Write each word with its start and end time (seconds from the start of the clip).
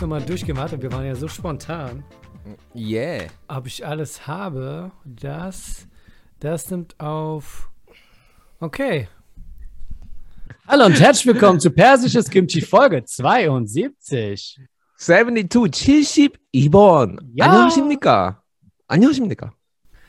nochmal 0.00 0.22
durchgehen. 0.22 0.56
Warte, 0.56 0.80
wir 0.80 0.90
waren 0.90 1.04
ja 1.04 1.14
so 1.14 1.28
spontan. 1.28 2.02
Yeah. 2.74 3.26
Ob 3.48 3.66
ich 3.66 3.86
alles 3.86 4.26
habe, 4.26 4.90
das, 5.04 5.86
das 6.40 6.70
nimmt 6.70 6.98
auf. 6.98 7.68
Okay. 8.58 9.08
Hallo 10.66 10.86
und 10.86 10.98
herzlich 10.98 11.26
willkommen 11.26 11.60
zu 11.60 11.70
Persisches 11.70 12.30
Kimchi 12.30 12.62
Folge 12.62 13.04
72. 13.04 14.60
72, 14.96 16.40
72번. 16.54 17.18
Ja. 17.34 17.46
안녕하십니까? 17.46 18.42
안녕하십니까? 18.88 19.52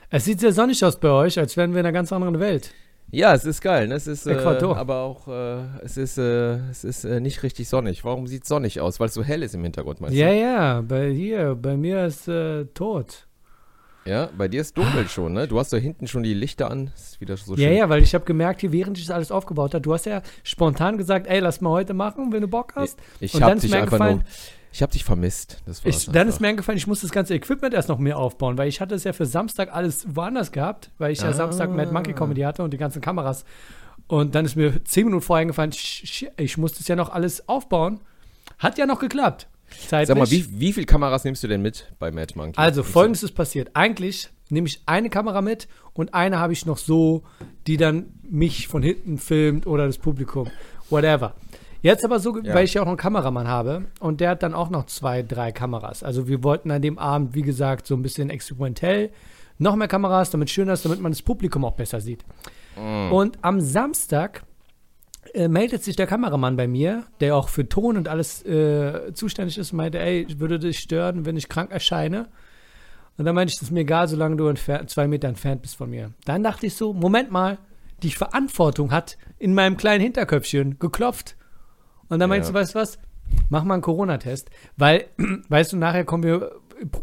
Es 0.09 0.23
sieht 0.23 0.39
sehr 0.39 0.53
sonnig 0.53 0.83
aus 0.85 0.97
bei 0.97 1.09
euch, 1.09 1.37
als 1.37 1.57
wären 1.57 1.73
wir 1.73 1.81
in 1.81 1.85
einer 1.87 1.93
ganz 1.93 2.13
anderen 2.13 2.39
Welt. 2.39 2.73
Ja, 3.14 3.34
es 3.34 3.44
ist 3.44 3.60
geil. 3.60 3.88
Ne? 3.88 3.94
Es 3.94 4.06
ist, 4.06 4.26
äh, 4.26 4.34
aber 4.34 4.96
auch, 5.02 5.28
äh, 5.28 5.60
es 5.84 5.98
ist, 5.98 6.16
äh, 6.16 6.56
es 6.70 6.82
ist 6.82 7.04
äh, 7.04 7.20
nicht 7.20 7.42
richtig 7.42 7.68
sonnig. 7.68 8.04
Warum 8.04 8.26
sieht 8.26 8.44
es 8.44 8.48
sonnig 8.48 8.80
aus? 8.80 9.00
Weil 9.00 9.08
es 9.08 9.14
so 9.14 9.22
hell 9.22 9.42
ist 9.42 9.54
im 9.54 9.62
Hintergrund, 9.62 10.00
meinst 10.00 10.16
Ja, 10.16 10.28
du? 10.30 10.40
ja, 10.40 10.80
bei 10.80 11.10
hier, 11.10 11.54
bei 11.54 11.76
mir 11.76 12.06
ist 12.06 12.26
äh, 12.26 12.64
tot. 12.72 13.26
Ja, 14.06 14.30
bei 14.36 14.48
dir 14.48 14.62
ist 14.62 14.76
dunkel 14.76 15.06
schon, 15.08 15.34
ne? 15.34 15.46
Du 15.46 15.58
hast 15.60 15.72
da 15.72 15.76
hinten 15.76 16.08
schon 16.08 16.22
die 16.22 16.34
Lichter 16.34 16.70
an. 16.70 16.90
Ist 16.96 17.20
wieder 17.20 17.36
so 17.36 17.54
Ja, 17.54 17.68
schön. 17.68 17.76
ja, 17.76 17.88
weil 17.90 18.02
ich 18.02 18.14
habe 18.14 18.24
gemerkt, 18.24 18.62
hier, 18.62 18.72
während 18.72 18.98
ich 18.98 19.06
das 19.06 19.14
alles 19.14 19.30
aufgebaut 19.30 19.74
habe, 19.74 19.82
du 19.82 19.92
hast 19.92 20.06
ja 20.06 20.22
spontan 20.42 20.96
gesagt, 20.96 21.26
ey, 21.28 21.38
lass 21.38 21.60
mal 21.60 21.70
heute 21.70 21.92
machen, 21.94 22.32
wenn 22.32 22.40
du 22.40 22.48
Bock 22.48 22.72
hast. 22.76 22.98
Ich 23.20 23.34
Und 23.34 23.42
dann 23.42 23.50
hab 23.50 23.56
ist 23.58 23.62
dich 23.64 23.74
einfach 23.74 23.98
nur, 23.98 24.22
ich 24.72 24.82
hab 24.82 24.90
dich 24.90 25.04
vermisst. 25.04 25.62
Das 25.66 25.82
Ich, 25.84 26.06
dann 26.10 26.28
ist 26.28 26.40
mir 26.40 26.48
eingefallen, 26.48 26.78
ich 26.78 26.86
muss 26.86 27.00
das 27.02 27.10
ganze 27.12 27.34
Equipment 27.34 27.74
erst 27.74 27.88
noch 27.88 27.98
mehr 27.98 28.18
aufbauen, 28.18 28.56
weil 28.58 28.68
ich 28.68 28.80
hatte 28.80 28.94
es 28.94 29.04
ja 29.04 29.12
für 29.12 29.26
Samstag 29.26 29.72
alles 29.74 30.06
woanders 30.16 30.50
gehabt, 30.52 30.90
weil 30.98 31.12
ich 31.12 31.20
ja 31.20 31.28
Ah. 31.28 31.32
Samstag 31.32 31.70
Mad 31.70 31.92
Monkey 31.92 32.12
Comedy 32.14 32.40
hatte 32.42 32.62
und 32.62 32.72
die 32.72 32.78
ganzen 32.78 33.00
Kameras. 33.02 33.44
Und 34.08 34.34
dann 34.34 34.44
ist 34.44 34.56
mir 34.56 34.82
zehn 34.84 35.04
Minuten 35.06 35.22
vorher 35.22 35.42
eingefallen, 35.42 35.70
sch- 35.72 36.28
ich 36.36 36.58
muss 36.58 36.72
das 36.74 36.88
ja 36.88 36.96
noch 36.96 37.10
alles 37.10 37.48
aufbauen. 37.48 38.00
Hat 38.58 38.78
ja 38.78 38.86
noch 38.86 38.98
geklappt. 38.98 39.46
Zeitlich. 39.88 40.08
Sag 40.08 40.18
mal, 40.18 40.30
wie, 40.30 40.60
wie 40.60 40.72
viele 40.72 40.84
Kameras 40.86 41.24
nimmst 41.24 41.42
du 41.42 41.48
denn 41.48 41.62
mit 41.62 41.90
bei 41.98 42.10
Mad 42.10 42.34
Monkey? 42.36 42.58
Also, 42.60 42.82
folgendes 42.82 43.22
ist 43.22 43.32
passiert. 43.32 43.70
Eigentlich 43.74 44.28
nehme 44.50 44.66
ich 44.68 44.82
eine 44.84 45.08
Kamera 45.08 45.40
mit 45.40 45.66
und 45.94 46.12
eine 46.12 46.38
habe 46.38 46.52
ich 46.52 46.66
noch 46.66 46.76
so, 46.76 47.22
die 47.66 47.78
dann 47.78 48.06
mich 48.22 48.68
von 48.68 48.82
hinten 48.82 49.16
filmt 49.16 49.66
oder 49.66 49.86
das 49.86 49.96
Publikum. 49.96 50.50
Whatever. 50.90 51.34
Jetzt 51.82 52.04
aber 52.04 52.20
so, 52.20 52.38
Ja. 52.40 52.54
weil 52.54 52.64
ich 52.64 52.74
ja 52.74 52.80
auch 52.82 52.86
noch 52.86 52.92
einen 52.92 52.98
Kameramann 52.98 53.48
habe 53.48 53.86
und 54.00 54.20
der 54.20 54.30
hat 54.30 54.42
dann 54.42 54.54
auch 54.54 54.70
noch 54.70 54.86
zwei, 54.86 55.22
drei 55.22 55.52
Kameras. 55.52 56.02
Also 56.02 56.28
wir 56.28 56.42
wollten 56.44 56.70
an 56.70 56.80
dem 56.80 56.98
Abend, 56.98 57.34
wie 57.34 57.42
gesagt, 57.42 57.86
so 57.86 57.94
ein 57.94 58.02
bisschen 58.02 58.30
experimentell 58.30 59.10
noch 59.58 59.76
mehr 59.76 59.88
Kameras, 59.88 60.30
damit 60.30 60.48
es 60.48 60.54
schöner 60.54 60.72
ist, 60.72 60.84
damit 60.84 61.00
man 61.00 61.12
das 61.12 61.22
Publikum 61.22 61.64
auch 61.64 61.74
besser 61.74 62.00
sieht. 62.00 62.24
Und 63.10 63.38
am 63.42 63.60
Samstag 63.60 64.44
äh, 65.34 65.46
meldet 65.46 65.84
sich 65.84 65.94
der 65.94 66.06
Kameramann 66.06 66.56
bei 66.56 66.66
mir, 66.66 67.04
der 67.20 67.36
auch 67.36 67.48
für 67.48 67.68
Ton 67.68 67.96
und 67.96 68.08
alles 68.08 68.44
äh, 68.46 69.12
zuständig 69.12 69.58
ist, 69.58 69.72
und 69.72 69.76
meinte, 69.76 69.98
ey, 69.98 70.24
ich 70.26 70.40
würde 70.40 70.58
dich 70.58 70.78
stören, 70.78 71.26
wenn 71.26 71.36
ich 71.36 71.48
krank 71.48 71.70
erscheine. 71.70 72.28
Und 73.18 73.26
dann 73.26 73.34
meinte 73.34 73.52
ich, 73.52 73.58
das 73.58 73.68
ist 73.68 73.72
mir 73.72 73.80
egal, 73.80 74.08
solange 74.08 74.36
du 74.36 74.52
zwei 74.86 75.06
Meter 75.06 75.28
entfernt 75.28 75.62
bist 75.62 75.76
von 75.76 75.90
mir. 75.90 76.12
Dann 76.24 76.42
dachte 76.42 76.66
ich 76.66 76.74
so, 76.74 76.92
Moment 76.94 77.30
mal, 77.30 77.58
die 78.02 78.10
Verantwortung 78.10 78.90
hat 78.90 79.18
in 79.38 79.54
meinem 79.54 79.76
kleinen 79.76 80.00
Hinterköpfchen 80.02 80.78
geklopft. 80.78 81.36
Und 82.12 82.18
dann 82.18 82.28
meinst 82.28 82.48
Ja. 82.48 82.52
du, 82.52 82.58
weißt 82.60 82.74
du 82.74 82.78
was? 82.78 82.98
Mach 83.48 83.64
mal 83.64 83.74
einen 83.74 83.82
Corona-Test. 83.82 84.50
Weil, 84.76 85.06
weißt 85.48 85.72
du, 85.72 85.76
nachher 85.78 86.04
kommen 86.04 86.22
wir 86.24 86.52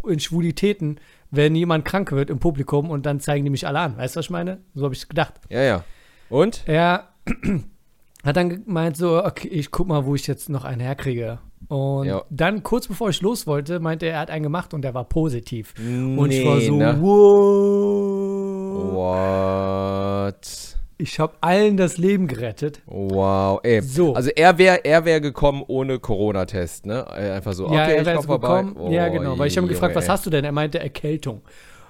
in 0.07 0.19
Schwulitäten, 0.19 0.99
wenn 1.31 1.55
jemand 1.55 1.85
krank 1.85 2.11
wird 2.11 2.29
im 2.29 2.39
Publikum 2.39 2.89
und 2.91 3.05
dann 3.05 3.19
zeigen 3.19 3.43
die 3.43 3.49
mich 3.49 3.65
alle 3.65 3.79
an. 3.79 3.97
Weißt 3.97 4.15
du, 4.15 4.19
was 4.19 4.25
ich 4.27 4.29
meine? 4.29 4.59
So 4.75 4.83
habe 4.83 4.93
ich 4.93 5.07
gedacht. 5.07 5.33
Ja, 5.49 5.61
ja. 5.61 5.83
Und? 6.29 6.63
Er 6.67 7.07
hat 8.23 8.35
dann 8.37 8.49
gemeint 8.65 8.97
so, 8.97 9.23
okay, 9.25 9.47
ich 9.47 9.71
guck 9.71 9.87
mal, 9.87 10.05
wo 10.05 10.13
ich 10.15 10.27
jetzt 10.27 10.49
noch 10.49 10.63
einen 10.65 10.81
herkriege. 10.81 11.39
Und 11.69 12.05
Ja. 12.07 12.23
dann 12.29 12.61
kurz 12.63 12.87
bevor 12.87 13.09
ich 13.09 13.21
los 13.21 13.47
wollte, 13.47 13.79
meinte 13.79 14.05
er, 14.05 14.13
er 14.13 14.19
hat 14.19 14.29
einen 14.29 14.43
gemacht 14.43 14.73
und 14.73 14.81
der 14.83 14.93
war 14.93 15.05
positiv. 15.05 15.73
Und 15.77 16.29
ich 16.31 16.45
war 16.45 16.57
Nee, 16.57 16.67
so, 16.67 16.75
ne? 16.77 16.97
wow. 17.01 18.93
What? 18.93 20.75
Ich 21.01 21.17
habe 21.17 21.33
allen 21.39 21.77
das 21.77 21.97
Leben 21.97 22.27
gerettet. 22.27 22.81
Wow, 22.85 23.61
ey. 23.63 23.81
So. 23.81 24.13
Also 24.15 24.31
er 24.35 24.57
wäre 24.57 24.83
er 24.83 25.05
wär 25.05 25.21
gekommen 25.21 25.63
ohne 25.65 25.97
Corona-Test, 25.97 26.85
ne? 26.85 27.05
Äh, 27.15 27.31
Einfach 27.31 27.53
so, 27.53 27.63
ja, 27.71 27.83
okay, 27.83 27.93
er 27.95 28.01
ich 28.01 28.05
wäre 28.05 28.21
gekommen. 28.21 28.91
ja, 28.91 29.07
Oh, 29.07 29.11
genau. 29.13 29.39
Weil 29.39 29.47
ich 29.47 29.55
habe 29.55 29.65
ihn 29.65 29.69
gefragt, 29.69 29.95
was 29.95 30.09
hast 30.09 30.25
du 30.25 30.29
denn? 30.29 30.43
Er 30.43 30.51
meinte 30.51 30.77
Erkältung. 30.79 31.41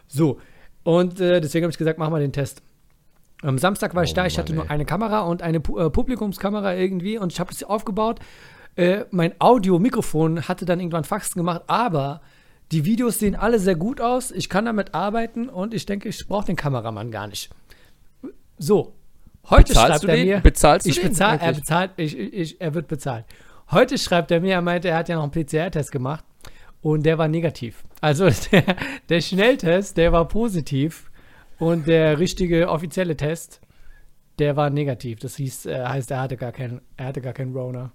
So. 0.07 0.37
Und 0.83 1.19
äh, 1.19 1.41
deswegen 1.41 1.63
habe 1.63 1.71
ich 1.71 1.77
gesagt, 1.79 1.97
mach 1.97 2.11
mal 2.11 2.21
den 2.21 2.31
Test. 2.31 2.61
Am 3.41 3.57
Samstag 3.57 3.95
war 3.95 4.03
ich 4.03 4.11
Oh 4.11 4.15
da, 4.15 4.27
ich 4.27 4.37
hatte 4.37 4.51
Mann, 4.51 4.57
nur 4.57 4.65
ey. 4.65 4.71
eine 4.75 4.85
Kamera 4.85 5.21
und 5.21 5.41
eine 5.41 5.57
äh, 5.57 5.89
Publikumskamera 5.89 6.75
irgendwie 6.75 7.17
und 7.17 7.31
ich 7.33 7.39
habe 7.39 7.51
das 7.51 7.63
aufgebaut. 7.63 8.19
Äh, 8.75 9.05
mein 9.09 9.33
Audio-Mikrofon 9.39 10.47
hatte 10.47 10.65
dann 10.65 10.79
irgendwann 10.79 11.03
Faxen 11.03 11.39
gemacht, 11.39 11.63
aber 11.65 12.21
die 12.71 12.85
Videos 12.85 13.17
sehen 13.17 13.35
alle 13.35 13.57
sehr 13.57 13.75
gut 13.75 14.01
aus. 14.01 14.29
Ich 14.29 14.49
kann 14.49 14.65
damit 14.65 14.93
arbeiten 14.93 15.49
und 15.49 15.73
ich 15.73 15.87
denke, 15.87 16.09
ich 16.09 16.27
brauche 16.27 16.45
den 16.45 16.55
Kameramann 16.55 17.09
gar 17.09 17.25
nicht. 17.25 17.49
So. 18.59 18.93
Heute 19.49 19.69
Bezahlst 19.73 19.87
schreibt 19.87 20.03
du 20.03 20.07
er 20.07 20.15
den? 20.15 20.27
mir. 20.27 20.39
Bezahlst 20.41 20.85
du 20.85 20.89
ich 20.89 20.99
den 20.99 21.09
bezahl, 21.09 21.37
er 21.39 21.53
bezahlt, 21.53 21.91
ich, 21.97 22.17
ich, 22.17 22.61
er 22.61 22.73
wird 22.73 22.87
bezahlt. 22.87 23.25
Heute 23.71 23.97
schreibt 23.97 24.31
er 24.31 24.41
mir, 24.41 24.53
er 24.53 24.61
meinte, 24.61 24.89
er 24.89 24.97
hat 24.97 25.09
ja 25.09 25.15
noch 25.15 25.23
einen 25.23 25.31
PCR-Test 25.31 25.91
gemacht 25.91 26.23
und 26.81 27.03
der 27.03 27.17
war 27.17 27.27
negativ. 27.27 27.83
Also 28.01 28.29
der, 28.51 28.63
der 29.09 29.21
Schnelltest, 29.21 29.97
der 29.97 30.11
war 30.11 30.27
positiv 30.27 31.09
und 31.57 31.87
der 31.87 32.19
richtige 32.19 32.69
offizielle 32.69 33.17
Test, 33.17 33.59
der 34.39 34.55
war 34.55 34.69
negativ. 34.69 35.19
Das 35.19 35.35
hieß, 35.35 35.65
äh, 35.65 35.83
heißt, 35.85 36.11
er 36.11 36.21
hatte 36.21 36.37
gar 36.37 36.51
keinen, 36.51 36.81
er 36.97 37.07
hatte 37.07 37.21
gar 37.21 37.33
keinen 37.33 37.55
Rona. 37.55 37.91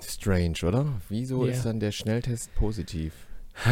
Strange, 0.00 0.58
oder? 0.64 0.86
Wieso 1.08 1.44
Ja. 1.46 1.52
ist 1.52 1.64
dann 1.64 1.80
der 1.80 1.92
Schnelltest 1.92 2.54
positiv? 2.54 3.12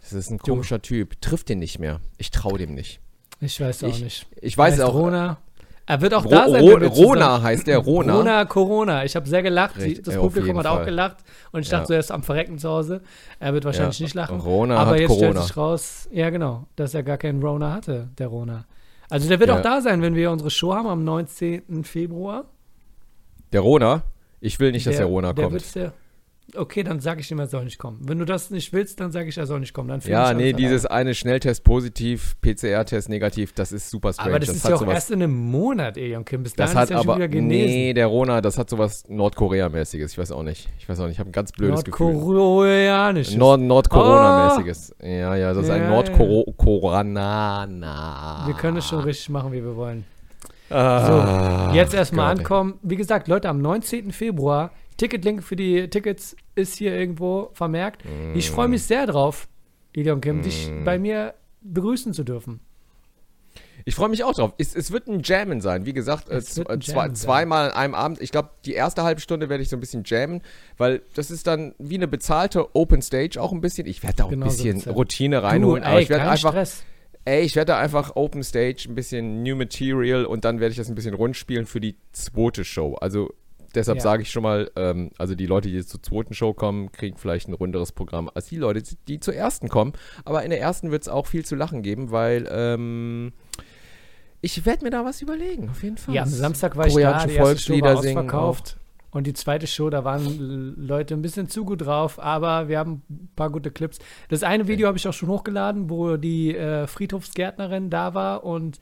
Das 0.00 0.12
ist 0.12 0.28
ein 0.30 0.38
komischer 0.38 0.82
Typ. 0.82 1.18
Trifft 1.22 1.48
den 1.48 1.58
nicht 1.60 1.78
mehr. 1.78 1.98
Ich 2.18 2.30
traue 2.30 2.58
dem 2.58 2.74
nicht. 2.74 3.00
Ich 3.40 3.58
weiß 3.58 3.84
auch 3.84 3.88
Ich, 3.88 4.02
nicht. 4.02 4.26
ich 4.38 4.58
weiß 4.58 4.74
Heißt 4.74 4.82
auch. 4.82 4.92
Rona. 4.92 5.38
Er 5.86 6.00
wird 6.00 6.14
auch 6.14 6.24
Ro 6.24 6.28
da 6.30 6.48
sein. 6.48 6.62
Ro 6.62 6.76
Rona 6.86 7.42
heißt 7.42 7.66
der, 7.66 7.78
Rona. 7.78 8.14
Rona, 8.16 8.44
Corona. 8.46 9.04
Ich 9.04 9.14
habe 9.16 9.28
sehr 9.28 9.42
gelacht. 9.42 9.76
Richtig, 9.76 10.04
das 10.04 10.16
Publikum 10.16 10.56
hat 10.58 10.66
auch 10.66 10.76
Fall. 10.76 10.84
gelacht. 10.86 11.18
Und 11.52 11.60
ich 11.60 11.68
dachte, 11.68 11.82
Ja. 11.82 11.86
so, 11.88 11.92
er 11.94 12.00
ist 12.00 12.10
am 12.10 12.22
Verrecken 12.22 12.58
zu 12.58 12.70
Hause. 12.70 13.02
Er 13.38 13.52
wird 13.52 13.64
wahrscheinlich 13.66 13.98
Ja, 13.98 14.04
nicht 14.04 14.14
lachen. 14.14 14.40
Rona 14.40 14.78
Aber 14.78 14.92
hat 14.92 15.00
jetzt 15.00 15.08
Corona. 15.08 15.30
stellt 15.32 15.44
sich 15.46 15.56
raus, 15.58 16.08
ja 16.10 16.30
genau, 16.30 16.66
dass 16.76 16.94
er 16.94 17.02
gar 17.02 17.18
keinen 17.18 17.42
Rona 17.42 17.72
hatte, 17.72 18.08
der 18.18 18.28
Rona. 18.28 18.64
Also 19.10 19.28
der 19.28 19.38
wird 19.40 19.50
Ja. 19.50 19.58
auch 19.58 19.62
da 19.62 19.82
sein, 19.82 20.00
wenn 20.00 20.14
wir 20.14 20.30
unsere 20.30 20.50
Show 20.50 20.72
haben 20.74 20.86
am 20.88 21.04
19. 21.04 21.84
Februar. 21.84 22.44
Der 23.52 23.60
Rona? 23.60 24.02
Ich 24.40 24.58
will 24.60 24.72
nicht, 24.72 24.86
dass 24.86 24.96
der, 24.96 25.06
Rona 25.06 25.32
der 25.34 25.44
kommt. 25.44 25.52
wird 25.52 25.64
sehr- 25.64 25.92
okay, 26.56 26.82
dann 26.82 27.00
sage 27.00 27.20
ich 27.20 27.30
ihm, 27.30 27.38
er 27.38 27.46
soll 27.46 27.64
nicht 27.64 27.78
kommen. 27.78 28.00
Wenn 28.02 28.18
du 28.18 28.24
das 28.24 28.50
nicht 28.50 28.72
willst, 28.72 29.00
dann 29.00 29.10
sage 29.12 29.28
ich, 29.28 29.38
er 29.38 29.46
soll 29.46 29.60
nicht 29.60 29.72
kommen. 29.72 29.88
Dann 29.88 30.00
Ja, 30.04 30.32
nee, 30.34 30.52
dieses 30.52 30.86
eine 30.86 31.14
Schnelltest 31.14 31.64
positiv, 31.64 32.36
PCR-Test 32.42 33.08
negativ, 33.08 33.52
das 33.52 33.72
ist 33.72 33.90
super 33.90 34.12
strange. 34.12 34.30
Aber 34.30 34.38
das, 34.40 34.50
ist 34.50 34.64
hat 34.64 34.70
ja 34.70 34.76
auch 34.76 34.86
erst 34.86 35.10
in 35.10 35.22
einem 35.22 35.34
Monat, 35.50 35.96
Ejon 35.96 36.24
Kim. 36.24 36.42
Bis 36.42 36.52
dahin 36.54 36.74
das 36.74 36.82
hat 36.82 36.90
ist 36.90 36.96
schon 36.96 37.08
aber, 37.08 37.16
wieder 37.16 37.28
genesen. 37.28 37.66
nee, 37.66 37.92
der 37.94 38.06
Rona, 38.06 38.40
das 38.40 38.58
hat 38.58 38.68
sowas 38.70 39.04
Nordkorea-mäßiges. 39.08 40.12
Ich 40.12 40.18
weiß 40.18 40.32
auch 40.32 40.42
nicht. 40.42 40.68
Ich 40.78 40.88
weiß 40.88 41.00
auch 41.00 41.04
nicht, 41.06 41.14
ich 41.14 41.18
habe 41.18 41.30
ein 41.30 41.32
ganz 41.32 41.52
blödes 41.52 41.84
Gefühl. 41.84 42.12
Nordkoreanisch. 42.12 43.34
Nord 43.36 43.60
Nordcorona-mäßiges. 43.60 44.94
Ja, 45.02 45.34
ja, 45.36 45.52
das 45.54 45.64
ist 45.64 45.70
ein 45.70 45.82
Ja, 45.82 45.90
Nordcorona. 45.90 47.66
Wir 48.46 48.54
können 48.54 48.76
es 48.78 48.86
schon 48.86 49.00
richtig 49.00 49.28
machen, 49.30 49.52
wie 49.52 49.62
wir 49.62 49.76
wollen. 49.76 50.04
Ah, 50.70 51.70
So, 51.70 51.74
jetzt 51.76 51.94
erstmal 51.94 52.36
ankommen. 52.36 52.74
Wie 52.82 52.96
gesagt, 52.96 53.28
Leute, 53.28 53.48
am 53.48 53.60
19. 53.60 54.12
Februar, 54.12 54.70
Ticketlink 54.96 55.42
für 55.42 55.56
die 55.56 55.88
Tickets 55.90 56.36
ist 56.54 56.76
hier 56.76 56.94
irgendwo 56.94 57.50
vermerkt. 57.52 58.02
Ich 58.34 58.50
freue 58.50 58.68
mich 58.68 58.82
sehr 58.84 59.06
drauf, 59.06 59.48
Ilion 59.92 60.20
Kim, 60.20 60.42
dich 60.42 60.70
Mm. 60.70 60.84
bei 60.84 60.98
mir 60.98 61.34
begrüßen 61.62 62.12
zu 62.12 62.24
dürfen. 62.24 62.60
Ich 63.86 63.94
freue 63.96 64.08
mich 64.08 64.24
auch 64.24 64.32
drauf. 64.32 64.54
Es, 64.56 64.74
es 64.74 64.92
wird 64.92 65.08
ein 65.08 65.20
Jammen 65.22 65.60
sein. 65.60 65.84
Wie 65.84 65.92
gesagt, 65.92 66.30
äh, 66.30 66.40
zwei, 66.42 67.08
zweimal 67.10 67.70
an 67.70 67.76
einem 67.76 67.94
Abend. 67.94 68.20
Ich 68.22 68.30
glaube, 68.30 68.50
die 68.64 68.72
erste 68.72 69.02
halbe 69.02 69.20
Stunde 69.20 69.48
werde 69.50 69.62
ich 69.62 69.68
so 69.68 69.76
ein 69.76 69.80
bisschen 69.80 70.04
jammen, 70.06 70.40
weil 70.78 71.02
das 71.14 71.30
ist 71.30 71.46
dann 71.46 71.74
wie 71.78 71.96
eine 71.96 72.08
bezahlte 72.08 72.74
Open 72.74 73.02
Stage 73.02 73.40
auch 73.40 73.52
ein 73.52 73.60
bisschen. 73.60 73.86
Ich 73.86 74.02
werde 74.02 74.16
da 74.16 74.24
auch 74.24 74.30
Genau 74.30 74.46
ein 74.46 74.50
so 74.52 74.62
bisschen 74.62 74.80
sein. 74.80 74.94
Routine 74.94 75.36
Du, 75.36 75.42
reinholen. 75.42 75.82
aber 75.82 75.96
ey, 75.96 76.02
ich 76.04 76.08
werde 76.08 76.30
einfach, 76.30 76.50
Stress. 76.52 76.82
ey, 77.26 77.42
ich 77.42 77.56
werde 77.56 77.72
da 77.72 77.78
einfach 77.78 78.16
Open 78.16 78.42
Stage, 78.42 78.86
ein 78.88 78.94
bisschen 78.94 79.42
New 79.42 79.54
Material 79.56 80.24
und 80.24 80.44
dann 80.46 80.60
werde 80.60 80.70
ich 80.70 80.78
das 80.78 80.88
ein 80.88 80.94
bisschen 80.94 81.14
rund 81.14 81.36
spielen 81.36 81.66
für 81.66 81.80
die 81.80 81.96
zweite 82.12 82.64
Show. 82.64 82.94
Also 82.94 83.34
deshalb 83.74 83.98
Ja. 83.98 84.02
sage 84.02 84.22
ich 84.22 84.30
schon 84.30 84.42
mal, 84.42 84.70
ähm, 84.76 85.10
also 85.18 85.34
die 85.34 85.46
Leute, 85.46 85.68
die 85.68 85.74
jetzt 85.74 85.90
zur 85.90 86.02
zweiten 86.02 86.34
Show 86.34 86.54
kommen, 86.54 86.92
kriegen 86.92 87.16
vielleicht 87.16 87.48
ein 87.48 87.54
runderes 87.54 87.92
Programm 87.92 88.30
als 88.34 88.46
die 88.46 88.56
Leute, 88.56 88.82
die 89.08 89.20
zur 89.20 89.34
ersten 89.34 89.68
kommen. 89.68 89.92
Aber 90.24 90.42
in 90.44 90.50
der 90.50 90.60
ersten 90.60 90.90
wird 90.90 91.02
es 91.02 91.08
auch 91.08 91.26
viel 91.26 91.44
zu 91.44 91.54
lachen 91.56 91.82
geben, 91.82 92.10
weil 92.10 92.48
ähm, 92.50 93.32
ich 94.40 94.66
werde 94.66 94.84
mir 94.84 94.90
da 94.90 95.04
was 95.04 95.22
überlegen, 95.22 95.70
auf 95.70 95.82
jeden 95.82 95.96
Fall. 95.96 96.14
Ja, 96.14 96.22
am 96.22 96.28
Samstag 96.28 96.76
war 96.76 96.86
ich 96.86 96.94
da, 96.94 96.98
die 96.98 97.04
erste 97.04 97.30
Show 97.30 97.38
war 97.38 97.46
Volkslieder 97.46 97.98
ausverkauft. 97.98 98.76
Und 99.10 99.28
die 99.28 99.32
zweite 99.32 99.68
Show, 99.68 99.90
da 99.90 100.02
waren 100.02 100.74
Leute 100.76 101.14
ein 101.14 101.22
bisschen 101.22 101.48
zu 101.48 101.64
gut 101.64 101.82
drauf, 101.86 102.18
aber 102.18 102.66
wir 102.66 102.80
haben 102.80 103.02
ein 103.08 103.28
paar 103.36 103.48
gute 103.48 103.70
Clips. 103.70 104.00
Das 104.28 104.42
eine 104.42 104.66
Video 104.66 104.88
habe 104.88 104.98
ich 104.98 105.06
auch 105.06 105.12
schon 105.12 105.28
hochgeladen, 105.28 105.88
wo 105.88 106.16
die 106.16 106.56
äh, 106.56 106.88
Friedhofsgärtnerin 106.88 107.90
da 107.90 108.14
war 108.14 108.42
und 108.42 108.80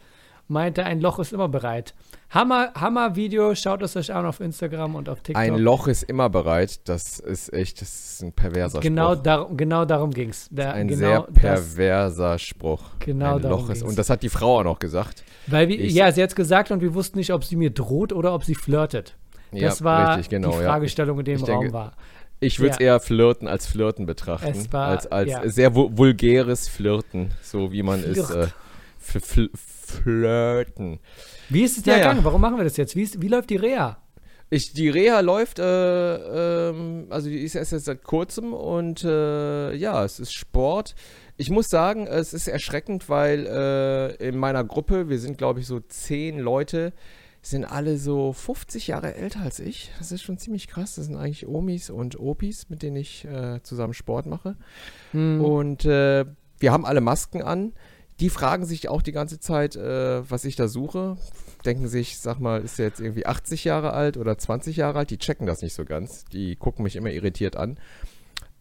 meinte, 0.48 0.84
ein 0.84 1.02
Loch 1.02 1.18
ist 1.18 1.34
immer 1.34 1.48
bereit. 1.48 1.94
Hammer, 2.32 2.73
Hammer 2.75 3.14
Video, 3.14 3.55
schaut 3.55 3.82
es 3.82 3.94
euch 3.94 4.11
an 4.12 4.25
auf 4.25 4.40
Instagram 4.40 4.94
und 4.94 5.08
auf 5.11 5.20
TikTok. 5.20 5.37
Ein 5.43 5.58
Loch 5.58 5.87
ist 5.87 6.02
immer 6.05 6.31
bereit. 6.31 6.88
Das 6.88 7.19
ist 7.20 7.52
echt, 7.52 7.82
das 7.82 7.88
ist 8.14 8.23
ein 8.23 8.32
perverser 8.32 8.81
genau 8.81 9.12
Spruch. 9.12 9.23
Darum, 9.23 9.56
genau 9.58 9.84
darum 9.84 10.11
ging 10.12 10.31
es. 10.31 10.49
ein 10.56 10.88
genau 10.88 10.99
sehr 10.99 11.20
das- 11.20 11.34
perverser 11.34 12.38
Spruch. 12.38 12.81
Genau 13.00 13.37
ein 13.37 13.43
darum 13.43 13.61
Loch 13.67 13.69
ist. 13.70 13.82
Und 13.82 13.99
das 13.99 14.08
hat 14.08 14.23
die 14.23 14.31
Frau 14.31 14.61
auch 14.61 14.64
noch 14.64 14.79
gesagt. 14.79 15.25
Weil 15.46 15.69
wir, 15.69 15.79
Ich- 15.79 15.93
ja, 15.93 16.11
sie 16.11 16.23
hat 16.23 16.31
es 16.31 16.34
gesagt 16.34 16.70
und 16.70 16.81
wir 16.81 16.94
wussten 16.94 17.19
nicht, 17.19 17.32
ob 17.34 17.44
sie 17.44 17.56
mir 17.56 17.69
droht 17.70 18.14
oder 18.14 18.32
ob 18.34 18.44
sie 18.44 18.55
flirtet. 18.55 19.14
Das 19.50 19.81
ja, 19.81 19.84
war 19.84 20.17
richtig, 20.17 20.31
genau. 20.31 20.52
die 20.56 20.62
ja. 20.62 20.70
Fragestellung, 20.70 21.19
in 21.19 21.25
dem 21.26 21.37
Ich 21.37 21.43
Raum 21.46 21.61
denke, 21.61 21.75
war. 21.75 21.93
Ich 22.40 22.58
würde 22.61 22.70
es 22.73 22.79
Ja. 22.79 22.87
eher 22.94 23.00
flirten 23.00 23.46
als 23.46 23.67
flirten 23.67 24.06
betrachten. 24.06 24.49
Es 24.49 24.73
war- 24.73 24.88
als 24.88 25.06
als 25.06 25.31
ja. 25.31 25.46
sehr 25.50 25.75
vu 25.75 25.90
vulgäres 25.93 26.67
Flirten, 26.67 27.32
so 27.43 27.73
wie 27.73 27.82
man 27.82 28.00
es 28.02 28.26
Flirt. 28.26 28.46
äh, 28.49 28.50
fl 28.99 29.20
fl 29.20 29.50
flirten. 29.92 31.00
Wie 31.48 31.62
ist 31.62 31.76
es 31.76 31.82
dir 31.82 31.92
Ja, 31.92 31.96
ja. 31.98 32.04
ergangen? 32.04 32.24
Warum 32.24 32.40
machen 32.40 32.56
wir 32.56 32.64
das 32.64 32.76
jetzt? 32.76 32.96
Wie, 32.96 33.02
ist, 33.02 33.20
wie 33.20 33.28
läuft 33.28 33.50
die 33.50 33.56
Reha? 33.56 33.98
Ich, 34.50 34.74
die 34.74 34.90
Reha 34.90 35.20
läuft, 35.20 35.58
äh, 35.58 36.68
ähm, 36.70 37.06
also 37.08 37.30
die 37.30 37.38
ist 37.42 37.54
erst 37.54 37.72
jetzt 37.72 37.86
seit 37.86 38.02
kurzem 38.04 38.52
und 38.52 39.02
äh, 39.02 39.74
ja, 39.74 40.04
es 40.04 40.20
ist 40.20 40.34
Sport. 40.34 40.94
Ich 41.38 41.48
muss 41.48 41.70
sagen, 41.70 42.06
es 42.06 42.34
ist 42.34 42.48
erschreckend, 42.48 43.08
weil 43.08 43.46
äh, 43.46 44.28
in 44.28 44.36
meiner 44.36 44.62
Gruppe, 44.62 45.08
wir 45.08 45.18
sind 45.18 45.38
glaube 45.38 45.60
ich 45.60 45.66
so 45.66 45.80
zehn 45.80 46.38
Leute, 46.38 46.92
sind 47.40 47.64
alle 47.64 47.96
so 47.96 48.32
50 48.32 48.86
Jahre 48.86 49.14
älter 49.14 49.40
als 49.40 49.58
ich. 49.58 49.90
Das 49.98 50.12
ist 50.12 50.22
schon 50.22 50.38
ziemlich 50.38 50.68
krass. 50.68 50.94
Das 50.94 51.06
sind 51.06 51.16
eigentlich 51.16 51.46
Omis 51.48 51.90
und 51.90 52.20
Opis, 52.20 52.68
mit 52.68 52.82
denen 52.82 52.96
ich 52.96 53.24
äh, 53.24 53.60
zusammen 53.62 53.94
Sport 53.94 54.26
mache. 54.26 54.56
Hm. 55.10 55.42
Und 55.42 55.84
äh, 55.84 56.24
wir 56.58 56.72
haben 56.72 56.84
alle 56.84 57.00
Masken 57.00 57.42
an. 57.42 57.72
Die 58.22 58.30
fragen 58.30 58.64
sich 58.64 58.88
auch 58.88 59.02
die 59.02 59.10
ganze 59.10 59.40
Zeit, 59.40 59.74
äh, 59.74 60.30
was 60.30 60.44
ich 60.44 60.54
da 60.54 60.69
suche. 60.69 61.16
Denken 61.64 61.88
sich, 61.88 62.19
sag 62.19 62.38
mal, 62.38 62.60
ist 62.60 62.78
der 62.78 62.86
jetzt 62.86 63.00
irgendwie 63.00 63.26
80 63.26 63.64
Jahre 63.64 63.92
alt 63.92 64.16
oder 64.16 64.38
20 64.38 64.76
Jahre 64.76 65.00
alt? 65.00 65.10
Die 65.10 65.19
checken 65.19 65.44
das 65.44 65.60
nicht 65.60 65.74
so 65.74 65.84
ganz. 65.84 66.24
Die 66.26 66.54
gucken 66.54 66.84
mich 66.84 66.94
immer 66.94 67.10
irritiert 67.10 67.56
an. 67.56 67.78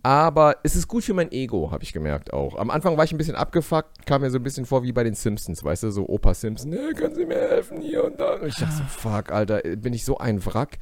Aber 0.02 0.56
es 0.64 0.76
ist 0.76 0.88
gut 0.88 1.04
für 1.04 1.14
mein 1.14 1.32
Ego, 1.32 1.70
habe 1.70 1.84
ich 1.84 1.94
gemerkt 1.94 2.34
auch. 2.34 2.56
Am 2.58 2.72
Anfang 2.72 2.98
war 2.98 3.04
ich 3.04 3.12
ein 3.12 3.20
bisschen 3.20 3.36
abgefuckt, 3.36 4.08
kam 4.08 4.22
mir 4.22 4.32
so 4.32 4.40
ein 4.40 4.44
bisschen 4.44 4.66
vor 4.66 4.82
wie 4.82 4.94
bei 4.94 5.04
den 5.04 5.14
Simpsons, 5.14 5.64
weißt 5.64 5.84
du, 5.84 5.92
so 5.92 6.10
Opa 6.10 6.34
Simpson, 6.34 6.74
"Äh, 6.74 6.94
können 6.96 7.14
Sie 7.14 7.28
mir 7.28 7.38
helfen 7.38 7.82
hier 7.82 8.04
und 8.06 8.20
da. 8.20 8.38
Und 8.38 8.48
ich 8.48 8.56
dachte 8.56 8.78
so, 8.78 8.84
fuck, 8.88 9.32
Alter, 9.32 9.62
bin 9.78 9.94
ich 9.94 10.04
so 10.04 10.18
ein 10.18 10.44
Wrack. 10.44 10.80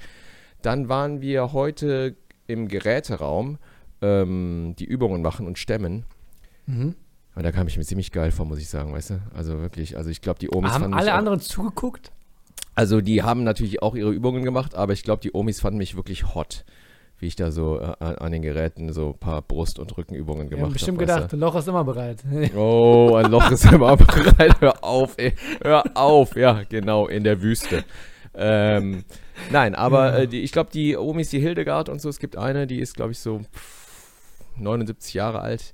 Dann 0.62 0.88
waren 0.88 1.20
wir 1.20 1.52
heute 1.52 2.16
im 2.48 2.70
Geräteraum, 2.70 3.58
ähm, 4.02 4.74
die 4.80 4.86
Übungen 4.86 5.22
machen 5.22 5.48
und 5.48 5.58
stemmen. 5.60 6.06
Mhm. 6.66 6.96
Und 7.36 7.44
da 7.44 7.52
kam 7.52 7.68
ich 7.68 7.78
mir 7.78 7.84
ziemlich 7.86 8.12
geil 8.12 8.32
vor, 8.32 8.46
muss 8.46 8.60
ich 8.60 8.68
sagen, 8.70 8.94
weißt 8.94 9.12
du? 9.12 9.22
Also 9.36 9.60
wirklich, 9.60 9.98
also 9.98 10.10
ich 10.10 10.22
glaube, 10.22 10.40
die 10.40 10.50
Omis 10.54 10.72
Haben 10.72 10.82
fanden 10.82 10.96
mich 10.96 11.02
alle 11.02 11.14
anderen 11.14 11.40
zugeguckt? 11.40 12.12
Also 12.76 13.02
die 13.02 13.24
haben 13.24 13.44
natürlich 13.44 13.82
auch 13.82 13.96
ihre 13.96 14.12
Übungen 14.12 14.44
gemacht, 14.44 14.76
aber 14.76 14.94
ich 14.94 15.04
glaube, 15.04 15.22
die 15.22 15.34
Omis 15.34 15.60
fanden 15.60 15.78
mich 15.78 15.96
wirklich 15.96 16.34
hot, 16.34 16.66
wie 17.20 17.28
ich 17.28 17.36
da 17.36 17.52
so 17.52 17.80
äh, 17.80 17.94
an 18.00 18.32
den 18.32 18.42
Geräten 18.42 18.92
so 18.94 19.10
ein 19.10 19.18
paar 19.18 19.42
Brust- 19.42 19.80
und 19.80 19.96
Rückenübungen 19.98 20.50
gemacht 20.50 20.66
haben 20.66 20.74
bestimmt 20.74 21.02
habe. 21.02 21.22
gedacht, 21.28 21.32
Loch 21.34 21.56
ist 21.56 21.68
immer 21.68 21.84
bereit. 21.84 22.24
Oh, 22.56 23.16
ein 23.16 23.30
Loch 23.32 23.52
ist 23.52 23.66
immer 23.72 23.96
bereit. 23.98 24.56
Hör 24.60 24.84
auf, 24.84 25.14
ey. 25.18 25.34
Hör 25.62 25.84
auf. 25.96 26.36
Ja, 26.36 26.64
genau, 26.68 27.08
in 27.08 27.24
der 27.24 27.42
Wüste. 27.42 27.84
Ähm, 28.34 29.04
nein, 29.52 29.76
aber 29.76 30.18
äh, 30.20 30.28
die, 30.28 30.42
ich 30.42 30.52
glaube, 30.52 30.70
die 30.72 30.96
Omis, 30.96 31.30
die 31.30 31.40
Hildegard 31.40 31.90
und 31.90 32.00
so, 32.02 32.10
es 32.10 32.20
gibt 32.20 32.38
eine, 32.38 32.68
die 32.68 32.80
ist, 32.80 32.96
glaube 32.96 33.12
ich, 33.12 33.20
so 33.20 33.40
pff, 33.40 34.00
79 34.58 35.14
Jahre 35.14 35.42
alt. 35.42 35.74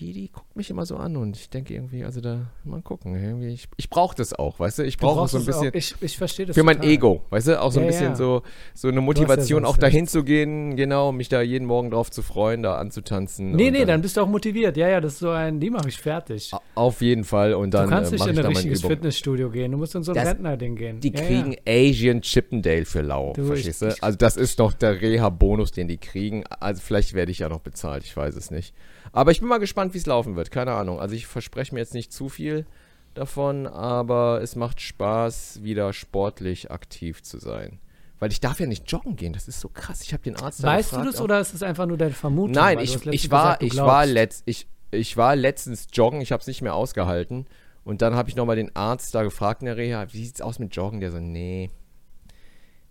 Die, 0.00 0.12
die 0.12 0.28
guckt 0.28 0.56
mich 0.56 0.70
immer 0.70 0.84
so 0.86 0.96
an 0.96 1.16
und 1.16 1.36
ich 1.36 1.50
denke 1.50 1.72
irgendwie, 1.74 2.04
also 2.04 2.20
da, 2.20 2.50
mal 2.64 2.82
gucken. 2.82 3.14
Irgendwie, 3.14 3.48
ich 3.48 3.68
ich 3.76 3.88
brauche 3.90 4.16
das 4.16 4.32
auch, 4.32 4.58
weißt 4.58 4.78
du? 4.80 4.82
Ich 4.84 4.96
Du 4.96 5.06
brauche 5.06 5.20
brauchst 5.20 5.32
so 5.32 5.38
ein 5.38 5.42
auch. 5.42 5.46
bisschen. 5.46 5.70
Ich, 5.74 5.94
ich 6.00 6.16
verstehe 6.18 6.46
das 6.46 6.54
Für 6.56 6.62
mein 6.64 6.76
total. 6.78 6.90
Ego, 6.90 7.22
weißt 7.30 7.48
du? 7.48 7.60
Auch 7.62 7.70
so 7.70 7.78
ein 7.80 7.84
Ja, 7.86 7.90
bisschen 7.92 8.08
ja. 8.10 8.14
so, 8.16 8.42
so 8.74 8.88
eine 8.88 8.96
ja 8.96 9.00
Motivation, 9.02 9.62
sonst 9.62 9.74
auch 9.74 9.76
dahin 9.78 10.06
zu 10.08 10.24
gehen, 10.24 10.74
genau, 10.76 11.12
mich 11.12 11.28
da 11.28 11.42
jeden 11.42 11.66
Morgen 11.66 11.90
drauf 11.90 12.10
zu 12.10 12.22
freuen, 12.22 12.62
da 12.62 12.76
anzutanzen. 12.78 13.52
Nee, 13.52 13.70
nee, 13.70 13.84
dann 13.84 14.02
bist 14.02 14.16
du 14.16 14.22
auch 14.22 14.26
motiviert. 14.28 14.76
Ja, 14.76 14.88
ja, 14.88 15.00
das 15.00 15.12
ist 15.14 15.18
so 15.20 15.30
ein, 15.30 15.60
die 15.60 15.70
mache 15.70 15.88
ich 15.88 15.98
fertig. 15.98 16.50
Auf 16.74 17.00
jeden 17.00 17.24
Fall 17.24 17.54
und 17.54 17.72
dann 17.72 17.84
du 17.84 17.90
kannst 17.90 18.12
äh, 18.12 18.16
nicht 18.16 18.26
in 18.26 18.38
ein 18.38 18.46
richtiges. 18.46 18.82
Fitnessstudio 18.82 19.50
gehen. 19.50 19.70
Du 19.72 19.78
musst 19.78 19.94
in 19.94 20.02
so 20.02 20.12
ein 20.12 20.18
Rentner-Ding 20.18 20.76
gehen. 20.76 21.00
Die 21.00 21.12
ja, 21.12 21.20
kriegen 21.20 21.52
Ja. 21.52 21.58
Asian 21.66 22.20
Chippendale 22.20 22.84
für 22.84 23.02
lau, 23.02 23.32
Du, 23.34 23.44
verstehst 23.44 23.82
du? 23.82 23.86
ich- 23.88 23.94
ich- 23.94 24.02
also 24.02 24.18
das 24.18 24.36
ist 24.36 24.58
noch 24.58 24.72
der 24.72 25.00
Reha-Bonus, 25.00 25.70
den 25.72 25.88
die 25.88 25.98
kriegen. 25.98 26.44
Also 26.60 26.82
vielleicht 26.84 27.14
werde 27.14 27.30
ich 27.30 27.38
ja 27.38 27.48
noch 27.48 27.60
bezahlt, 27.60 28.02
ich 28.04 28.16
weiß 28.16 28.34
es 28.36 28.50
nicht. 28.50 28.74
Aber 29.14 29.30
ich 29.30 29.38
bin 29.38 29.48
mal 29.48 29.58
gespannt, 29.58 29.94
wie 29.94 29.98
es 29.98 30.06
laufen 30.06 30.34
wird, 30.34 30.50
keine 30.50 30.72
Ahnung. 30.72 30.98
Also 30.98 31.14
ich 31.14 31.28
verspreche 31.28 31.72
mir 31.72 31.80
jetzt 31.80 31.94
nicht 31.94 32.12
zu 32.12 32.28
viel 32.28 32.66
davon, 33.14 33.68
aber 33.68 34.42
es 34.42 34.56
macht 34.56 34.80
Spaß, 34.80 35.62
wieder 35.62 35.92
sportlich 35.92 36.72
aktiv 36.72 37.22
zu 37.22 37.38
sein. 37.38 37.78
Weil 38.18 38.32
ich 38.32 38.40
darf 38.40 38.58
ja 38.58 38.66
nicht 38.66 38.90
joggen 38.90 39.14
gehen, 39.14 39.32
das 39.32 39.46
ist 39.46 39.60
so 39.60 39.68
krass. 39.68 40.02
Ich 40.02 40.12
habe 40.12 40.24
den 40.24 40.34
Arzt 40.34 40.64
Weißt 40.64 40.90
du 40.90 40.96
gefragt, 40.96 41.14
das 41.14 41.20
auch- 41.20 41.24
oder 41.24 41.38
ist 41.38 41.54
es 41.54 41.62
einfach 41.62 41.86
nur 41.86 41.96
deine 41.96 42.12
Vermutung? 42.12 42.54
Nein, 42.54 42.78
du 42.78 42.82
ich, 42.82 43.06
ich, 43.06 43.30
war, 43.30 43.58
gesagt, 43.58 43.62
du 43.62 43.66
ich, 43.66 43.76
war 43.76 44.04
letzt, 44.04 44.42
ich, 44.46 44.66
ich 44.90 45.16
war 45.16 45.36
letztens 45.36 45.86
joggen, 45.92 46.20
ich 46.20 46.32
habe 46.32 46.40
es 46.40 46.48
nicht 46.48 46.60
mehr 46.62 46.74
ausgehalten. 46.74 47.46
Und 47.84 48.02
dann 48.02 48.16
habe 48.16 48.28
ich 48.28 48.34
nochmal 48.34 48.56
den 48.56 48.74
Arzt 48.74 49.14
da 49.14 49.22
gefragt 49.22 49.62
in 49.62 49.66
der 49.66 49.76
Reha, 49.76 50.12
wie 50.12 50.24
sieht's 50.24 50.40
aus 50.40 50.58
mit 50.58 50.74
Joggen? 50.74 50.98
Der 50.98 51.12
so, 51.12 51.20
nee, 51.20 51.70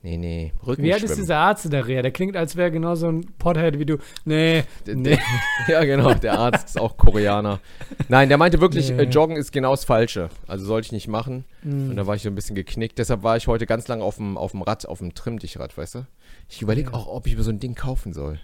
nee, 0.04 0.18
nee, 0.18 0.54
Rücken 0.66 0.84
Wie 0.84 0.94
alt 0.94 1.02
ist 1.02 1.18
dieser 1.18 1.38
Arzt 1.38 1.66
in 1.66 1.72
der 1.72 1.88
Reha? 1.88 2.02
Der 2.04 2.12
klingt, 2.12 2.38
als 2.38 2.56
wäre 2.56 2.70
genau 2.72 2.94
so 2.96 3.08
ein 3.08 3.26
Pothead 3.40 3.80
wie 3.80 3.86
du. 3.86 3.98
Nee, 4.26 4.64
nee. 4.86 5.18
ja, 5.68 5.84
genau, 5.84 6.14
der 6.14 6.38
Arzt 6.38 6.68
ist 6.68 6.80
auch 6.80 6.96
Koreaner. 6.98 7.60
Nein, 8.10 8.30
der 8.30 8.38
meinte 8.38 8.62
wirklich, 8.62 8.92
Nee. 8.92 9.04
äh, 9.04 9.06
Joggen 9.06 9.36
ist 9.38 9.52
genau 9.52 9.72
das 9.72 9.86
Falsche. 9.86 10.30
Also 10.48 10.66
sollte 10.66 10.86
ich 10.88 10.92
nicht 10.92 11.08
machen. 11.08 11.46
Hm. 11.64 11.90
Und 11.92 11.96
da 11.96 12.06
war 12.06 12.16
ich 12.16 12.22
so 12.22 12.30
ein 12.30 12.36
bisschen 12.36 12.56
geknickt. 12.56 13.00
Deshalb 13.00 13.24
war 13.24 13.38
ich 13.38 13.48
heute 13.48 13.66
ganz 13.66 13.88
lange 13.88 14.04
auf 14.04 14.18
dem, 14.18 14.38
auf 14.38 14.52
dem 14.52 14.62
Rad, 14.62 14.86
auf 14.86 15.00
dem 15.00 15.16
Trimmdichrad, 15.16 15.76
weißt 15.78 15.96
du? 15.96 16.06
Ich 16.50 16.62
überlege 16.62 16.92
Ja. 16.92 16.98
auch, 16.98 17.08
ob 17.08 17.26
ich 17.26 17.36
mir 17.36 17.44
so 17.44 17.52
ein 17.52 17.60
Ding 17.60 17.74
kaufen 17.74 18.14
soll. 18.14 18.40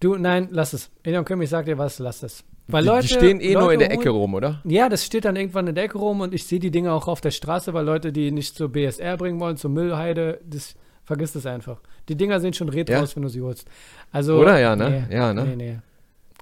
Du, 0.00 0.16
nein, 0.16 0.48
lass 0.50 0.72
es. 0.72 0.90
Elion 1.02 1.24
Kömm, 1.26 1.42
ich 1.42 1.50
sag 1.50 1.66
dir 1.66 1.76
was, 1.76 1.98
lass 1.98 2.22
es. 2.22 2.44
Weil 2.72 2.82
die, 2.82 2.88
Leute, 2.88 3.06
die 3.08 3.14
stehen 3.14 3.40
eh 3.40 3.52
nur 3.52 3.62
Leute 3.62 3.74
in 3.74 3.78
der 3.80 3.92
Ecke 3.92 4.10
rum, 4.10 4.34
oder? 4.34 4.60
Ja, 4.64 4.88
das 4.88 5.04
steht 5.04 5.24
dann 5.24 5.36
irgendwann 5.36 5.66
in 5.66 5.74
der 5.74 5.84
Ecke 5.84 5.98
rum 5.98 6.20
und 6.20 6.34
ich 6.34 6.44
sehe 6.44 6.58
die 6.58 6.70
Dinge 6.70 6.92
auch 6.92 7.08
auf 7.08 7.20
der 7.20 7.30
Straße, 7.30 7.72
weil 7.74 7.84
Leute, 7.84 8.12
die 8.12 8.30
nicht 8.32 8.54
zur 8.56 8.68
BSR 8.70 9.16
bringen 9.16 9.38
wollen, 9.40 9.56
zur 9.56 9.70
Müllheide, 9.70 10.40
das 10.44 10.74
vergiss 11.04 11.32
das 11.32 11.46
einfach. 11.46 11.80
Die 12.08 12.16
Dinger 12.16 12.40
sehen 12.40 12.52
schon 12.54 12.68
retro 12.68 12.92
Ja? 12.94 13.02
aus, 13.02 13.14
wenn 13.16 13.22
du 13.22 13.28
sie 13.28 13.40
holst. 13.40 13.66
Also, 14.12 14.38
Oder? 14.40 14.58
Ja, 14.58 14.76
ne? 14.76 15.06
Ja, 15.10 15.32
ne? 15.34 15.44
Nee, 15.44 15.56
nee. 15.56 15.78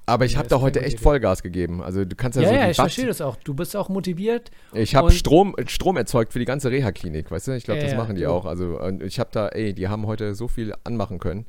Aber 0.06 0.24
ich 0.24 0.32
Ja, 0.32 0.38
habe 0.38 0.48
da 0.48 0.60
heute 0.62 0.80
echt. 0.80 1.00
Vollgas 1.00 1.42
gegeben. 1.42 1.82
Also 1.82 2.02
du 2.06 2.16
kannst 2.16 2.36
ja, 2.36 2.42
Ja, 2.44 2.48
so 2.48 2.54
ja, 2.54 2.62
ich 2.70 2.78
Watt- 2.78 2.84
verstehe 2.86 3.06
das 3.06 3.20
auch. 3.20 3.36
Du 3.36 3.52
bist 3.52 3.76
auch 3.76 3.90
motiviert. 3.90 4.50
Ich 4.72 4.94
habe 4.94 5.10
Strom, 5.10 5.54
Strom 5.66 5.98
erzeugt 5.98 6.32
für 6.32 6.38
die 6.38 6.46
ganze 6.46 6.70
Reha-Klinik, 6.70 7.30
weißt 7.30 7.48
du? 7.48 7.52
Ich 7.52 7.64
glaube, 7.64 7.78
Ja, 7.80 7.84
das 7.84 7.92
ja, 7.92 7.98
machen 7.98 8.14
die 8.16 8.22
du. 8.22 8.30
auch. 8.30 8.46
Also 8.46 8.80
ich 9.04 9.20
habe 9.20 9.28
da, 9.32 9.48
ey, 9.48 9.74
die 9.74 9.88
haben 9.88 10.06
heute 10.06 10.34
so 10.34 10.48
viel 10.48 10.72
anmachen 10.84 11.18
können. 11.18 11.44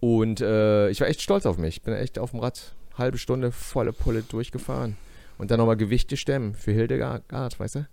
Und 0.00 0.40
äh, 0.40 0.88
ich 0.88 1.00
war 1.02 1.08
echt 1.08 1.20
stolz 1.20 1.44
auf 1.44 1.58
mich. 1.58 1.76
Ich 1.76 1.82
bin 1.82 1.92
echt 1.92 2.18
auf 2.18 2.30
dem 2.30 2.40
Rad 2.40 2.74
halbe 2.96 3.18
Stunde 3.18 3.52
volle 3.52 3.92
Pulle 3.92 4.22
durchgefahren. 4.22 4.96
Und 5.38 5.50
dann 5.50 5.58
nochmal 5.58 5.76
Gewichte 5.76 6.16
stemmen 6.16 6.54
für 6.54 6.72
Hildegard, 6.72 7.24
weißt 7.58 7.76
du? 7.76 7.86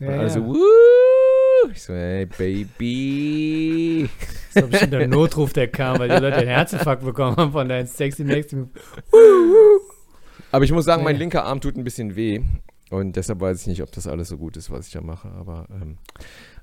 Ja, 0.00 0.08
und 0.08 0.14
alle 0.14 0.30
so, 0.30 0.40
ja. 0.40 0.46
wuh! 0.46 1.70
Ich 1.72 1.82
so, 1.82 1.92
ey, 1.92 2.26
Baby. 2.26 4.08
Das 4.54 4.62
war 4.62 4.70
bestimmt 4.70 4.92
der 4.94 5.08
Notruf, 5.08 5.52
der 5.52 5.68
kam, 5.68 5.98
weil 5.98 6.08
die 6.08 6.16
Leute 6.16 6.36
einen 6.36 6.48
Herzinfarkt 6.48 7.04
bekommen 7.04 7.36
haben 7.36 7.52
von 7.52 7.68
deinem 7.68 7.86
sexy 7.86 8.24
Next. 8.24 8.56
Aber 10.50 10.64
ich 10.64 10.72
muss 10.72 10.84
sagen, 10.84 11.04
mein 11.04 11.16
linker 11.16 11.44
Arm 11.44 11.60
tut 11.60 11.76
ein 11.76 11.84
bisschen 11.84 12.16
weh. 12.16 12.40
Und 12.90 13.14
deshalb 13.14 13.40
weiß 13.40 13.60
ich 13.60 13.66
nicht, 13.68 13.82
ob 13.82 13.92
das 13.92 14.08
alles 14.08 14.28
so 14.28 14.36
gut 14.36 14.56
ist, 14.56 14.70
was 14.70 14.88
ich 14.88 14.92
da 14.92 15.00
mache. 15.00 15.28
Aber 15.28 15.66
ähm, 15.70 15.98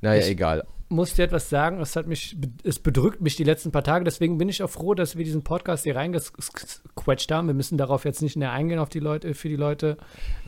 naja, 0.01 0.22
Ich- 0.22 0.30
egal. 0.30 0.66
muss 0.89 1.13
dir 1.16 1.24
etwas 1.24 1.50
sagen, 1.50 1.82
es 1.82 1.96
hat 1.98 2.08
mich, 2.08 2.38
es 2.63 2.80
bedrückt 2.80 3.20
mich 3.20 3.36
die 3.36 3.44
letzten 3.44 3.72
paar 3.72 3.84
Tage, 3.84 4.06
deswegen 4.06 4.38
bin 4.38 4.48
ich 4.48 4.63
auch 4.63 4.70
froh, 4.70 4.94
dass 4.94 5.18
wir 5.18 5.25
diesen 5.25 5.44
Podcast 5.44 5.84
hier 5.84 5.96
reingequetscht 5.98 7.30
haben. 7.32 7.48
Wir 7.48 7.54
müssen 7.54 7.77
darauf 7.77 8.06
jetzt 8.06 8.22
nicht 8.22 8.38
näher 8.38 8.51
eingehen 8.54 8.80
auf 8.80 8.88
die 8.89 9.00
Leute, 9.01 9.34
für 9.34 9.50
die 9.50 9.58
Leute. 9.58 9.98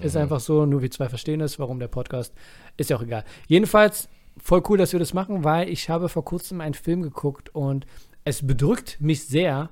Ist 0.02 0.16
Mhm. 0.16 0.22
einfach 0.22 0.40
so, 0.40 0.66
nur 0.66 0.82
wir 0.82 0.92
zwei 0.92 1.10
verstehen 1.10 1.42
es, 1.42 1.60
warum 1.60 1.80
der 1.80 1.90
Podcast, 1.90 2.34
ist 2.78 2.90
ja 2.90 2.96
auch 2.96 3.02
egal. 3.02 3.26
Jedenfalls, 3.48 4.08
voll 4.42 4.64
cool, 4.70 4.78
dass 4.78 4.94
wir 4.94 5.00
das 5.00 5.14
machen, 5.14 5.44
weil 5.44 5.68
ich 5.68 5.90
habe 5.90 6.08
vor 6.08 6.24
kurzem 6.24 6.62
einen 6.62 6.74
Film 6.74 7.02
geguckt 7.02 7.54
und 7.54 7.86
es 8.24 8.46
bedrückt 8.48 8.98
mich 9.02 9.28
sehr. 9.28 9.70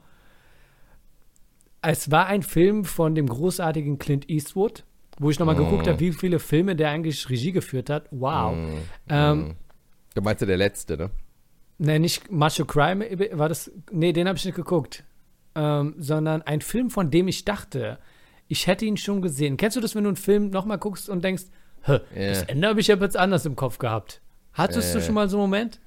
Es 1.82 2.12
war 2.12 2.26
ein 2.28 2.42
Film 2.44 2.84
von 2.84 3.16
dem 3.16 3.28
großartigen 3.28 4.00
Clint 4.00 4.30
Eastwood, 4.30 4.84
wo 5.20 5.30
ich 5.30 5.40
nochmal 5.40 5.56
geguckt 5.56 5.86
Mhm. 5.86 5.92
habe, 5.92 6.00
wie 6.02 6.12
viele 6.12 6.40
Filme 6.40 6.76
der 6.76 6.90
eigentlich 6.90 7.30
Regie 7.30 7.52
geführt 7.54 7.90
hat. 7.90 8.08
Wow. 8.12 8.56
Mm, 8.56 8.70
Ähm, 9.10 9.56
mm. 10.18 10.24
Du 10.24 10.24
meinst 10.24 10.42
ja 10.42 10.48
der 10.48 10.58
letzte, 10.58 10.98
ne? 10.98 11.10
Ne, 11.80 12.00
nicht 12.00 12.32
Macho 12.32 12.66
Crime, 12.66 13.06
war 13.34 13.50
das, 13.50 13.72
nee, 13.92 14.12
den 14.14 14.28
habe 14.28 14.38
ich 14.38 14.46
nicht 14.46 14.56
geguckt. 14.56 15.04
Ähm, 15.56 15.96
sondern 15.98 16.42
ein 16.44 16.62
Film, 16.62 16.90
von 16.90 17.10
dem 17.12 17.28
ich 17.28 17.46
dachte, 17.46 17.98
ich 18.48 18.68
hätte 18.68 18.86
ihn 18.86 18.98
schon 18.98 19.22
gesehen. 19.22 19.58
Kennst 19.58 19.76
du 19.78 19.82
das, 19.82 19.96
wenn 19.96 20.04
du 20.04 20.10
einen 20.10 20.16
Film 20.18 20.50
nochmal 20.50 20.78
guckst 20.78 21.10
und 21.10 21.24
denkst, 21.24 21.44
Hä, 21.84 22.00
Ja. 22.16 22.30
das 22.30 22.44
Ende 22.44 22.68
habe 22.68 22.80
ich 22.80 22.88
ja 22.88 22.96
jetzt 22.96 23.16
anders 23.18 23.46
im 23.46 23.56
Kopf 23.56 23.78
gehabt. 23.78 24.22
Hattest 24.54 24.94
du 24.94 25.00
Äh. 25.00 25.02
schon 25.02 25.14
mal 25.16 25.30
so 25.30 25.38
einen 25.38 25.44
Moment? 25.44 25.80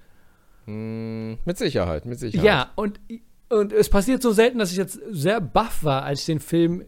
Mm, 0.66 1.34
mit 1.44 1.58
Sicherheit, 1.58 2.06
mit 2.06 2.18
Sicherheit. 2.18 2.44
Ja, 2.44 2.70
und, 2.76 3.00
und 3.48 3.72
es 3.72 3.88
passiert 3.88 4.22
so 4.22 4.30
selten, 4.32 4.58
dass 4.58 4.70
ich 4.70 4.76
jetzt 4.78 5.00
sehr 5.10 5.40
baff 5.40 5.82
war, 5.84 6.04
als 6.04 6.20
ich 6.20 6.26
den 6.26 6.40
Film 6.40 6.84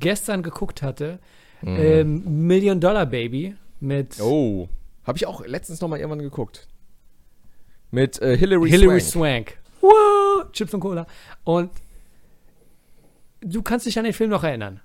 gestern 0.00 0.42
geguckt 0.42 0.82
hatte. 0.82 1.18
Mhm. 1.62 1.76
Ähm, 1.78 2.46
Million 2.46 2.80
Dollar 2.80 3.06
Baby 3.06 3.56
mit 3.80 4.18
Oh, 4.20 4.68
Habe 5.04 5.18
ich 5.18 5.26
auch 5.26 5.44
letztens 5.46 5.80
noch 5.80 5.88
mal 5.88 5.98
irgendwann 5.98 6.20
geguckt. 6.22 6.66
Mit 7.90 8.20
äh, 8.20 8.36
Hilary, 8.36 8.68
Hilary 8.70 9.00
Swank. 9.00 9.50
Swank. 9.50 9.58
Wow, 9.80 10.50
Chips 10.52 10.74
und 10.74 10.80
Cola. 10.80 11.06
Und 11.44 11.70
du 13.40 13.62
kannst 13.62 13.86
dich 13.86 13.98
an 13.98 14.04
den 14.04 14.12
Film 14.12 14.30
noch 14.30 14.44
erinnern. 14.44 14.80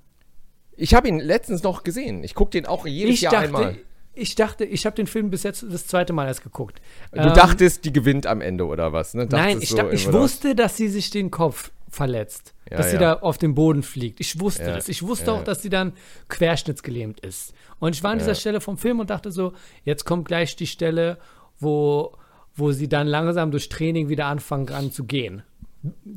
Ich 0.78 0.94
habe 0.94 1.08
ihn 1.08 1.20
letztens 1.20 1.64
noch 1.64 1.84
gesehen. 1.84 2.24
Ich 2.24 2.34
gucke 2.36 2.52
den 2.52 2.66
auch 2.66 2.86
jedes 2.86 3.16
Ich 3.16 3.22
Jahr 3.22 3.34
dachte, 3.34 3.46
einmal. 3.46 3.78
ich 4.14 4.36
dachte, 4.36 4.66
ich 4.66 4.86
habe 4.86 4.96
den 4.96 5.08
Film 5.08 5.30
bis 5.30 5.44
jetzt 5.44 5.66
das 5.70 5.88
zweite 5.88 6.14
Mal 6.14 6.28
erst 6.28 6.44
geguckt. 6.44 6.82
Du 7.12 7.20
Ähm, 7.20 7.34
dachtest, 7.34 7.86
die 7.86 7.94
gewinnt 7.94 8.26
am 8.28 8.42
Ende 8.42 8.66
oder 8.66 8.94
was? 8.94 9.14
Ne? 9.14 9.28
Nein, 9.30 9.60
ich, 9.62 9.70
so 9.70 9.78
dachte, 9.78 9.94
ich 9.96 10.12
wusste, 10.12 10.56
dass 10.56 10.78
sie 10.78 10.88
sich 10.88 11.10
den 11.10 11.30
Kopf 11.32 11.72
verletzt. 11.90 12.54
Ja, 12.70 12.78
dass 12.78 12.88
sie 12.90 12.96
ja. 12.96 13.02
da 13.02 13.14
auf 13.16 13.38
den 13.38 13.54
Boden 13.54 13.84
fliegt. 13.84 14.22
Ich 14.22 14.40
wusste 14.40 14.64
Ja, 14.64 14.76
das. 14.76 14.88
Ich 14.88 15.04
wusste 15.04 15.34
auch, 15.34 15.44
dass 15.44 15.62
sie 15.62 15.70
dann 15.70 15.94
querschnittsgelähmt 16.30 17.20
ist. 17.20 17.54
Und 17.80 17.96
ich 17.96 18.04
war 18.04 18.12
an 18.12 18.20
dieser. 18.20 18.36
Stelle 18.36 18.62
vom 18.62 18.78
Film 18.78 19.00
und 19.02 19.10
dachte 19.10 19.32
so, 19.32 19.54
jetzt 19.84 20.06
kommt 20.06 20.26
gleich 20.28 20.56
die 20.56 20.68
Stelle, 20.68 21.18
wo, 21.60 22.14
wo 22.56 22.72
sie 22.72 22.90
dann 22.90 23.08
langsam 23.08 23.52
durch 23.52 23.70
Training 23.70 24.10
wieder 24.10 24.26
anfangen 24.28 24.70
an 24.70 24.92
zu 24.92 25.06
gehen. 25.06 25.44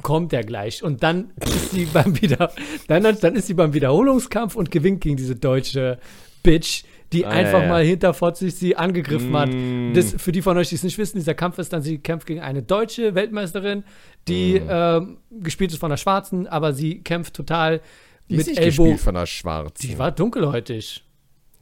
Kommt 0.03 0.33
er 0.33 0.43
gleich. 0.45 0.83
Und 0.83 1.03
dann 1.03 1.33
ist 1.45 1.71
sie 1.71 1.87
beim 1.87 2.21
wieder, 2.21 2.53
dann, 2.89 3.03
dann 3.21 3.35
ist 3.35 3.47
sie 3.47 3.55
beim 3.55 3.73
Wiederholungskampf 3.73 4.57
und 4.57 4.71
gewinnt 4.71 5.01
gegen 5.01 5.17
diese 5.17 5.37
deutsche 5.37 5.99
Bitch, 6.43 6.85
die 7.13 7.25
Ah, 7.25 7.31
einfach 7.31 7.59
ja, 7.61 7.65
ja. 7.65 7.71
mal 7.71 7.85
hinterfotzig 7.85 8.55
sie 8.55 8.77
angegriffen 8.77 9.35
hat. 9.37 9.49
Mm. 9.51 9.95
Das, 9.95 10.15
für 10.19 10.33
die 10.33 10.43
von 10.43 10.59
euch, 10.59 10.69
die 10.69 10.75
es 10.75 10.83
nicht 10.83 10.99
wissen, 10.99 11.17
dieser 11.17 11.35
Kampf 11.35 11.59
ist 11.59 11.73
dann, 11.73 11.81
sie 11.81 11.99
kämpft 11.99 12.27
gegen 12.27 12.41
eine 12.41 12.63
deutsche 12.63 13.15
Weltmeisterin, 13.15 13.85
die 14.29 14.61
Mm. 14.61 14.67
ähm, 14.69 15.17
gespielt 15.41 15.73
ist 15.73 15.79
von 15.79 15.91
einer 15.91 15.97
Schwarzen, 15.97 16.47
aber 16.47 16.73
sie 16.75 17.01
kämpft 17.03 17.35
total 17.35 17.81
Die 18.29 18.35
ist 18.35 18.39
mit 18.39 18.47
nicht 18.49 18.59
Ellbogen. 18.59 18.91
gespielt 18.93 19.01
von 19.05 19.17
einer 19.17 19.27
Schwarzen. 19.27 19.87
Die 19.89 19.99
war 19.99 20.11
dunkelhäutig. 20.13 21.05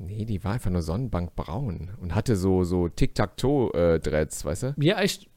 Nee, 0.03 0.25
die 0.25 0.43
war 0.45 0.53
einfach 0.53 0.71
nur 0.71 0.83
Sonnenbankbraun 0.83 1.91
und 2.01 2.15
hatte 2.15 2.37
so, 2.37 2.65
so 2.65 2.89
Tic-Tac-Toe-Dreads, 2.89 4.45
weißt 4.45 4.63
du? 4.65 4.75
Ja, 4.79 5.01
echt. 5.01 5.29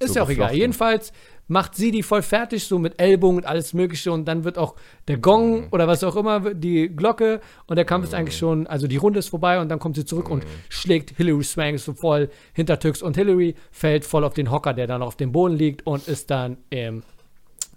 Ist 0.00 0.10
So 0.10 0.20
ja 0.20 0.22
auch 0.22 0.30
egal. 0.30 0.54
Jedenfalls 0.54 1.12
macht 1.48 1.74
sie 1.74 1.90
die 1.90 2.04
voll 2.04 2.22
fertig, 2.22 2.64
so 2.64 2.78
mit 2.78 3.00
Ellbogen 3.00 3.38
und 3.38 3.46
alles 3.46 3.74
Mögliche. 3.74 4.12
Und 4.12 4.26
dann 4.26 4.44
wird 4.44 4.56
auch 4.56 4.76
der 5.08 5.18
Gong 5.18 5.62
Mhm. 5.62 5.66
oder 5.72 5.88
was 5.88 6.04
auch 6.04 6.14
immer, 6.14 6.54
die 6.54 6.88
Glocke. 6.88 7.40
Und 7.66 7.76
der 7.76 7.84
Kampf 7.84 8.04
ist 8.04 8.14
eigentlich 8.14 8.36
schon, 8.38 8.66
also 8.68 8.86
die 8.86 8.96
Runde 8.96 9.18
ist 9.18 9.28
vorbei 9.28 9.60
und 9.60 9.68
dann 9.68 9.80
kommt 9.80 9.96
sie 9.96 10.04
zurück 10.04 10.30
und 10.30 10.44
Mhm. 10.44 10.48
schlägt 10.68 11.16
Hillary 11.16 11.42
Swank 11.42 11.80
so 11.80 11.94
voll 11.94 12.30
hintertücks. 12.52 13.02
Und 13.02 13.16
Hillary 13.16 13.56
fällt 13.72 14.04
voll 14.04 14.22
auf 14.24 14.34
den 14.34 14.52
Hocker, 14.52 14.72
der 14.72 14.86
dann 14.86 15.02
auf 15.02 15.16
dem 15.16 15.32
Boden 15.32 15.56
liegt 15.56 15.84
und 15.84 16.06
ist 16.06 16.30
dann 16.30 16.58
im 16.70 17.02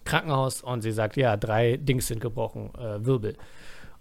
Krankenhaus. 0.05 0.61
Und 0.61 0.81
sie 0.81 0.91
sagt, 0.91 1.17
ja, 1.17 1.38
drei 1.38 1.77
Dings 1.77 2.07
sind 2.07 2.21
gebrochen, 2.21 2.69
äh, 2.77 3.03
Wirbel. 3.03 3.35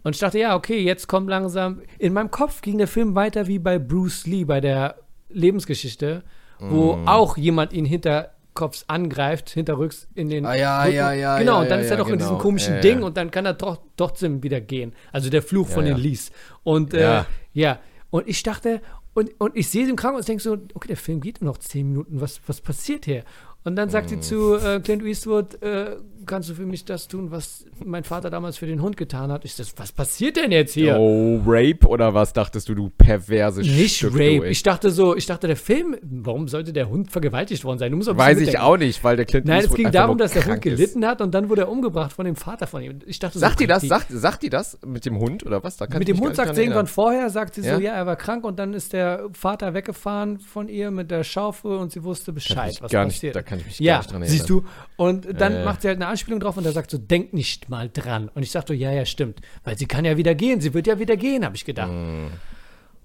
Und 0.02 0.14
ich 0.14 0.20
dachte, 0.20 0.38
ja, 0.38 0.56
okay, 0.56 0.80
jetzt 0.80 1.06
kommt 1.08 1.28
langsam. 1.28 1.82
In 1.98 2.12
meinem 2.12 2.30
Kopf 2.30 2.62
ging 2.62 2.78
der 2.78 2.86
Film 2.88 3.14
weiter 3.14 3.46
wie 3.46 3.58
bei 3.58 3.78
Bruce 3.78 4.26
Lee, 4.26 4.44
bei 4.44 4.60
der 4.60 4.96
Lebensgeschichte, 5.28 6.22
wo 6.58 6.96
Mm. 6.96 7.08
auch 7.08 7.36
jemand 7.36 7.72
ihn 7.72 7.84
hinterkopfs 7.84 8.84
angreift, 8.88 9.50
hinterrücks 9.50 10.08
in 10.14 10.28
den. 10.28 10.44
Ah, 10.46 10.54
ja, 10.54 10.86
ja, 10.86 11.12
ja, 11.12 11.38
Genau, 11.38 11.54
ja, 11.56 11.60
und 11.62 11.70
dann 11.70 11.78
ja, 11.80 11.84
ist 11.84 11.90
er 11.90 11.96
doch 11.96 12.08
in 12.08 12.18
diesem 12.18 12.32
genau. 12.32 12.42
komischen 12.42 12.74
Ja, 12.74 12.80
Ding 12.80 13.02
und 13.02 13.16
dann 13.16 13.30
kann 13.30 13.46
er 13.46 13.54
doch 13.54 13.78
trotzdem 13.96 14.42
wieder 14.42 14.60
gehen. 14.60 14.94
Also 15.12 15.30
der 15.30 15.42
Fluch 15.42 15.68
von 15.68 15.84
den. 15.84 15.96
Lees. 15.96 16.30
Und 16.62 16.94
äh, 16.94 17.00
Ja. 17.02 17.26
ja. 17.52 17.78
und 18.10 18.28
ich 18.28 18.42
dachte, 18.42 18.80
und, 19.14 19.30
und 19.40 19.56
ich 19.56 19.68
sehe 19.68 19.84
sie 19.84 19.90
im 19.90 19.96
Krankenhaus 19.96 20.22
und 20.22 20.28
denke 20.28 20.42
so, 20.42 20.52
okay, 20.74 20.88
der 20.88 20.96
Film 20.96 21.20
geht 21.20 21.40
nur 21.42 21.52
noch 21.52 21.58
zehn 21.58 21.88
Minuten, 21.88 22.20
was, 22.20 22.40
was 22.46 22.60
passiert 22.60 23.04
hier? 23.06 23.24
Und 23.62 23.76
dann 23.76 23.90
sagt 23.90 24.08
sie 24.08 24.20
zu 24.20 24.56
äh, 24.56 24.80
Clint 24.80 25.04
Eastwood, 25.04 25.62
äh, 25.62 25.96
kannst 26.24 26.48
du 26.48 26.54
für 26.54 26.64
mich 26.64 26.84
das 26.84 27.08
tun, 27.08 27.30
was 27.30 27.66
mein 27.84 28.04
Vater 28.04 28.30
damals 28.30 28.56
für 28.56 28.66
den 28.66 28.80
Hund 28.80 28.96
getan 28.96 29.30
hat? 29.30 29.44
Ich 29.44 29.54
so, 29.54 29.64
was 29.76 29.92
passiert 29.92 30.36
denn 30.36 30.50
jetzt 30.50 30.72
hier? 30.72 30.96
Oh, 30.98 31.40
Rape 31.44 31.86
oder 31.86 32.14
was 32.14 32.32
dachtest 32.32 32.68
du, 32.68 32.74
du 32.74 32.90
perverse 32.90 33.60
Nicht 33.60 33.96
Stück, 33.96 34.14
Rape. 34.14 34.38
Du, 34.38 34.44
ich 34.44 34.62
dachte 34.62 34.90
so, 34.90 35.14
ich 35.14 35.26
dachte, 35.26 35.46
der 35.46 35.56
Film, 35.56 35.96
warum 36.02 36.48
sollte 36.48 36.72
der 36.72 36.88
Hund 36.88 37.10
vergewaltigt 37.10 37.64
worden 37.64 37.78
sein? 37.78 37.92
Weiß 37.92 38.38
ich 38.40 38.58
auch 38.58 38.76
nicht, 38.76 39.02
weil 39.04 39.16
der 39.16 39.26
Clint 39.26 39.46
Nein, 39.46 39.58
es 39.58 39.64
Eastwood 39.64 39.76
ging 39.76 39.86
einfach 39.86 40.00
darum, 40.00 40.18
dass 40.18 40.32
der 40.32 40.42
Hund 40.42 40.52
krank 40.52 40.66
ist. 40.66 40.76
gelitten 40.76 41.06
hat 41.06 41.20
und 41.20 41.34
dann 41.34 41.48
wurde 41.50 41.62
er 41.62 41.68
umgebracht 41.68 42.12
von 42.12 42.24
dem 42.24 42.36
Vater 42.36 42.66
von 42.66 42.82
ihm. 42.82 42.98
Ich 43.06 43.18
dachte 43.18 43.38
so, 43.38 43.40
Sagt 43.40 43.60
die 43.60 43.66
das? 43.66 43.82
Sagt, 43.82 44.06
sagt 44.10 44.42
die 44.42 44.50
das 44.50 44.78
mit 44.86 45.04
dem 45.04 45.18
Hund 45.18 45.44
oder 45.44 45.62
was? 45.62 45.78
Mit 45.80 46.08
dem 46.08 46.18
Hund 46.20 46.36
sagt 46.36 46.54
sie 46.54 46.62
irgendwann 46.62 46.86
vorher, 46.86 47.28
sagt 47.28 47.54
sie 47.56 47.62
Ja? 47.62 47.76
so, 47.76 47.80
ja, 47.82 47.92
er 47.92 48.06
war 48.06 48.16
krank 48.16 48.44
und 48.44 48.58
dann 48.58 48.72
ist 48.72 48.92
der 48.94 49.28
Vater 49.32 49.74
weggefahren 49.74 50.38
von 50.38 50.68
ihr 50.68 50.90
mit 50.90 51.10
der 51.10 51.24
Schaufel 51.24 51.72
und 51.72 51.92
sie 51.92 52.04
wusste. 52.04 52.30
Bescheid, 52.32 52.76
was 52.80 52.90
gar 52.90 53.04
nicht, 53.04 53.16
passiert. 53.16 53.36
da 53.36 53.42
kann 53.50 53.58
ich 53.58 53.66
mich 53.66 53.78
ja, 53.80 53.94
gar 53.94 53.98
nicht 53.98 54.12
dran 54.12 54.22
erinnern. 54.22 54.38
siehst 54.38 54.48
du. 54.48 54.64
Und 54.96 55.28
dann 55.40 55.52
Äh. 55.56 55.64
macht 55.64 55.82
sie 55.82 55.88
halt 55.88 55.98
eine 55.98 56.06
Anspielung 56.06 56.40
drauf 56.40 56.56
und 56.56 56.64
er 56.64 56.72
sagt 56.72 56.90
so, 56.90 56.96
denk 56.96 57.34
nicht 57.34 57.68
mal 57.68 57.90
dran. 57.92 58.30
Und 58.34 58.42
ich 58.42 58.50
sagte, 58.50 58.72
ja, 58.72 58.90
ja, 58.90 59.04
stimmt. 59.04 59.40
Weil 59.64 59.76
sie 59.76 59.86
kann 59.86 60.04
ja 60.06 60.16
wieder 60.16 60.34
gehen, 60.34 60.60
sie 60.62 60.72
wird 60.72 60.86
ja 60.86 60.98
wieder 60.98 61.16
gehen, 61.18 61.44
habe 61.44 61.56
ich 61.56 61.64
gedacht. 61.66 61.90
Mm. 61.92 62.28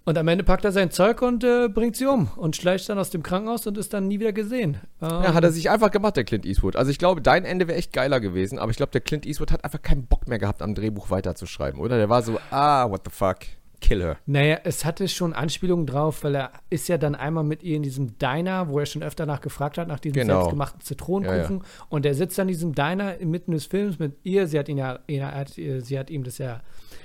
Und 0.08 0.20
am 0.20 0.28
Ende 0.28 0.44
packt 0.44 0.64
er 0.64 0.72
sein 0.72 0.92
Zeug 0.92 1.24
und 1.24 1.44
äh, 1.44 1.68
bringt 1.68 1.96
sie 1.96 2.06
um 2.06 2.28
und 2.36 2.56
schleicht 2.56 2.88
dann 2.90 3.00
aus 3.00 3.10
dem 3.10 3.24
Krankenhaus 3.24 3.66
und 3.66 3.75
ist 3.75 3.92
dann 3.92 4.08
nie 4.08 4.20
wieder 4.20 4.34
gesehen. 4.34 4.78
Ähm, 5.02 5.10
Ja, 5.10 5.34
hat 5.34 5.44
er 5.44 5.52
sich 5.52 5.72
einfach 5.72 5.90
gemacht, 5.90 6.16
der 6.16 6.24
Clint 6.25 6.46
Eastwood. 6.46 6.75
Also 6.75 6.92
ich 6.92 7.00
glaube, 7.00 7.22
dein 7.24 7.44
Ende 7.44 7.68
wäre 7.68 7.75
echt 7.78 7.92
geiler 7.92 8.20
gewesen, 8.20 8.60
aber 8.60 8.70
ich 8.70 8.78
glaube, 8.78 8.92
der 8.92 9.02
Clint 9.02 9.25
Eastwood 9.25 9.52
hat 9.52 9.64
einfach 9.66 9.82
keinen 9.82 10.06
Bock 10.06 10.28
mehr 10.28 10.38
gehabt, 10.38 10.62
am 10.62 10.75
Drehbuch 10.75 11.10
weiterzuschreiben, 11.10 11.80
oder? 11.80 11.98
Der 11.98 12.08
war 12.08 12.22
so, 12.22 12.38
ah, 12.52 12.88
what 12.88 13.02
the 13.04 13.10
fuck, 13.12 13.38
kill 13.82 14.01
her. 14.01 14.17
Naja, 14.25 14.60
es 14.63 14.86
hatte 14.86 15.08
schon 15.08 15.34
Anspielungen 15.34 15.86
drauf, 15.86 16.24
weil 16.24 16.36
er 16.36 16.51
ist 16.70 16.88
ja 16.88 16.98
dann 16.98 17.15
einmal 17.15 17.44
mit 17.44 17.63
ihr 17.63 17.75
in 17.75 17.84
diesem 17.84 18.17
Diner, 18.17 18.70
wo 18.70 18.79
er 18.79 18.86
schon 18.86 19.03
öfter 19.03 19.25
nach 19.25 19.41
gefragt 19.41 19.77
hat, 19.77 19.88
nach 19.88 20.00
diesem 20.00 20.13
Genau. 20.22 20.36
selbstgemachten 20.41 20.82
Zitronenkuchen. 20.82 21.63
Und 21.89 22.05
er 22.05 22.13
sitzt 22.13 22.38
dann 22.38 22.48
in 22.48 22.53
diesem 22.53 22.75
Diner 22.75 23.17
inmitten 23.17 23.51
des 23.51 23.65
Films 23.65 24.00
mit 24.00 24.17
ihr. 24.24 24.48
Sie 24.48 24.58
hat, 24.60 24.70
ihn 24.70 24.77
ja, 24.77 25.00
hat, 25.10 25.58
äh, 25.58 25.79
sie 25.82 25.98
hat 26.00 26.10
ihm 26.10 26.24
das 26.24 26.38
ja 26.38 26.62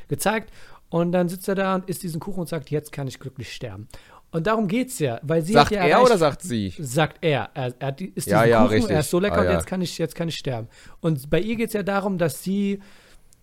gezeigt. 0.09 0.50
Und 0.89 1.12
dann 1.12 1.29
sitzt 1.29 1.49
er 1.49 1.55
da 1.55 1.75
und 1.77 1.89
isst 1.89 2.03
diesen 2.03 2.21
Kuchen 2.21 2.41
und 2.41 2.49
sagt, 2.49 2.71
jetzt 2.71 2.91
kann 2.93 3.07
ich 3.07 3.21
glücklich 3.21 3.53
sterben. 3.53 3.87
Und 4.33 4.47
darum 4.47 4.69
geht's 4.69 4.99
ja, 5.00 5.19
weil 5.23 5.43
sie 5.43 5.53
Sagt 5.55 5.67
hat 5.67 5.73
ja 5.73 5.83
er 5.83 5.89
erreicht- 5.91 6.07
oder 6.07 6.19
sagt 6.19 6.43
sie? 6.43 6.73
sagt 6.79 7.19
er. 7.21 7.50
Er, 7.55 7.75
er 7.81 7.97
ist 8.15 8.29
Ja, 8.29 8.45
ja, 8.45 8.62
Kuchen, 8.62 8.73
richtig. 8.75 8.91
er 8.93 9.00
ist 9.00 9.11
so 9.11 9.19
lecker 9.19 9.39
Ah, 9.39 9.41
und 9.41 9.47
ja. 9.47 9.53
jetzt 9.55 9.67
kann 9.67 9.83
ich, 9.83 9.99
jetzt 9.99 10.15
kann 10.15 10.29
ich 10.29 10.37
sterben. 10.37 10.69
Und 11.00 11.29
bei 11.31 11.41
ihr 11.41 11.57
geht 11.57 11.69
es 11.69 11.73
ja 11.75 11.83
darum, 11.83 12.17
dass 12.17 12.43
sie 12.45 12.79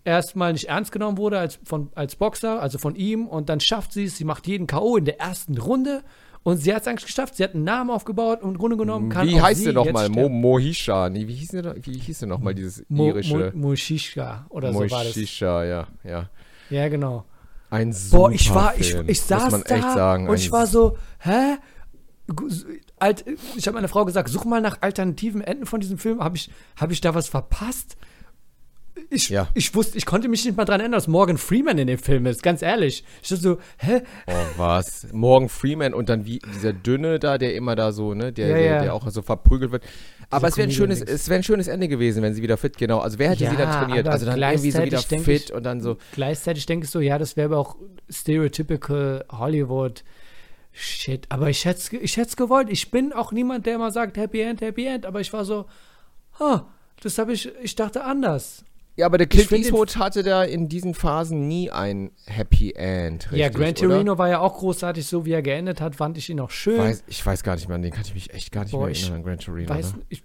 erstmal 0.07 0.53
nicht 0.53 0.69
ernst 0.69 0.91
genommen 0.91 1.17
wurde 1.17 1.37
als, 1.37 1.59
von, 1.63 1.89
als 1.93 2.15
Boxer, 2.15 2.61
also 2.61 2.77
von 2.77 2.95
ihm, 2.95 3.27
und 3.27 3.49
dann 3.49 3.59
schafft 3.59 3.91
sie 3.93 4.05
es, 4.05 4.17
sie 4.17 4.23
macht 4.23 4.47
jeden 4.47 4.65
K.O. 4.65 4.97
in 4.97 5.05
der 5.05 5.19
ersten 5.19 5.57
Runde 5.57 6.01
und 6.43 6.57
sie 6.57 6.73
hat 6.73 6.83
es 6.83 6.87
eigentlich 6.87 7.05
geschafft. 7.05 7.35
Sie 7.35 7.43
hat 7.43 7.53
einen 7.53 7.65
Namen 7.65 7.89
aufgebaut 7.89 8.41
und 8.41 8.51
im 8.51 8.57
Grunde 8.57 8.77
genommen 8.77 9.09
kann 9.09 9.27
Wie 9.27 9.39
heißt 9.39 9.63
sie 9.63 9.73
nochmal? 9.73 10.07
Mo. 10.07 10.29
Mohisha. 10.29 11.09
Nee, 11.09 11.27
wie 11.27 11.35
hieß 11.35 11.49
sie, 11.49 11.63
wie 11.63 11.99
hieß 11.99 12.19
sie 12.19 12.25
nochmal, 12.25 12.55
dieses 12.55 12.85
Mo, 12.87 13.09
irische? 13.09 13.51
Mo, 13.53 13.67
Moshishka 13.69 14.45
oder 14.49 14.71
so 14.71 14.79
war 14.79 15.03
das. 15.03 15.15
Mohisha, 15.15 15.65
ja, 15.65 15.87
ja. 16.05 16.29
Ja, 16.69 16.87
genau. 16.87 17.25
Ein 17.69 17.91
super 17.91 18.17
Boah, 18.17 18.31
ich 18.31 18.53
war, 18.53 18.77
ich, 18.77 18.91
Film, 18.91 19.09
ich 19.09 19.21
saß 19.21 19.63
da 19.63 19.75
echt 19.75 19.83
sagen. 19.83 20.29
und 20.29 20.35
ich 20.35 20.51
war 20.51 20.67
so, 20.67 20.97
hä? 21.19 21.57
Alt, 22.97 23.25
ich 23.55 23.67
habe 23.67 23.75
meiner 23.75 23.89
Frau 23.89 24.05
gesagt, 24.05 24.29
such 24.29 24.45
mal 24.45 24.61
nach 24.61 24.77
alternativen 24.81 25.41
Enden 25.41 25.65
von 25.65 25.81
diesem 25.81 25.97
Film. 25.97 26.21
Habe 26.21 26.37
ich, 26.37 26.49
hab 26.77 26.91
ich 26.91 27.01
da 27.01 27.13
was 27.13 27.27
verpasst? 27.27 27.97
Ich, 29.09 29.29
Ja. 29.29 29.47
ich 29.53 29.73
wusste, 29.75 29.97
ich 29.97 30.05
konnte 30.05 30.27
mich 30.27 30.43
nicht 30.45 30.57
mal 30.57 30.65
dran 30.65 30.79
erinnern, 30.79 30.97
dass 30.97 31.07
Morgan 31.07 31.37
Freeman 31.37 31.77
in 31.77 31.87
dem 31.87 31.97
Film 31.99 32.25
ist, 32.25 32.43
ganz 32.43 32.61
ehrlich. 32.61 33.03
Ich 33.21 33.29
dachte 33.29 33.41
so, 33.41 33.57
hä? 33.77 34.01
Oh, 34.27 34.33
was? 34.57 35.07
Morgan 35.13 35.49
Freeman 35.49 35.93
und 35.93 36.09
dann 36.09 36.25
wie 36.25 36.39
dieser 36.53 36.73
Dünne 36.73 37.19
da, 37.19 37.37
der 37.37 37.55
immer 37.55 37.75
da 37.75 37.91
so, 37.91 38.13
ne, 38.13 38.33
der, 38.33 38.47
Ja, 38.49 38.55
der, 38.55 38.65
ja. 38.65 38.81
der 38.83 38.93
auch 38.93 39.07
so 39.09 39.21
verprügelt 39.21 39.71
wird. 39.71 39.83
Aber 40.29 40.47
es 40.49 40.57
wäre 40.57 40.67
ein 40.67 40.71
schönes, 40.71 41.01
es 41.01 41.29
wäre 41.29 41.39
ein 41.39 41.43
schönes 41.43 41.67
Ende 41.67 41.87
gewesen, 41.87 42.21
wenn 42.21 42.33
sie 42.33 42.41
wieder 42.41 42.57
fit, 42.57 42.77
genau. 42.77 42.99
Also 42.99 43.17
wer 43.17 43.29
hätte 43.29 43.45
Ja, 43.45 43.51
sie 43.51 43.55
dann 43.57 43.71
trainiert? 43.71 44.07
Also 44.09 44.25
dann 44.25 44.41
irgendwie 44.41 44.71
so 44.71 44.83
wieder 44.83 44.99
fit 44.99 45.27
ich- 45.45 45.53
und 45.53 45.63
dann 45.63 45.79
so. 45.81 45.97
Gleichzeitig 46.13 46.65
denke 46.65 46.83
ich 46.85 46.91
so, 46.91 46.99
ja, 46.99 47.17
das 47.17 47.37
wäre 47.37 47.45
aber 47.47 47.59
auch 47.59 47.77
stereotypical 48.09 49.25
Hollywood. 49.31 50.03
Shit, 50.73 51.25
aber 51.29 51.49
ich 51.49 51.65
hätte 51.65 51.79
es 51.79 51.91
ich 51.93 52.17
hätt's 52.17 52.35
gewollt. 52.35 52.67
Ich 52.69 52.91
bin 52.91 53.11
auch 53.13 53.31
niemand, 53.31 53.65
der 53.65 53.75
immer 53.75 53.89
sagt 53.89 54.15
Happy 54.17 54.41
End, 54.41 54.61
Happy 54.61 54.85
End, 54.85 55.05
aber 55.07 55.21
ich 55.21 55.33
war 55.33 55.43
so, 55.43 55.65
ah, 56.39 56.65
das 57.01 57.17
habe 57.17 57.33
ich, 57.33 57.49
ich 57.63 57.75
dachte 57.75 58.03
anders. 58.03 58.63
Ja, 58.97 59.05
aber 59.05 59.17
der 59.19 59.27
Clint 59.27 59.51
Eastwood 59.51 59.95
hatte 59.97 60.23
da 60.23 60.43
in 60.43 60.67
diesen 60.69 60.93
Phasen 60.95 61.47
nie 61.47 61.69
ein 61.69 62.11
Happy 62.25 62.71
End, 62.75 63.25
richtig, 63.25 63.39
ja, 63.39 63.49
Gran 63.49 63.61
oder? 63.69 63.73
Torino 63.75 64.17
war 64.17 64.27
ja 64.29 64.39
auch 64.39 64.57
großartig, 64.57 65.05
so 65.05 65.23
wie 65.25 65.31
er 65.33 65.43
geendet 65.43 65.79
hat, 65.81 65.95
fand 65.95 66.17
ich 66.17 66.29
ihn 66.29 66.39
auch 66.39 66.49
schön. 66.49 66.79
Weiß, 66.79 67.03
ich 67.07 67.23
weiß 67.25 67.43
gar 67.43 67.55
nicht 67.55 67.67
mehr, 67.67 67.75
an 67.75 67.83
den 67.83 67.91
kann 67.91 68.03
ich 68.05 68.13
mich 68.15 68.33
echt 68.33 68.51
gar 68.51 68.63
nicht 68.63 68.71
Boah, 68.71 68.87
mehr 68.87 68.95
erinnern, 68.95 69.13
an 69.13 69.23
Gran 69.23 69.37
Torino. 69.37 69.69
weiß, 69.69 69.93
ne? 69.97 70.01
ich, 70.09 70.23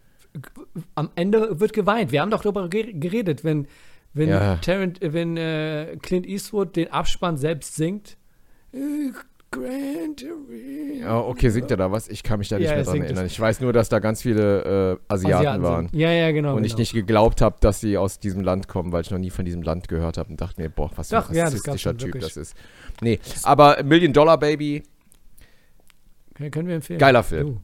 am 0.94 1.10
Ende 1.14 1.60
wird 1.60 1.74
geweint. 1.74 2.12
Wir 2.12 2.22
haben 2.22 2.30
doch 2.30 2.40
darüber 2.42 2.66
ge- 2.70 2.94
geredet, 2.94 3.44
wenn, 3.44 3.68
wenn, 4.14 4.30
Ja. 4.30 4.56
Tarant, 4.56 5.02
äh, 5.02 5.12
wenn 5.12 5.36
äh, 5.36 5.98
Clint 6.00 6.26
Eastwood 6.26 6.74
den 6.74 6.90
Abspann 6.90 7.36
selbst 7.36 7.74
singt. 7.76 8.16
Gran 9.52 10.16
Torino. 10.16 11.00
Ja, 11.04 11.20
okay, 11.20 11.50
singt 11.50 11.70
er 11.70 11.76
da 11.76 11.92
was? 11.92 12.08
Ich 12.08 12.22
kann 12.22 12.38
mich 12.38 12.48
da 12.48 12.58
nicht 12.58 12.68
Ja, 12.68 12.74
mehr 12.74 12.84
dran 12.84 13.02
erinnern. 13.02 13.26
Ich 13.26 13.38
weiß 13.38 13.60
nur, 13.60 13.72
dass 13.72 13.88
da 13.88 13.98
ganz 13.98 14.22
viele 14.22 14.98
äh, 15.08 15.12
Asiaten, 15.12 15.52
sind. 15.52 15.62
waren. 15.62 15.88
Ja, 15.92 16.10
ja, 16.10 16.32
genau. 16.32 16.56
Und 16.56 16.64
ich 16.64 16.72
genau. 16.72 16.80
nicht 16.80 16.92
geglaubt 16.94 17.40
habe, 17.42 17.56
dass 17.60 17.80
sie 17.80 17.96
aus 17.98 18.18
diesem 18.18 18.42
Land 18.42 18.66
kommen, 18.66 18.92
weil 18.92 19.02
ich 19.02 19.10
noch 19.10 19.18
nie 19.18 19.30
von 19.30 19.44
diesem 19.44 19.62
Land 19.62 19.88
gehört 19.88 20.16
habe 20.18 20.30
und 20.30 20.40
dachte 20.40 20.60
mir, 20.60 20.68
boah, 20.70 20.90
was 20.96 21.10
für 21.10 21.18
ein 21.28 21.34
ja, 21.34 21.44
rassistischer 21.44 21.96
Typ 21.96 22.08
wirklich. 22.14 22.24
das 22.24 22.36
ist. 22.36 22.56
Nee, 23.00 23.20
aber 23.42 23.82
Million 23.84 24.12
Dollar 24.12 24.38
Baby, 24.38 24.82
Können- 26.34 26.50
Können 26.50 26.68
wir 26.68 26.74
empfehlen. 26.76 26.98
Geiler 26.98 27.22
Film. 27.22 27.46
Du. 27.46 27.60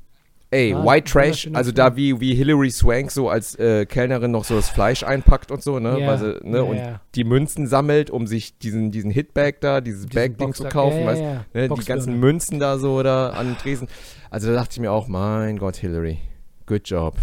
Ey, 0.50 0.74
War 0.74 0.86
White 0.86 1.10
Trash, 1.12 1.50
also 1.52 1.72
da 1.72 1.94
wie, 1.94 2.18
wie 2.20 2.34
Hilary 2.34 2.70
Swank 2.70 3.10
so 3.10 3.28
als 3.28 3.54
äh, 3.58 3.84
Kellnerin 3.84 4.30
noch 4.30 4.44
so 4.44 4.56
das 4.56 4.70
Fleisch 4.70 5.02
einpackt 5.02 5.50
und 5.50 5.62
so, 5.62 5.78
ne? 5.78 5.98
Weil 6.06 6.18
sie, 6.18 6.38
ne? 6.42 6.56
ja, 6.58 6.62
und 6.62 7.00
die 7.16 7.24
Münzen 7.24 7.66
sammelt, 7.66 8.08
um 8.10 8.26
sich 8.26 8.56
diesen, 8.58 8.90
diesen 8.90 9.10
Hitbag 9.10 9.60
da, 9.60 9.82
dieses 9.82 10.06
Bag-Ding 10.06 10.54
zu 10.54 10.64
kaufen, 10.64 11.04
weißt. 11.04 11.22
Ne? 11.52 11.68
Die 11.68 11.84
ganzen 11.84 12.18
Münzen 12.18 12.58
da 12.58 12.78
so 12.78 13.02
da 13.02 13.28
an 13.30 13.48
den 13.48 13.58
Tresen. 13.58 13.88
Also 14.30 14.48
da 14.48 14.54
dachte 14.54 14.72
ich 14.72 14.80
mir 14.80 14.90
auch, 14.90 15.06
mein 15.06 15.58
Gott, 15.58 15.76
Hillary, 15.76 16.18
good 16.64 16.88
job. 16.88 17.16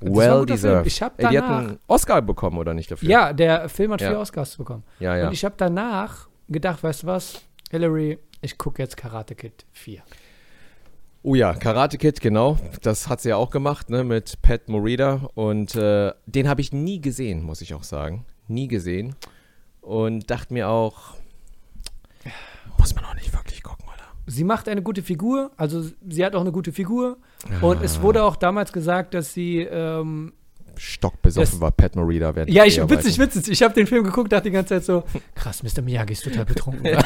ein 0.00 0.14
Well 0.16 0.46
deserved. 0.46 0.86
Ich 0.86 1.02
hab 1.02 1.18
Ey, 1.22 1.28
die 1.28 1.36
hat 1.38 1.44
danach- 1.44 1.58
einen 1.68 1.78
Oscar 1.86 2.22
bekommen, 2.22 2.56
oder 2.56 2.72
nicht 2.72 2.90
dafür? 2.90 3.10
Ja, 3.10 3.32
der 3.34 3.68
Film 3.68 3.92
hat 3.92 4.00
Ja. 4.00 4.08
vier 4.08 4.20
Oscars 4.20 4.56
bekommen. 4.56 4.84
Ja, 5.00 5.16
ja. 5.16 5.26
Und 5.26 5.34
ich 5.34 5.44
habe 5.44 5.54
danach 5.58 6.28
gedacht, 6.48 6.82
weißt 6.82 7.02
du 7.02 7.08
was, 7.08 7.42
Hillary, 7.70 8.18
ich 8.40 8.56
gucke 8.56 8.80
jetzt 8.80 8.96
Karate 8.96 9.34
Kid 9.34 9.66
4. 9.72 10.00
Oh 11.22 11.34
ja, 11.34 11.52
Karate 11.52 11.98
Kid, 11.98 12.20
genau. 12.20 12.58
Das 12.82 13.08
hat 13.08 13.20
sie 13.20 13.30
ja 13.30 13.36
auch 13.36 13.50
gemacht, 13.50 13.90
ne, 13.90 14.04
mit 14.04 14.40
Pat 14.40 14.68
Morita. 14.68 15.28
Und 15.34 15.74
äh, 15.74 16.12
den 16.26 16.48
habe 16.48 16.60
ich 16.60 16.72
nie 16.72 17.00
gesehen, 17.00 17.42
muss 17.42 17.60
ich 17.60 17.74
auch 17.74 17.82
sagen. 17.82 18.24
Nie 18.46 18.68
gesehen. 18.68 19.16
Und 19.80 20.30
dachte 20.30 20.54
mir 20.54 20.68
auch, 20.68 21.16
muss 22.78 22.94
man 22.94 23.04
auch 23.04 23.14
nicht 23.14 23.32
wirklich 23.32 23.62
gucken, 23.62 23.84
oder? 23.86 24.04
Sie 24.26 24.44
macht 24.44 24.68
eine 24.68 24.82
gute 24.82 25.02
Figur, 25.02 25.50
also 25.56 25.82
sie 26.08 26.24
hat 26.24 26.34
auch 26.34 26.42
eine 26.42 26.52
gute 26.52 26.72
Figur. 26.72 27.18
Und 27.62 27.82
es 27.82 28.00
wurde 28.00 28.22
auch 28.22 28.36
damals 28.36 28.72
gesagt, 28.72 29.14
dass 29.14 29.34
sie 29.34 29.60
ähm, 29.60 30.32
Stockbesoffen 30.78 31.52
Das- 31.52 31.60
war 31.60 31.70
Pat 31.70 31.96
Morita. 31.96 32.34
während 32.34 32.50
Ja, 32.50 32.64
ich, 32.64 32.80
witzig, 32.88 33.18
witzig. 33.18 33.50
Ich 33.50 33.62
habe 33.62 33.74
den 33.74 33.86
Film 33.86 34.04
geguckt, 34.04 34.32
dachte 34.32 34.44
die 34.44 34.50
ganze 34.52 34.74
Zeit 34.74 34.84
so, 34.84 35.04
krass, 35.34 35.62
Mr. 35.62 35.82
Miyagi 35.82 36.12
ist 36.12 36.24
total 36.24 36.44
betrunken. 36.44 36.84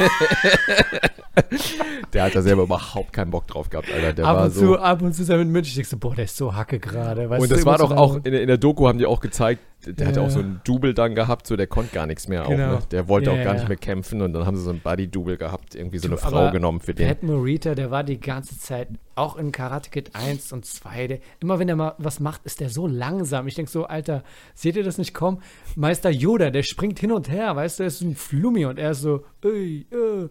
Der 2.13 2.25
hat 2.25 2.35
da 2.35 2.43
selber 2.43 2.65
überhaupt 2.65 3.13
keinen 3.13 3.31
Bock 3.31 3.47
drauf 3.47 3.71
gehabt, 3.71 3.91
Alter. 3.93 4.13
Der 4.13 4.27
ab 4.27 4.37
war 4.37 4.45
und 4.45 4.51
so. 4.55 4.61
zu, 4.61 4.79
ab 4.79 5.01
und 5.03 5.15
zu 5.15 5.23
mit 5.37 5.49
München. 5.49 5.71
Ich 5.71 5.75
denk 5.77 5.87
so, 5.87 5.97
boah, 5.97 6.15
der 6.15 6.25
ist 6.27 6.37
so 6.37 6.55
hacke 6.55 6.79
gerade. 6.79 7.29
und 7.29 7.51
das 7.51 7.65
war 7.65 7.79
doch 7.79 7.91
auch, 7.91 8.17
in, 8.17 8.35
in 8.35 8.49
der 8.49 8.59
Doku 8.59 8.87
haben 8.87 8.99
die 8.99 9.07
auch 9.07 9.21
gezeigt, 9.21 9.63
der 9.87 10.07
hatte 10.09 10.21
Ja. 10.21 10.27
auch 10.27 10.31
so 10.31 10.41
ein 10.41 10.61
Double 10.65 10.95
dann 10.95 11.15
gehabt, 11.15 11.47
so 11.47 11.57
der 11.57 11.67
konnte 11.67 11.95
gar 11.95 12.07
nichts 12.07 12.29
mehr 12.29 12.43
Genau. 12.43 12.75
auch, 12.77 12.81
ne? 12.81 12.87
Der 12.91 13.09
wollte 13.09 13.31
Ja, 13.31 13.33
auch 13.33 13.45
gar 13.45 13.55
ja. 13.55 13.61
nicht 13.61 13.69
mehr 13.69 13.77
kämpfen 13.77 14.23
und 14.23 14.33
dann 14.33 14.47
haben 14.47 14.57
sie 14.57 14.63
so 14.63 14.71
ein 14.71 14.81
Buddy-Double 14.81 15.37
gehabt, 15.37 15.75
irgendwie 15.75 15.99
so 15.99 16.09
Du, 16.09 16.15
eine 16.15 16.19
Frau 16.21 16.51
genommen 16.51 16.81
für 16.81 16.95
den. 16.95 17.09
Pat 17.09 17.23
Morita, 17.23 17.75
der 17.75 17.91
war 17.91 18.05
die 18.05 18.21
ganze 18.21 18.59
Zeit, 18.59 18.89
auch 19.15 19.37
in 19.37 19.53
Karate 19.53 19.91
Kid 19.91 20.11
1 20.15 20.53
und 20.53 20.65
2, 20.65 21.07
der, 21.07 21.19
immer 21.41 21.59
wenn 21.59 21.69
er 21.69 21.77
mal 21.77 21.95
was 21.99 22.19
macht, 22.21 22.43
ist 22.45 22.61
der 22.61 22.69
so 22.71 22.87
langsam. 22.87 23.47
Ich 23.47 23.55
denke 23.55 23.71
so, 23.71 23.85
Alter, 23.85 24.23
seht 24.55 24.77
ihr 24.77 24.85
das 24.85 24.97
nicht 24.99 25.13
kommen? 25.15 25.43
Meister 25.77 26.11
Yoda, 26.11 26.51
der 26.51 26.63
springt 26.63 26.99
hin 26.99 27.13
und 27.13 27.31
her, 27.31 27.55
weißt 27.57 27.79
du, 27.79 27.83
er 27.83 27.87
ist 27.89 28.01
ein 28.01 28.15
Flummi 28.17 28.65
und 28.65 28.79
er 28.79 28.93
ist 28.93 29.03
so, 29.03 29.25
ey, 29.45 29.87
äh. 29.91 30.29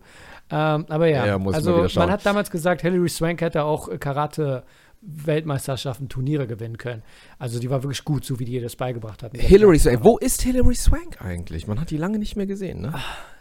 Ähm, 0.53 0.85
aber 0.89 1.07
ja, 1.07 1.25
Ja, 1.25 1.39
also 1.53 1.87
man 1.95 2.11
hat 2.11 2.25
damals 2.25 2.51
gesagt, 2.51 2.81
Hilary 2.81 3.07
Swank 3.07 3.39
hätte 3.41 3.63
auch 3.63 3.87
Karate 3.99 4.63
Weltmeisterschaften, 5.01 6.09
Turniere 6.09 6.47
gewinnen 6.47 6.77
können. 6.77 7.01
Also 7.39 7.59
die 7.59 7.69
war 7.69 7.83
wirklich 7.83 8.03
gut, 8.05 8.23
so 8.25 8.39
wie 8.39 8.45
die 8.45 8.53
ihr 8.53 8.61
das 8.61 8.75
beigebracht 8.75 9.23
hat. 9.23 9.35
Hillary 9.35 9.79
Swank. 9.79 10.03
Wo 10.03 10.17
ist 10.17 10.41
Hillary 10.43 10.75
Swank 10.75 11.21
eigentlich? 11.21 11.67
Man 11.67 11.79
hat 11.79 11.89
die 11.89 11.97
lange 11.97 12.19
nicht 12.19 12.35
mehr 12.35 12.45
gesehen, 12.45 12.81
ne? 12.81 12.93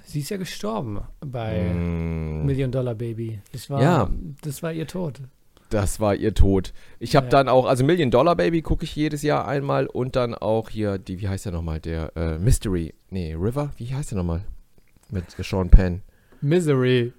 Sie 0.05 0.21
ist 0.21 0.31
ja 0.31 0.39
gestorben 0.39 1.01
bei 1.21 1.63
Mm, 1.73 2.45
Million 2.47 2.73
Dollar 2.73 2.95
Baby. 2.95 3.41
Das 3.53 3.71
war, 3.71 3.81
Ja. 3.83 4.11
das 4.43 4.63
war 4.63 4.73
ihr 4.73 4.87
Tod. 4.87 5.21
das 5.69 6.01
war 6.01 6.17
ihr 6.17 6.35
Tod. 6.35 6.73
Ich 6.99 7.15
habe 7.15 7.27
Ja. 7.27 7.31
dann 7.31 7.49
auch, 7.49 7.67
also 7.67 7.85
Million 7.85 8.11
Dollar 8.11 8.35
Baby 8.35 8.61
gucke 8.63 8.83
ich 8.85 8.97
jedes 8.97 9.23
Jahr 9.23 9.47
einmal 9.47 9.87
und 9.87 10.17
dann 10.17 10.35
auch 10.35 10.69
hier, 10.71 10.99
die, 10.99 11.21
wie 11.21 11.29
heißt 11.29 11.45
der 11.45 11.53
nochmal? 11.53 11.79
Der 11.79 12.17
äh, 12.17 12.39
Mystery, 12.39 12.93
nee, 13.11 13.35
River? 13.35 13.71
Wie 13.77 13.95
heißt 13.95 14.11
der 14.11 14.19
nochmal? 14.19 14.43
Mit 15.11 15.31
Sean 15.31 15.69
Penn. 15.71 16.03
Misery. 16.41 17.13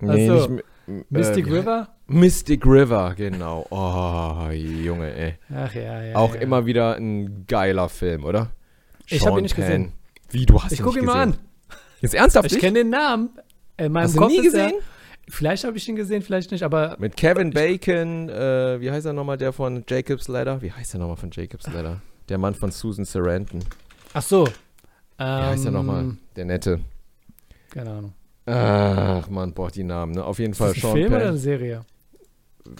Nee, 0.00 0.08
Ach 0.10 0.16
so. 0.40 0.48
nicht 0.48 0.50
Mi- 0.50 0.64
Mystic 1.10 1.46
äh, 1.46 1.50
River? 1.52 1.88
Mystic 2.06 2.66
River, 2.66 3.14
genau. 3.16 3.66
Oh, 3.70 4.50
Junge, 4.52 5.12
ey. 5.14 5.34
Ach 5.54 5.74
ja, 5.74 6.02
ja. 6.02 6.16
auch 6.16 6.34
ja. 6.34 6.40
immer 6.40 6.66
wieder 6.66 6.96
ein 6.96 7.46
geiler 7.46 7.88
Film, 7.88 8.24
oder? 8.24 8.50
Ich 9.06 9.20
hab 9.22 9.28
Sean 9.30 9.38
ihn 9.38 9.42
nicht 9.44 9.56
gesehen. 9.56 9.84
Penn. 9.84 9.92
Wie, 10.30 10.46
du 10.46 10.62
hast 10.62 10.72
Ich 10.72 10.78
ihn 10.80 10.84
gucke 10.84 10.96
nicht 10.98 11.04
ihn 11.04 11.06
mal 11.14 11.26
gesehen? 11.26 11.40
an. 11.40 11.76
Jetzt 12.00 12.14
ernsthaft 12.14 12.52
Ich 12.52 12.58
kenne 12.58 12.78
den 12.80 12.90
Namen. 12.90 13.30
In 13.76 13.92
meinem 13.92 14.04
Hast 14.04 14.14
du 14.16 14.20
Kopf 14.20 14.30
nie 14.30 14.38
ist 14.46 14.54
er- 14.54 14.66
gesehen? 14.66 14.80
Vielleicht 15.28 15.62
habe 15.64 15.76
ich 15.76 15.88
ihn 15.88 15.94
gesehen, 15.94 16.22
vielleicht 16.22 16.50
nicht, 16.50 16.64
aber 16.64 16.96
Mit 16.98 17.16
Kevin 17.16 17.50
Bacon, 17.52 18.28
äh, 18.28 18.80
wie 18.80 18.90
heißt 18.90 19.06
er 19.06 19.12
nochmal, 19.12 19.36
der 19.36 19.52
von 19.52 19.84
Jacob's 19.88 20.26
Ladder? 20.26 20.60
Wie 20.60 20.72
heißt 20.72 20.94
er 20.94 20.98
nochmal 21.00 21.16
von 21.16 21.30
Jacob's 21.32 21.66
Ladder? 21.72 22.00
Der 22.28 22.36
Mann 22.38 22.54
von 22.54 22.72
Susan 22.72 23.04
Sarandon. 23.04 23.60
ach 24.12 24.22
so. 24.22 24.46
Wie 24.46 25.22
heißt 25.22 25.64
er 25.64 25.68
Ähm, 25.68 25.74
nochmal? 25.74 26.16
Der 26.34 26.44
Nette. 26.46 26.80
Keine 27.70 27.90
Ahnung. 27.90 28.12
Ach, 28.52 29.28
man 29.28 29.52
braucht 29.54 29.76
die 29.76 29.84
Namen, 29.84 30.12
ne? 30.12 30.24
Auf 30.24 30.38
jeden 30.38 30.52
Ist 30.52 30.58
Fall 30.58 30.68
das 30.68 30.76
ein 30.78 30.80
Sean 30.80 30.92
Film 30.92 31.06
oder 31.12 31.16
eine 31.22 31.30
Penn. 31.30 31.38
Serie? 31.38 31.80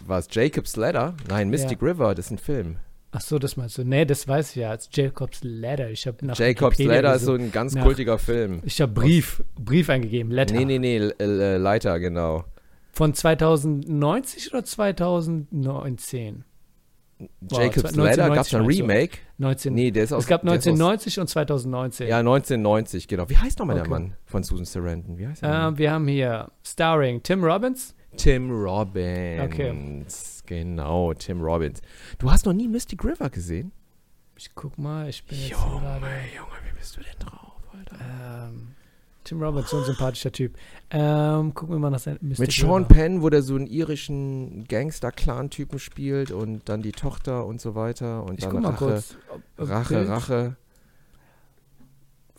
Was, 0.07 0.29
Jacob's 0.31 0.77
Ladder? 0.77 1.15
Nein, 1.29 1.49
Mystic 1.51 1.83
River, 1.83 2.15
das 2.15 2.27
ist 2.27 2.33
ein 2.33 2.39
Film. 2.39 2.77
Ach 3.13 3.21
so, 3.21 3.39
das 3.41 3.57
meinst 3.57 3.77
du. 3.77 3.83
Nee, 3.83 4.05
das 4.05 4.29
weiß 4.29 4.51
ich 4.51 4.57
ja. 4.57 4.71
Als 4.71 4.89
Jacob's 4.93 5.41
Ladder. 5.43 5.91
Ich 5.91 6.07
habe 6.07 6.25
nach 6.25 6.39
Jacob's 6.39 6.79
Wikipedia 6.79 7.01
Ladder 7.03 7.17
ist 7.17 7.25
so 7.25 7.35
ein 7.35 7.51
ganz 7.51 7.75
nach- 7.75 7.83
kultiger 7.83 8.19
Film. 8.19 8.61
Ich 8.65 8.81
habe 8.81 8.93
Brief, 8.93 9.43
Brief 9.59 9.89
eingegeben. 9.91 10.31
Letter. 10.31 10.55
Nee, 10.55 10.65
nee, 10.65 10.79
nee, 10.79 10.99
Leiter, 11.57 11.99
genau. 11.99 12.45
Von 12.93 13.13
2090 13.15 14.53
oder 14.53 14.65
2019? 14.65 16.45
Jacob's 17.51 17.97
1990 17.97 18.17
Ladder, 18.17 18.35
gab 18.35 18.47
es 18.47 18.55
ein? 18.55 18.65
Remake? 18.67 19.19
19. 19.39 19.75
Nee, 19.75 19.91
der 19.91 20.05
ist 20.05 20.13
aus 20.13 20.25
es 20.25 20.29
gab 20.29 20.43
der 20.43 20.53
ist 20.55 20.61
aus- 20.61 20.67
1990 20.73 21.21
und 21.21 21.29
2019. 21.29 22.09
Ja, 22.09 22.19
1990, 22.19 23.09
genau. 23.09 23.29
Wie 23.29 23.37
heißt 23.37 23.59
nochmal 23.59 23.77
Okay. 23.77 23.89
der 23.89 23.91
Mann 23.91 24.17
von 24.27 24.43
Susan 24.43 24.65
Sarandon? 24.65 25.19
Wie 25.19 25.27
heißt 25.27 25.43
er? 25.43 25.69
Ähm, 25.69 25.79
wir 25.79 25.91
haben 25.93 26.09
hier 26.09 26.51
Starring 26.65 27.23
Tim 27.23 27.45
Robbins. 27.45 27.95
Tim 28.17 28.51
Robbins. 28.51 30.43
Genau, 30.47 31.15
Tim 31.15 31.41
Robbins. 31.41 31.81
Du 32.19 32.31
hast 32.31 32.47
noch 32.47 32.53
nie 32.53 32.69
Mystic 32.69 33.05
River 33.05 33.31
gesehen? 33.31 33.73
Ich 34.37 34.55
guck 34.55 34.79
mal, 34.79 35.09
ich 35.09 35.25
bin 35.25 35.39
jetzt 35.39 35.51
Junge, 35.51 35.81
gerade. 35.81 36.07
Junge, 36.37 36.57
wie 36.73 36.79
bist 36.79 36.97
du 36.97 37.01
denn 37.03 37.19
drauf, 37.21 37.61
Alter? 37.77 37.97
Ähm, 38.49 38.75
Tim 39.31 39.41
Robbins, 39.41 39.71
so 39.71 39.79
ein 39.79 39.85
sympathischer 39.85 40.33
Typ. 40.33 40.57
Ähm, 40.91 41.55
gucken 41.55 41.77
wir 41.77 41.79
mal 41.79 41.91
nach 41.91 42.01
seinem 42.01 42.19
Mit 42.21 42.51
Sean. 42.51 42.89
Penn, 42.89 43.23
wo 43.23 43.31
der 43.31 43.43
so 43.43 43.55
einen 43.55 43.69
irischen 43.69 44.65
Gangster-Clan-Typen 44.67 45.79
spielt 45.79 46.33
und 46.33 46.69
dann 46.69 46.83
die 46.83 46.91
Tochter 46.91 47.47
und 47.47 47.61
so 47.61 47.77
weiter 47.77 48.25
und 48.25 48.39
Ich 48.39 48.45
dann 48.45 48.51
guck 48.55 48.63
mal 48.63 48.71
Rache, 48.71 48.85
kurz. 48.87 49.17
Rache, 49.57 49.95
Bild 49.95 50.09
Rache. 50.09 50.57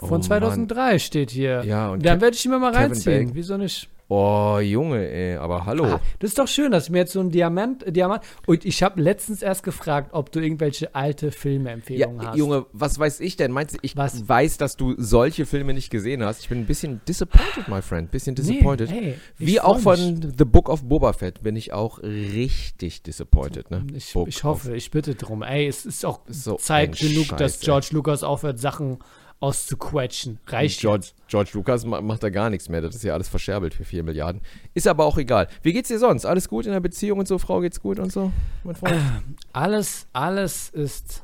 Oh, 0.02 0.08
Von 0.08 0.22
2003 0.22 1.00
steht 1.00 1.32
hier. 1.32 1.60
Mann. 1.60 1.68
Ja, 1.68 1.90
und 1.92 2.06
Dann 2.06 2.20
werde 2.20 2.36
ich 2.36 2.44
ihn 2.44 2.52
mal 2.52 2.60
Kevin 2.60 2.76
reinziehen. 2.76 3.20
Bacon. 3.20 3.36
Wieso 3.36 3.56
nicht? 3.56 3.88
Oh, 4.14 4.60
Junge, 4.60 5.10
ey, 5.10 5.38
aber 5.38 5.66
hallo. 5.66 5.86
Ah, 5.86 6.02
das 6.20 6.32
ist 6.32 6.38
doch 6.38 6.50
schön, 6.50 6.74
dass 6.74 6.84
ich 6.84 6.90
mir 6.90 6.98
jetzt 6.98 7.14
so 7.14 7.22
ein 7.22 7.30
Diamant, 7.30 7.84
äh, 7.84 7.94
Diamant. 7.94 8.22
Und 8.46 8.66
ich 8.66 8.84
habe 8.84 9.02
letztens 9.02 9.42
erst 9.42 9.64
gefragt, 9.64 10.10
ob 10.12 10.34
du 10.34 10.42
irgendwelche 10.42 10.94
alte 10.94 11.28
Ja, 11.28 11.32
Filmeempfehlungen 11.32 12.28
hast. 12.28 12.38
Junge, 12.38 12.66
was 12.74 13.00
weiß 13.00 13.22
ich 13.22 13.38
denn? 13.38 13.54
Meinst 13.54 13.76
du, 13.76 13.80
ich 13.82 13.96
Was? 13.96 14.28
weiß, 14.28 14.58
dass 14.58 14.76
du 14.76 14.96
solche 14.98 15.46
Filme 15.46 15.74
nicht 15.74 15.92
gesehen 15.92 16.26
hast? 16.26 16.42
Ich 16.42 16.50
bin 16.50 16.60
ein 16.60 16.66
bisschen 16.66 17.00
disappointed, 17.08 17.70
my 17.70 17.82
friend. 17.82 18.12
Bisschen 18.12 18.36
disappointed. 18.36 18.90
Nee, 18.90 19.00
hey, 19.00 19.16
Wie 19.38 19.62
auch 19.62 19.80
von 19.80 19.98
mich. 20.20 20.34
The 20.38 20.44
Book 20.44 20.68
of 20.68 20.84
Boba 20.84 21.14
Fett 21.14 21.42
bin 21.42 21.56
ich 21.56 21.72
auch 21.72 22.04
richtig 22.04 23.04
disappointed, 23.04 23.72
ne? 23.72 23.88
Ich, 23.96 24.14
ich 24.28 24.44
hoffe, 24.44 24.76
ich 24.76 24.92
bitte 24.92 25.16
drum. 25.16 25.42
Ey, 25.42 25.68
es 25.68 25.86
ist 25.86 26.06
auch 26.06 26.20
so 26.28 26.56
Zeit 26.56 27.00
genug, 27.00 27.30
dass 27.38 27.54
Scheiß, 27.54 27.62
ey. 27.62 27.66
George 27.66 27.88
Lucas 27.92 28.24
aufhört, 28.24 28.60
Sachen 28.60 28.98
auszuquetschen. 29.42 30.40
Reicht 30.48 30.80
George, 30.80 31.08
George 31.28 31.50
Lucas 31.54 31.84
ma- 31.86 32.00
macht 32.00 32.24
da 32.24 32.30
gar 32.30 32.50
nichts 32.50 32.70
mehr. 32.70 32.80
Das 32.82 32.96
ist 32.96 33.04
ja 33.04 33.14
alles 33.14 33.28
verscherbelt 33.28 33.74
für 33.74 33.84
4 33.84 34.04
Milliarden. 34.04 34.42
Ist 34.74 34.88
aber 34.88 35.04
auch 35.06 35.18
egal. 35.18 35.48
Wie 35.62 35.74
geht's 35.74 35.90
dir 35.90 36.00
sonst? 36.00 36.26
Alles 36.26 36.48
gut 36.48 36.66
in 36.66 36.72
der 36.72 36.80
Beziehung 36.80 37.20
und 37.20 37.28
so? 37.28 37.38
Frau 37.38 37.60
geht's 37.60 37.82
gut 37.82 38.00
und 38.00 38.12
so? 38.12 38.32
Mein 38.64 38.76
Freund? 38.76 38.96
Alles, 39.54 40.08
alles 40.14 40.70
ist 40.70 41.24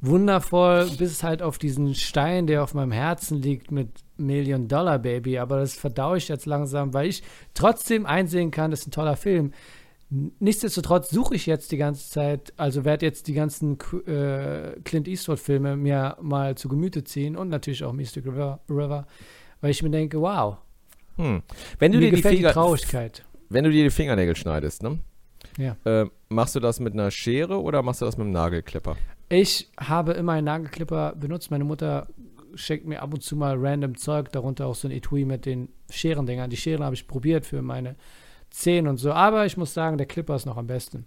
wundervoll, 0.00 0.88
bis 0.98 1.22
halt 1.22 1.42
auf 1.42 1.58
diesen 1.58 1.94
Stein, 1.94 2.46
der 2.46 2.62
auf 2.62 2.74
meinem 2.74 2.92
Herzen 2.92 3.40
liegt 3.42 3.70
mit 3.70 3.88
Million 4.16 4.68
Dollar 4.68 4.98
Baby. 4.98 5.38
Aber 5.38 5.58
das 5.58 5.74
verdaue 5.74 6.18
ich 6.18 6.28
jetzt 6.28 6.46
langsam, 6.46 6.94
weil 6.94 7.08
ich 7.08 7.22
trotzdem 7.54 8.06
einsehen 8.06 8.50
kann, 8.50 8.70
das 8.70 8.80
ist 8.80 8.88
ein 8.88 8.92
toller 8.92 9.16
Film. 9.16 9.52
Nichtsdestotrotz 10.08 11.10
suche 11.10 11.34
ich 11.34 11.46
jetzt 11.46 11.72
die 11.72 11.76
ganze 11.76 12.08
Zeit, 12.08 12.52
also 12.56 12.84
werde 12.84 13.04
jetzt 13.04 13.26
die 13.26 13.34
ganzen 13.34 13.76
äh, 14.06 14.80
Clint 14.84 15.08
Eastwood-Filme 15.08 15.76
mir 15.76 16.16
mal 16.20 16.56
zu 16.56 16.68
Gemüte 16.68 17.02
ziehen 17.02 17.36
und 17.36 17.48
natürlich 17.48 17.82
auch 17.82 17.92
Mystic 17.92 18.24
River, 18.24 18.60
River 18.70 19.06
weil 19.60 19.70
ich 19.70 19.82
mir 19.82 19.90
denke, 19.90 20.20
wow, 20.20 20.58
Hm. 21.16 21.42
Wenn 21.78 21.92
du 21.92 21.98
mir 21.98 22.04
dir 22.04 22.10
die 22.10 22.16
gefällt 22.16 22.34
die 22.34 22.38
Finger, 22.38 22.52
Traurigkeit. 22.52 23.24
wenn 23.48 23.64
du 23.64 23.70
dir 23.70 23.84
die 23.84 23.90
Fingernägel 23.90 24.36
schneidest, 24.36 24.82
ne? 24.82 24.98
Ja. 25.58 25.76
Äh, 25.84 26.06
machst 26.28 26.54
du 26.54 26.60
das 26.60 26.80
mit 26.80 26.92
einer 26.92 27.10
Schere 27.10 27.60
oder 27.60 27.82
machst 27.82 28.00
du 28.00 28.04
das 28.04 28.16
mit 28.16 28.24
einem 28.24 28.32
Nagelklipper? 28.32 28.96
Ich 29.28 29.70
habe 29.78 30.12
immer 30.12 30.32
einen 30.32 30.44
Nagelklipper 30.44 31.14
benutzt. 31.16 31.50
Meine 31.50 31.64
Mutter 31.64 32.06
schenkt 32.54 32.86
mir 32.86 33.02
ab 33.02 33.12
und 33.12 33.22
zu 33.22 33.36
mal 33.36 33.56
random 33.58 33.96
Zeug, 33.96 34.30
darunter 34.32 34.66
auch 34.66 34.74
so 34.74 34.88
ein 34.88 34.92
Etui 34.92 35.24
mit 35.24 35.46
den 35.46 35.68
Scherendingern. 35.90 36.50
Die 36.50 36.56
Scheren 36.56 36.84
habe 36.84 36.94
ich 36.94 37.08
probiert 37.08 37.46
für 37.46 37.62
meine 37.62 37.96
Zähne 38.50 38.88
und 38.90 38.96
so. 38.98 39.12
Aber 39.12 39.44
ich 39.46 39.56
muss 39.56 39.74
sagen, 39.74 39.98
der 39.98 40.06
Clipper 40.06 40.36
ist 40.36 40.46
noch 40.46 40.56
am 40.56 40.66
besten. 40.66 41.06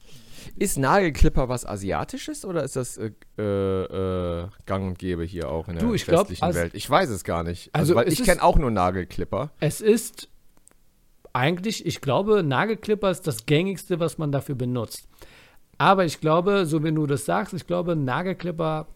Ist 0.55 0.77
Nagelklipper 0.77 1.49
was 1.49 1.65
Asiatisches 1.65 2.45
oder 2.45 2.63
ist 2.63 2.75
das 2.75 2.97
äh, 2.97 3.11
äh, 3.41 4.47
gang 4.65 4.87
und 4.87 4.99
gäbe 4.99 5.23
hier 5.23 5.49
auch 5.49 5.67
in 5.67 5.75
der 5.75 5.83
Du, 5.83 5.93
ich 5.93 6.05
glaub, 6.05 6.21
westlichen 6.21 6.45
als- 6.45 6.55
Welt? 6.55 6.73
Ich 6.75 6.89
weiß 6.89 7.09
es 7.09 7.23
gar 7.23 7.43
nicht. 7.43 7.69
Also, 7.73 7.97
Also, 7.97 8.11
ich 8.11 8.23
kenne 8.23 8.41
auch 8.43 8.57
nur 8.57 8.71
Nagelklipper. 8.71 9.51
Es 9.59 9.81
ist 9.81 10.29
eigentlich, 11.33 11.85
ich 11.85 12.01
glaube, 12.01 12.43
Nagelklipper 12.43 13.09
ist 13.11 13.27
das 13.27 13.45
gängigste, 13.45 13.99
was 13.99 14.17
man 14.17 14.31
dafür 14.31 14.55
benutzt. 14.55 15.07
Aber 15.77 16.05
ich 16.05 16.19
glaube, 16.19 16.65
so 16.65 16.83
wie 16.83 16.91
du 16.91 17.05
das 17.05 17.25
sagst, 17.25 17.53
ich 17.53 17.67
glaube, 17.67 17.95
Nagelklipper 17.95 18.87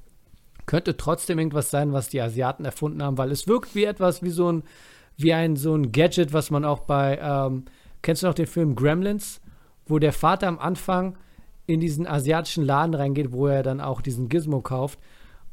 könnte 0.65 0.97
trotzdem 0.97 1.39
irgendwas 1.39 1.69
sein, 1.69 1.93
was 1.93 2.09
die 2.09 2.21
Asiaten 2.21 2.65
erfunden 2.65 3.03
haben, 3.03 3.17
weil 3.17 3.31
es 3.31 3.47
wirkt 3.47 3.75
wie 3.75 3.83
etwas, 3.83 4.23
wie 4.23 4.29
so 4.29 4.51
ein, 4.51 4.63
wie 5.17 5.33
ein, 5.33 5.55
so 5.55 5.75
ein 5.75 5.91
Gadget, 5.91 6.33
was 6.33 6.51
man 6.51 6.65
auch 6.65 6.79
bei, 6.81 7.19
ähm, 7.21 7.65
kennst 8.03 8.21
du 8.21 8.27
noch 8.27 8.35
den 8.35 8.45
Film 8.45 8.75
Gremlins, 8.75 9.41
wo 9.87 9.97
der 9.97 10.13
Vater 10.13 10.47
am 10.47 10.59
Anfang 10.59 11.17
in 11.65 11.79
diesen 11.79 12.05
asiatischen 12.05 12.63
Laden 12.63 12.93
reingeht, 12.93 13.31
wo 13.31 13.47
er 13.47 13.63
dann 13.63 13.81
auch 13.81 14.01
diesen 14.01 14.29
Gizmo 14.29 14.61
kauft 14.61 14.99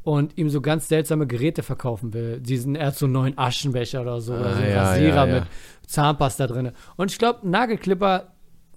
und 0.03 0.37
ihm 0.37 0.51
so 0.51 0.61
ganz 0.61 0.89
seltsame 0.89 1.27
Geräte 1.27 1.63
verkaufen 1.63 2.13
will. 2.13 2.41
Diesen, 2.41 2.75
er 2.75 2.89
hat 2.89 2.97
so 2.97 3.07
einen 3.07 3.13
neuen 3.13 3.39
Aschenbecher 3.39 4.03
oder 4.03 4.21
so, 4.21 4.35
oder 4.35 4.55
so 4.55 4.63
einen 4.63 4.65
Ah, 4.65 4.75
ja, 4.75 4.83
Rasierer 4.83 5.15
ja, 5.15 5.27
ja. 5.27 5.41
mit 5.41 5.45
Zahnpasta 5.87 6.47
drin. 6.47 6.73
Und 6.97 7.11
ich 7.11 7.19
glaube, 7.19 7.49
Nagelklipper 7.49 8.33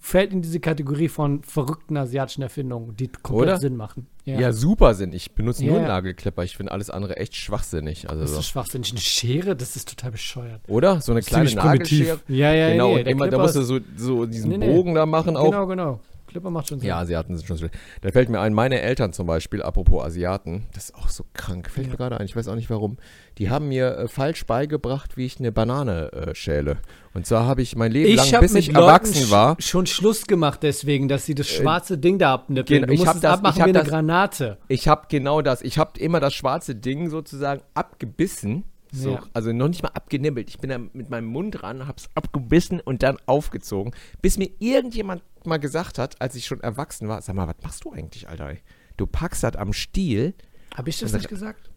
fällt 0.05 0.33
in 0.33 0.41
diese 0.41 0.59
Kategorie 0.59 1.07
von 1.07 1.43
verrückten 1.43 1.95
asiatischen 1.95 2.41
Erfindungen, 2.41 2.93
die 2.97 3.07
komplett 3.07 3.47
Oder? 3.47 3.57
Sinn 3.57 3.77
machen. 3.77 4.07
Ja, 4.25 4.51
super 4.51 4.93
Sinn. 4.95 5.13
Ich 5.13 5.31
benutze 5.31 5.65
nur 5.65 5.79
Ja. 5.79 5.87
Nagelklipper. 5.87 6.43
Ich 6.43 6.57
finde 6.57 6.73
alles 6.73 6.89
andere 6.89 7.15
echt 7.15 7.35
schwachsinnig. 7.37 8.09
Also 8.09 8.21
Das 8.21 8.31
so. 8.33 8.39
ist 8.39 8.47
schwachsinnig. 8.47 8.91
Eine 8.91 8.99
Schere, 8.99 9.55
das 9.55 9.77
ist 9.77 9.87
total 9.87 10.11
bescheuert. 10.11 10.61
Oder? 10.67 10.99
So 10.99 11.13
eine 11.13 11.21
kleine 11.21 11.47
Ziemlich 11.47 11.65
primitiv. 11.65 11.99
Nagelschere. 12.07 12.19
Ja, 12.27 12.53
ja, 12.53 12.69
genau, 12.71 12.93
nee, 12.95 12.99
und 12.99 13.07
immer, 13.07 13.29
da 13.29 13.37
musst 13.37 13.55
du 13.55 13.61
so, 13.61 13.79
so 13.95 14.25
diesen 14.25 14.49
Nee, 14.49 14.57
nee. 14.57 14.73
Bogen 14.73 14.93
da 14.93 15.05
machen 15.05 15.37
auch. 15.37 15.45
Genau, 15.45 15.67
genau. 15.67 15.99
Clipper 16.33 16.49
macht 16.49 16.67
schon 16.67 16.79
Sinn. 16.79 16.89
Ja, 16.89 16.97
Asiaten 16.99 17.35
sind 17.37 17.47
schon 17.47 17.57
schön. 17.57 17.69
Da 18.01 18.11
fällt 18.11 18.27
mir 18.29 18.41
ein, 18.41 18.53
meine 18.53 18.81
Eltern 18.81 19.13
zum 19.13 19.25
Beispiel, 19.27 19.61
apropos 19.63 20.03
Asiaten, 20.03 20.65
das 20.73 20.85
ist 20.89 20.95
auch 20.95 21.07
so 21.07 21.23
krank, 21.33 21.69
fällt 21.69 21.89
mir 21.89 21.95
gerade 21.97 22.19
ein, 22.19 22.25
ich 22.25 22.35
weiß 22.35 22.47
auch 22.49 22.55
nicht 22.55 22.69
warum. 22.69 22.97
Die 23.37 23.49
haben 23.49 23.69
mir 23.69 23.97
äh, 23.97 24.07
falsch 24.07 24.45
beigebracht, 24.45 25.15
wie 25.15 25.25
ich 25.25 25.39
eine 25.39 25.51
Banane 25.51 26.11
äh, 26.11 26.35
schäle. 26.35 26.77
Und 27.13 27.25
zwar 27.27 27.45
habe 27.45 27.61
ich 27.61 27.75
mein 27.75 27.91
Leben 27.91 28.15
lang, 28.15 28.25
Ich 28.25 28.33
habe 28.33 28.43
bis 28.45 28.55
ich 28.55 28.67
Leuten 28.67 28.77
erwachsen 28.87 29.29
war, 29.31 29.53
sch- 29.57 29.61
schon 29.61 29.85
Schluss 29.85 30.25
gemacht 30.25 30.63
deswegen, 30.63 31.07
dass 31.07 31.25
sie 31.25 31.35
das 31.35 31.47
schwarze 31.47 31.97
Ding 31.97 32.17
da 32.19 32.33
abnippeln. 32.33 32.81
genau, 32.81 32.87
du 32.87 32.93
ich 32.93 32.99
musst 32.99 33.15
es 33.15 33.21
das- 33.21 33.33
abmachen 33.33 33.55
ich 33.55 33.61
hab 33.61 33.67
wie 33.67 33.69
eine 33.71 33.79
das- 33.79 33.87
Granate. 33.87 34.57
ich 34.67 34.87
habe 34.87 35.05
genau 35.09 35.41
das, 35.41 35.61
ich 35.61 35.77
habe 35.77 35.99
immer 35.99 36.19
das 36.19 36.33
schwarze 36.33 36.75
Ding 36.75 37.09
sozusagen 37.09 37.61
abgebissen. 37.75 38.63
So, 38.93 39.13
Ja. 39.13 39.23
Also 39.33 39.51
noch 39.51 39.67
nicht 39.67 39.81
mal 39.81 39.89
abgenibbelt. 39.89 40.49
Ich 40.49 40.59
bin 40.59 40.69
da 40.69 40.77
mit 40.77 41.09
meinem 41.09 41.25
Mund 41.25 41.63
ran, 41.63 41.87
hab's 41.87 42.09
abgebissen 42.13 42.79
und 42.79 43.01
dann 43.01 43.17
aufgezogen, 43.25 43.93
bis 44.21 44.37
mir 44.37 44.49
irgendjemand 44.59 45.23
mal 45.45 45.57
gesagt 45.57 45.97
hat, 45.97 46.21
als 46.21 46.35
ich 46.35 46.45
schon 46.45 46.61
erwachsen 46.61 47.07
war, 47.07 47.21
sag 47.21 47.35
mal, 47.35 47.47
was 47.47 47.55
machst 47.63 47.83
du 47.85 47.91
eigentlich, 47.91 48.29
Alter? 48.29 48.49
ey? 48.49 48.59
Du 48.95 49.07
packst 49.07 49.43
das 49.43 49.55
am 49.55 49.73
Stiel. 49.73 50.35
Habe 50.75 50.89
ich 50.89 50.99
das 50.99 51.11
nicht 51.11 51.27
gesagt? 51.27 51.71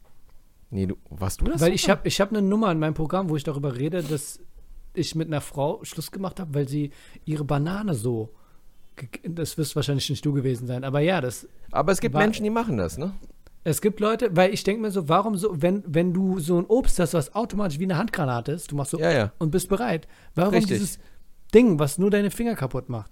Nee, 0.71 0.87
du, 0.87 0.97
warst 1.09 1.41
du 1.41 1.47
das? 1.47 1.61
Weil 1.61 1.73
ich 1.73 1.89
habe 1.89 2.07
ich 2.07 2.21
hab 2.21 2.31
eine 2.31 2.43
Nummer 2.43 2.71
in 2.71 2.79
meinem 2.79 2.95
Programm, 2.95 3.31
wo 3.31 3.37
ich 3.37 3.45
darüber 3.45 3.77
rede, 3.77 4.03
dass 4.03 4.41
ich 4.93 5.15
mit 5.15 5.29
einer 5.29 5.41
Frau 5.41 5.83
Schluss 5.85 6.11
gemacht 6.11 6.39
habe, 6.39 6.55
weil 6.55 6.69
sie 6.69 6.91
ihre 7.25 7.45
Banane 7.45 7.95
so. 7.95 8.35
Das 9.25 9.59
wirst 9.59 9.77
wahrscheinlich 9.77 10.09
nicht 10.11 10.25
du 10.25 10.33
gewesen 10.33 10.67
sein, 10.67 10.83
aber 10.85 11.01
ja, 11.01 11.21
das. 11.21 11.47
Aber 11.71 11.93
es 11.93 12.01
gibt 12.01 12.15
Menschen, 12.15 12.45
die 12.45 12.51
machen 12.51 12.77
das, 12.79 12.99
ne? 12.99 13.13
Es 13.67 13.81
gibt 13.81 13.99
Leute, 13.99 14.37
weil 14.37 14.55
ich 14.55 14.63
denke 14.63 14.81
mir 14.81 14.93
so, 14.93 15.09
warum 15.09 15.37
so, 15.37 15.61
wenn, 15.61 15.83
wenn 15.89 16.13
du 16.13 16.39
so 16.39 16.57
ein 16.57 16.67
Obst 16.67 17.01
hast, 17.01 17.15
was 17.15 17.35
automatisch 17.35 17.81
wie 17.81 17.85
eine 17.85 17.99
Handgranate 17.99 18.53
ist, 18.53 18.71
du 18.71 18.77
machst 18.77 18.93
so 18.93 18.99
Ja, 19.01 19.11
ja. 19.11 19.33
und 19.41 19.51
bist 19.51 19.69
bereit. 19.69 20.07
Warum 20.37 20.55
Richtig. 20.55 20.79
dieses 20.79 21.01
Ding, 21.53 21.81
was 21.81 21.99
nur 21.99 22.13
deine 22.13 22.31
Finger 22.31 22.55
kaputt 22.55 22.89
macht? 22.89 23.11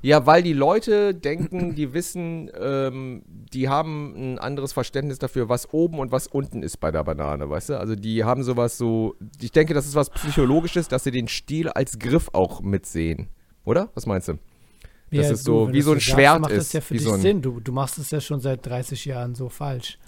Ja, 0.00 0.26
weil 0.26 0.42
die 0.42 0.54
Leute 0.54 1.14
denken, 1.14 1.76
die 1.76 1.94
wissen, 1.94 2.50
ähm, 2.60 3.22
die 3.28 3.68
haben 3.68 4.14
ein 4.16 4.38
anderes 4.40 4.72
Verständnis 4.72 5.20
dafür, 5.20 5.48
was 5.48 5.72
oben 5.72 6.00
und 6.00 6.10
was 6.10 6.26
unten 6.26 6.64
ist 6.64 6.78
bei 6.80 6.90
der 6.90 7.04
Banane, 7.04 7.48
weißt 7.48 7.68
du? 7.68 7.78
Also 7.78 7.94
die 7.94 8.24
haben 8.24 8.42
sowas 8.42 8.76
so, 8.76 9.14
ich 9.40 9.52
denke, 9.52 9.72
das 9.72 9.86
ist 9.86 9.94
was 9.94 10.10
Psychologisches, 10.10 10.88
dass 10.88 11.04
sie 11.04 11.12
den 11.12 11.28
Stiel 11.28 11.68
als 11.68 12.00
Griff 12.00 12.28
auch 12.32 12.60
mitsehen. 12.60 13.28
Oder? 13.64 13.90
Was 13.94 14.06
meinst 14.06 14.26
du? 14.26 14.34
Das 15.18 15.30
ist 15.30 15.44
so, 15.44 15.66
wenn 15.66 15.74
wie 15.74 15.82
so 15.82 15.90
ein 15.92 15.94
sagst, 16.00 16.06
Schwert 16.10 16.40
macht 16.40 16.50
ist, 16.52 16.58
Das 16.68 16.72
ja 16.74 16.80
für 16.80 16.94
dich 16.94 17.02
so 17.04 17.12
ein- 17.12 17.20
Sinn. 17.20 17.42
Du, 17.42 17.60
du 17.60 17.72
machst 17.72 17.98
es 17.98 18.10
ja 18.10 18.20
schon 18.20 18.40
seit 18.40 18.64
30 18.66 19.04
Jahren 19.04 19.34
so 19.34 19.48
falsch. 19.48 19.98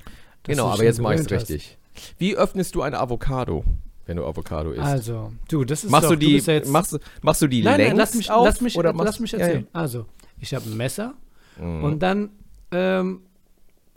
Genau, 0.44 0.66
du 0.68 0.72
aber 0.74 0.84
jetzt 0.84 1.00
mach 1.00 1.12
ich 1.12 1.20
es 1.20 1.30
richtig. 1.30 1.78
Wie 2.18 2.36
öffnest 2.36 2.74
du 2.74 2.82
eine 2.82 2.98
Avocado, 2.98 3.64
wenn 4.06 4.16
du 4.16 4.24
Avocado 4.26 4.72
isst? 4.72 4.82
Also, 4.82 5.32
du, 5.48 5.64
das 5.64 5.84
ist 5.84 5.90
machst 5.90 6.04
doch, 6.06 6.10
du 6.10 6.16
die, 6.16 6.34
bist 6.34 6.48
ja 6.48 6.60
machst, 6.66 6.92
du- 6.92 6.98
machst 7.22 7.40
du 7.42 7.46
die 7.46 7.62
Nein, 7.62 7.80
nein, 7.80 7.96
lass 7.96 8.14
mich, 8.14 8.30
auf? 8.30 8.44
lass 8.46 8.60
mich, 8.60 8.76
oder 8.76 8.92
machst, 8.92 9.06
lass 9.06 9.20
mich 9.20 9.32
ja, 9.32 9.38
erzählen. 9.38 9.66
Also, 9.72 10.06
ich 10.40 10.54
habe 10.54 10.68
ein 10.68 10.76
Messer 10.76 11.14
Mhm. 11.58 11.84
und 11.84 12.00
dann 12.00 12.30
ähm, 12.72 13.20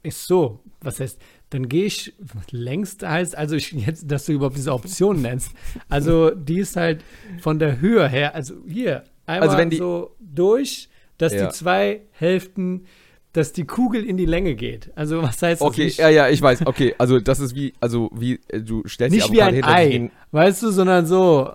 ist 0.03 0.27
so, 0.27 0.59
was 0.81 0.99
heißt, 0.99 1.19
dann 1.49 1.67
gehe 1.69 1.85
ich 1.85 2.13
längst 2.51 3.03
heißt, 3.03 3.35
also 3.35 3.55
ich 3.55 3.71
jetzt, 3.71 4.11
dass 4.11 4.25
du 4.25 4.33
überhaupt 4.33 4.57
diese 4.57 4.71
Option 4.73 5.21
nennst. 5.21 5.51
Also, 5.89 6.29
die 6.31 6.59
ist 6.59 6.75
halt 6.75 7.03
von 7.41 7.57
der 7.57 7.79
Höhe 7.79 8.07
her, 8.07 8.35
also 8.35 8.55
hier, 8.67 9.03
einmal 9.25 9.47
Also 9.49 9.57
wenn 9.57 9.69
die- 9.71 9.77
so 9.77 10.15
durch, 10.19 10.89
dass 11.17 11.33
Ja. 11.33 11.47
die 11.47 11.53
zwei 11.53 12.01
Hälften, 12.11 12.85
dass 13.33 13.53
die 13.53 13.65
Kugel 13.65 14.03
in 14.03 14.17
die 14.17 14.25
Länge 14.25 14.55
geht. 14.55 14.91
Also, 14.95 15.21
was 15.21 15.41
heißt 15.41 15.61
das 15.61 15.67
Okay, 15.67 15.85
nicht? 15.85 15.99
ja, 15.99 16.09
ja, 16.09 16.29
ich 16.29 16.41
weiß. 16.41 16.65
Okay, 16.65 16.95
also 16.97 17.19
das 17.19 17.39
ist 17.39 17.53
wie, 17.55 17.73
also 17.79 18.09
wie, 18.13 18.39
äh, 18.47 18.61
du 18.61 18.83
stellst 18.87 19.15
Nicht 19.15 19.27
die 19.29 19.33
wie 19.33 19.41
Avocado 19.41 19.47
ein 19.49 19.53
hinter 19.55 19.69
dich 19.69 19.77
Ei, 19.77 19.91
hin. 19.91 20.11
weißt 20.31 20.63
du, 20.63 20.71
sondern 20.71 21.05
so. 21.05 21.51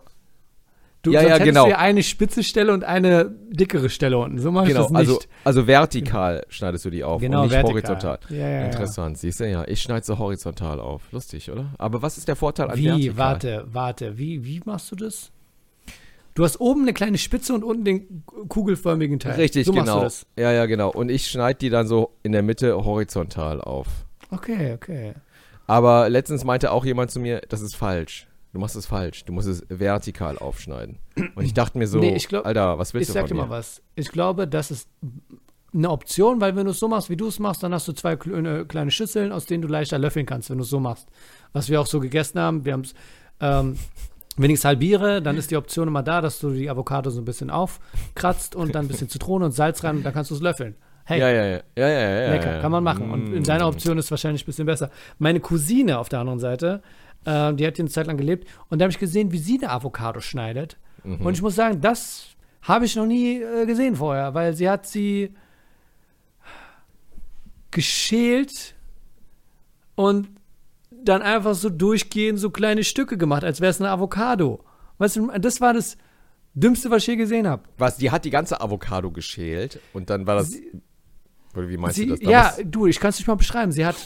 Du 1.04 1.10
Ja, 1.10 1.22
ja, 1.22 1.38
genau. 1.38 1.64
du 1.64 1.70
ja 1.70 1.78
eine 1.78 2.04
spitze 2.04 2.44
Stelle 2.44 2.72
und 2.72 2.84
eine 2.84 3.34
dickere 3.50 3.90
Stelle 3.90 4.18
unten. 4.18 4.38
So 4.38 4.52
mache 4.52 4.66
ich 4.66 4.68
Genau, 4.70 4.82
das 4.82 4.90
nicht. 4.92 4.98
also, 5.00 5.18
also 5.42 5.66
vertikal 5.66 6.44
schneidest 6.48 6.84
du 6.84 6.90
die 6.90 7.02
auf 7.02 7.20
Genau, 7.20 7.38
und 7.38 7.46
nicht 7.48 7.52
vertikal. 7.54 7.72
horizontal. 7.96 8.18
Ja, 8.28 8.36
ja, 8.36 8.48
ja. 8.60 8.64
Interessant, 8.66 9.18
siehst 9.18 9.40
du, 9.40 9.50
ja. 9.50 9.64
Ich 9.66 9.82
schneide 9.82 10.06
so 10.06 10.16
horizontal 10.18 10.78
auf. 10.78 11.02
Lustig, 11.10 11.50
oder? 11.50 11.74
Aber 11.78 12.02
was 12.02 12.18
ist 12.18 12.28
der 12.28 12.36
Vorteil 12.36 12.70
an 12.70 12.78
Wie, 12.78 12.84
vertikal? 12.86 13.16
warte, 13.16 13.64
warte, 13.72 14.16
wie, 14.18 14.44
wie 14.44 14.60
machst 14.64 14.92
du 14.92 14.94
das? 14.96 15.32
Du 16.34 16.44
hast 16.44 16.60
oben 16.60 16.82
eine 16.82 16.94
kleine 16.94 17.18
Spitze 17.18 17.52
und 17.54 17.62
unten 17.62 17.84
den 17.84 18.24
kugelförmigen 18.48 19.18
Teil. 19.18 19.34
Richtig, 19.34 19.66
so 19.66 19.72
genau. 19.72 20.08
Ja, 20.38 20.50
ja, 20.52 20.66
genau. 20.66 20.90
Und 20.90 21.10
ich 21.10 21.26
schneide 21.26 21.58
die 21.58 21.68
dann 21.70 21.86
so 21.86 22.16
in 22.22 22.32
der 22.32 22.42
Mitte 22.42 22.74
horizontal 22.84 23.60
auf. 23.60 23.86
Okay, 24.30 24.72
okay. 24.72 25.14
Aber 25.66 26.08
letztens 26.08 26.44
meinte 26.44 26.72
auch 26.72 26.84
jemand 26.84 27.10
zu 27.10 27.20
mir, 27.20 27.42
das 27.48 27.60
ist 27.60 27.76
falsch. 27.76 28.26
Du 28.54 28.58
machst 28.58 28.76
es 28.76 28.86
falsch. 28.86 29.24
Du 29.24 29.32
musst 29.32 29.48
es 29.48 29.64
vertikal 29.68 30.38
aufschneiden. 30.38 30.98
Und 31.34 31.44
ich 31.44 31.54
dachte 31.54 31.76
mir 31.78 31.86
so, 31.86 31.98
Nee, 31.98 32.14
ich 32.16 32.28
glaub- 32.28 32.44
Alter, 32.46 32.78
was 32.78 32.92
willst 32.94 33.08
Ich 33.10 33.14
du 33.14 33.20
sag 33.20 33.28
von 33.28 33.36
dir 33.36 33.42
mir? 33.42 33.48
mal 33.48 33.58
was. 33.58 33.82
Ich 33.94 34.08
glaube, 34.10 34.48
das 34.48 34.70
ist 34.70 34.88
eine 35.74 35.90
Option, 35.90 36.40
weil 36.40 36.54
wenn 36.56 36.64
du 36.66 36.70
es 36.72 36.78
so 36.78 36.88
machst, 36.88 37.08
wie 37.10 37.16
du 37.16 37.28
es 37.28 37.38
machst, 37.38 37.62
dann 37.62 37.72
hast 37.72 37.88
du 37.88 37.92
zwei 37.92 38.16
kleine, 38.16 38.66
kleine 38.66 38.90
Schüsseln, 38.90 39.32
aus 39.32 39.46
denen 39.46 39.62
du 39.62 39.68
leichter 39.68 39.98
löffeln 39.98 40.26
kannst, 40.26 40.50
wenn 40.50 40.58
du 40.58 40.64
es 40.64 40.70
so 40.70 40.80
machst. 40.80 41.08
Was 41.52 41.68
wir 41.70 41.80
auch 41.80 41.86
so 41.86 42.00
gegessen 42.00 42.38
haben, 42.38 42.64
wir 42.66 42.72
haben 42.74 42.82
es, 42.82 42.94
ähm, 43.40 43.78
wenn 44.36 44.50
ich 44.50 44.58
es 44.58 44.64
halbiere, 44.64 45.20
dann 45.22 45.36
ist 45.36 45.50
die 45.50 45.56
Option 45.56 45.88
immer 45.88 46.02
da, 46.02 46.20
dass 46.20 46.38
du 46.38 46.50
die 46.50 46.70
Avocado 46.70 47.10
so 47.10 47.20
ein 47.20 47.24
bisschen 47.24 47.50
aufkratzt 47.50 48.54
und 48.56 48.74
dann 48.74 48.86
ein 48.86 48.88
bisschen 48.88 49.08
Zitrone 49.08 49.44
und 49.44 49.52
Salz 49.52 49.84
rein 49.84 49.96
und 49.96 50.02
dann 50.04 50.12
kannst 50.14 50.30
du 50.30 50.34
es 50.34 50.40
löffeln. 50.40 50.74
Hey, 51.04 51.18
Ja, 51.20 51.28
ja, 51.30 51.44
ja. 51.44 51.60
ja, 51.76 51.88
ja, 51.88 52.30
lecker, 52.30 52.54
ja. 52.54 52.60
kann 52.60 52.70
man 52.72 52.84
machen. 52.84 53.10
Und 53.10 53.32
in 53.34 53.40
Mm. 53.42 53.44
deiner 53.44 53.66
Option 53.68 53.98
ist 53.98 54.06
es 54.06 54.10
wahrscheinlich 54.10 54.44
ein 54.44 54.46
bisschen 54.46 54.66
besser. 54.66 54.90
Meine 55.18 55.40
Cousine 55.40 55.98
auf 55.98 56.08
der 56.08 56.20
anderen 56.20 56.38
Seite, 56.38 56.80
äh, 57.24 57.52
die 57.54 57.66
hat 57.66 57.76
hier 57.76 57.82
eine 57.84 57.88
Zeit 57.90 58.06
lang 58.06 58.16
gelebt 58.16 58.48
und 58.68 58.78
da 58.78 58.84
habe 58.84 58.92
ich 58.92 58.98
gesehen, 58.98 59.32
wie 59.32 59.38
sie 59.38 59.58
eine 59.60 59.70
Avocado 59.70 60.20
schneidet. 60.20 60.78
Mhm. 61.04 61.26
Und 61.26 61.34
ich 61.34 61.42
muss 61.42 61.56
sagen, 61.56 61.80
das 61.80 62.28
habe 62.62 62.84
ich 62.84 62.94
noch 62.96 63.06
nie 63.06 63.42
äh, 63.42 63.66
gesehen 63.66 63.96
vorher, 63.96 64.32
weil 64.34 64.54
sie 64.54 64.70
hat 64.70 64.86
sie 64.86 65.34
geschält 67.70 68.74
und 69.94 70.28
dann 71.04 71.22
einfach 71.22 71.54
so 71.54 71.70
durchgehend 71.70 72.38
so 72.38 72.50
kleine 72.50 72.84
Stücke 72.84 73.16
gemacht, 73.18 73.44
als 73.44 73.60
wäre 73.60 73.70
es 73.70 73.80
eine 73.80 73.90
Avocado. 73.90 74.64
Weißt 74.98 75.16
du, 75.16 75.30
das 75.38 75.60
war 75.60 75.74
das 75.74 75.96
Dümmste, 76.54 76.90
was 76.90 77.02
ich 77.02 77.08
je 77.08 77.16
gesehen 77.16 77.46
habe. 77.46 77.62
Was, 77.78 77.96
die 77.96 78.10
hat 78.10 78.24
die 78.24 78.30
ganze 78.30 78.60
Avocado 78.60 79.10
geschält 79.10 79.80
und 79.92 80.10
dann 80.10 80.26
war 80.26 80.36
das. 80.36 80.52
Oder 81.54 81.68
wie 81.68 81.76
meinst 81.76 81.96
Sie, 81.96 82.06
du 82.06 82.12
das? 82.12 82.20
Da 82.20 82.30
ja, 82.30 82.54
du, 82.64 82.86
ich 82.86 83.00
kann 83.00 83.10
es 83.10 83.18
nicht 83.18 83.26
mal 83.26 83.36
beschreiben. 83.36 83.72
Sie 83.72 83.84
hat 83.86 83.96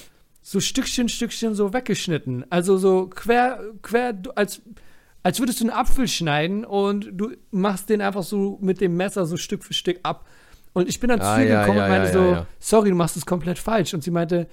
so 0.42 0.60
Stückchen, 0.60 1.08
Stückchen 1.08 1.54
so 1.54 1.72
weggeschnitten. 1.72 2.44
Also 2.50 2.76
so 2.78 3.08
quer, 3.08 3.60
quer, 3.82 4.16
als, 4.36 4.62
als 5.24 5.40
würdest 5.40 5.60
du 5.60 5.64
einen 5.64 5.72
Apfel 5.72 6.06
schneiden 6.06 6.64
und 6.64 7.10
du 7.12 7.32
machst 7.50 7.88
den 7.88 8.00
einfach 8.00 8.22
so 8.22 8.58
mit 8.60 8.80
dem 8.80 8.96
Messer 8.96 9.26
so 9.26 9.36
Stück 9.36 9.64
für 9.64 9.74
Stück 9.74 9.98
ab. 10.04 10.24
Und 10.72 10.88
ich 10.88 11.00
bin 11.00 11.08
dann 11.08 11.20
zu 11.20 11.26
Ah, 11.26 11.40
ihr 11.40 11.48
ja, 11.48 11.60
gekommen 11.62 11.78
ja, 11.78 11.84
und 11.84 11.90
meinte 11.90 12.18
ja, 12.18 12.38
so, 12.38 12.46
sorry, 12.60 12.90
du 12.90 12.96
machst 12.96 13.16
es 13.16 13.26
komplett 13.26 13.58
falsch. 13.58 13.92
Und 13.92 14.04
sie 14.04 14.10
meinte, 14.12 14.46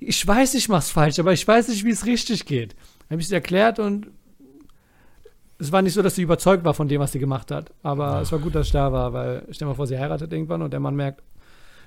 ich 0.00 0.26
weiß, 0.26 0.54
ich 0.54 0.68
mach's 0.68 0.90
falsch, 0.90 1.18
aber 1.18 1.32
ich 1.32 1.46
weiß 1.46 1.68
nicht, 1.68 1.84
wie 1.84 1.90
es 1.90 2.06
richtig 2.06 2.46
geht. 2.46 2.72
Dann 2.72 3.16
habe 3.16 3.20
ich 3.20 3.26
es 3.26 3.32
erklärt 3.32 3.78
und 3.78 4.08
es 5.58 5.70
war 5.72 5.82
nicht 5.82 5.92
so, 5.92 6.02
dass 6.02 6.14
sie 6.14 6.22
überzeugt 6.22 6.64
war 6.64 6.72
von 6.74 6.88
dem, 6.88 7.00
was 7.00 7.12
sie 7.12 7.18
gemacht 7.18 7.50
hat. 7.50 7.70
Aber 7.82 8.20
es 8.22 8.32
war 8.32 8.38
gut, 8.38 8.54
dass 8.54 8.66
ich 8.66 8.72
da 8.72 8.90
war, 8.92 9.12
weil 9.12 9.42
stell 9.50 9.68
mal 9.68 9.74
vor, 9.74 9.86
sie 9.86 9.98
heiratet 9.98 10.32
irgendwann 10.32 10.62
und 10.62 10.72
der 10.72 10.80
Mann 10.80 10.96
merkt, 10.96 11.22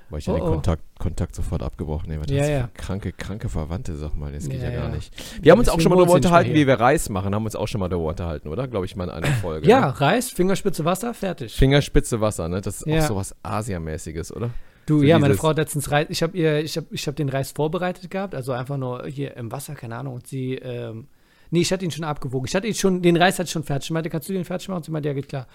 Weil 0.10 0.20
ich 0.20 0.28
ja 0.28 0.34
Oh, 0.34 0.38
den 0.38 0.44
oh. 0.44 0.52
Kontakt, 0.52 0.84
Kontakt 1.00 1.34
sofort 1.34 1.64
abgebrochen 1.64 2.14
habe. 2.16 2.32
Ja, 2.32 2.46
ja. 2.46 2.70
Kranke, 2.76 3.12
kranke 3.14 3.50
Verwandte, 3.50 3.96
sag 3.96 4.16
mal. 4.16 4.32
Das 4.32 4.48
geht 4.48 4.62
ja, 4.62 4.70
Ja, 4.70 4.76
gar 4.82 4.90
ja. 4.90 4.96
nicht. 4.96 5.12
Wir 5.42 5.52
haben 5.52 5.60
uns 5.60 5.70
auch 5.70 5.80
schon 5.80 5.90
mal 5.90 5.96
darüber 5.96 6.14
unterhalten, 6.14 6.54
wie 6.54 6.68
wir 6.68 6.80
Reis 6.80 7.10
machen. 7.10 7.34
Haben 7.34 7.46
uns 7.46 7.56
auch 7.56 7.68
schon 7.68 7.80
mal 7.80 7.90
darüber 7.90 8.10
unterhalten, 8.10 8.48
oder? 8.48 8.68
Glaube 8.68 8.86
ich 8.86 8.96
mal 8.96 9.06
in 9.06 9.10
einer 9.10 9.28
Folge. 9.42 9.68
ja, 9.68 9.88
Ne? 9.88 10.02
Reis, 10.02 10.30
Fingerspitze 10.30 10.86
Wasser, 10.86 11.16
fertig. 11.16 11.56
Fingerspitze 11.56 12.22
Wasser, 12.22 12.48
ne? 12.48 12.62
Das 12.62 12.82
ist 12.82 12.86
Ja. 12.86 13.02
auch 13.02 13.08
sowas 13.08 13.36
Asiamäßiges, 13.42 14.36
oder? 14.36 14.52
Du, 14.86 15.00
So 15.00 15.04
ja, 15.06 15.20
meine 15.20 15.36
Frau 15.36 15.50
hat 15.50 15.58
letztens 15.58 15.92
Reis, 15.92 16.08
ich 16.10 16.22
habe 16.24 16.38
ihr, 16.38 16.60
ich 16.60 16.76
habe 16.78 16.88
ich 16.92 17.08
hab 17.08 17.16
den 17.16 17.30
Reis 17.30 17.52
vorbereitet 17.52 18.10
gehabt, 18.10 18.36
also 18.36 18.52
einfach 18.52 18.78
nur 18.78 19.06
hier 19.08 19.38
im 19.38 19.52
Wasser, 19.52 19.76
keine 19.76 19.96
Ahnung, 19.96 20.16
und 20.16 20.28
sie, 20.28 20.56
ähm, 20.56 21.08
Nee, 21.54 21.62
ich 21.62 21.72
hatte 21.72 21.86
ihn 21.86 21.92
schon 21.92 22.04
abgewogen. 22.04 22.48
Ich 22.48 22.56
hatte 22.56 22.66
ihn 22.66 22.74
schon, 22.74 23.04
den 23.04 23.16
Reis 23.16 23.38
ich 23.38 23.52
schon 23.52 23.62
fertig. 23.62 23.86
Ich 23.86 23.92
meinte, 23.92 24.10
kannst 24.10 24.28
du 24.28 24.34
den 24.34 24.44
fertig 24.44 24.70
machen? 24.70 24.82
Sie 24.82 24.90
meinte, 24.90 25.08
ja, 25.08 25.14
geht 25.14 25.30
klar. 25.30 25.46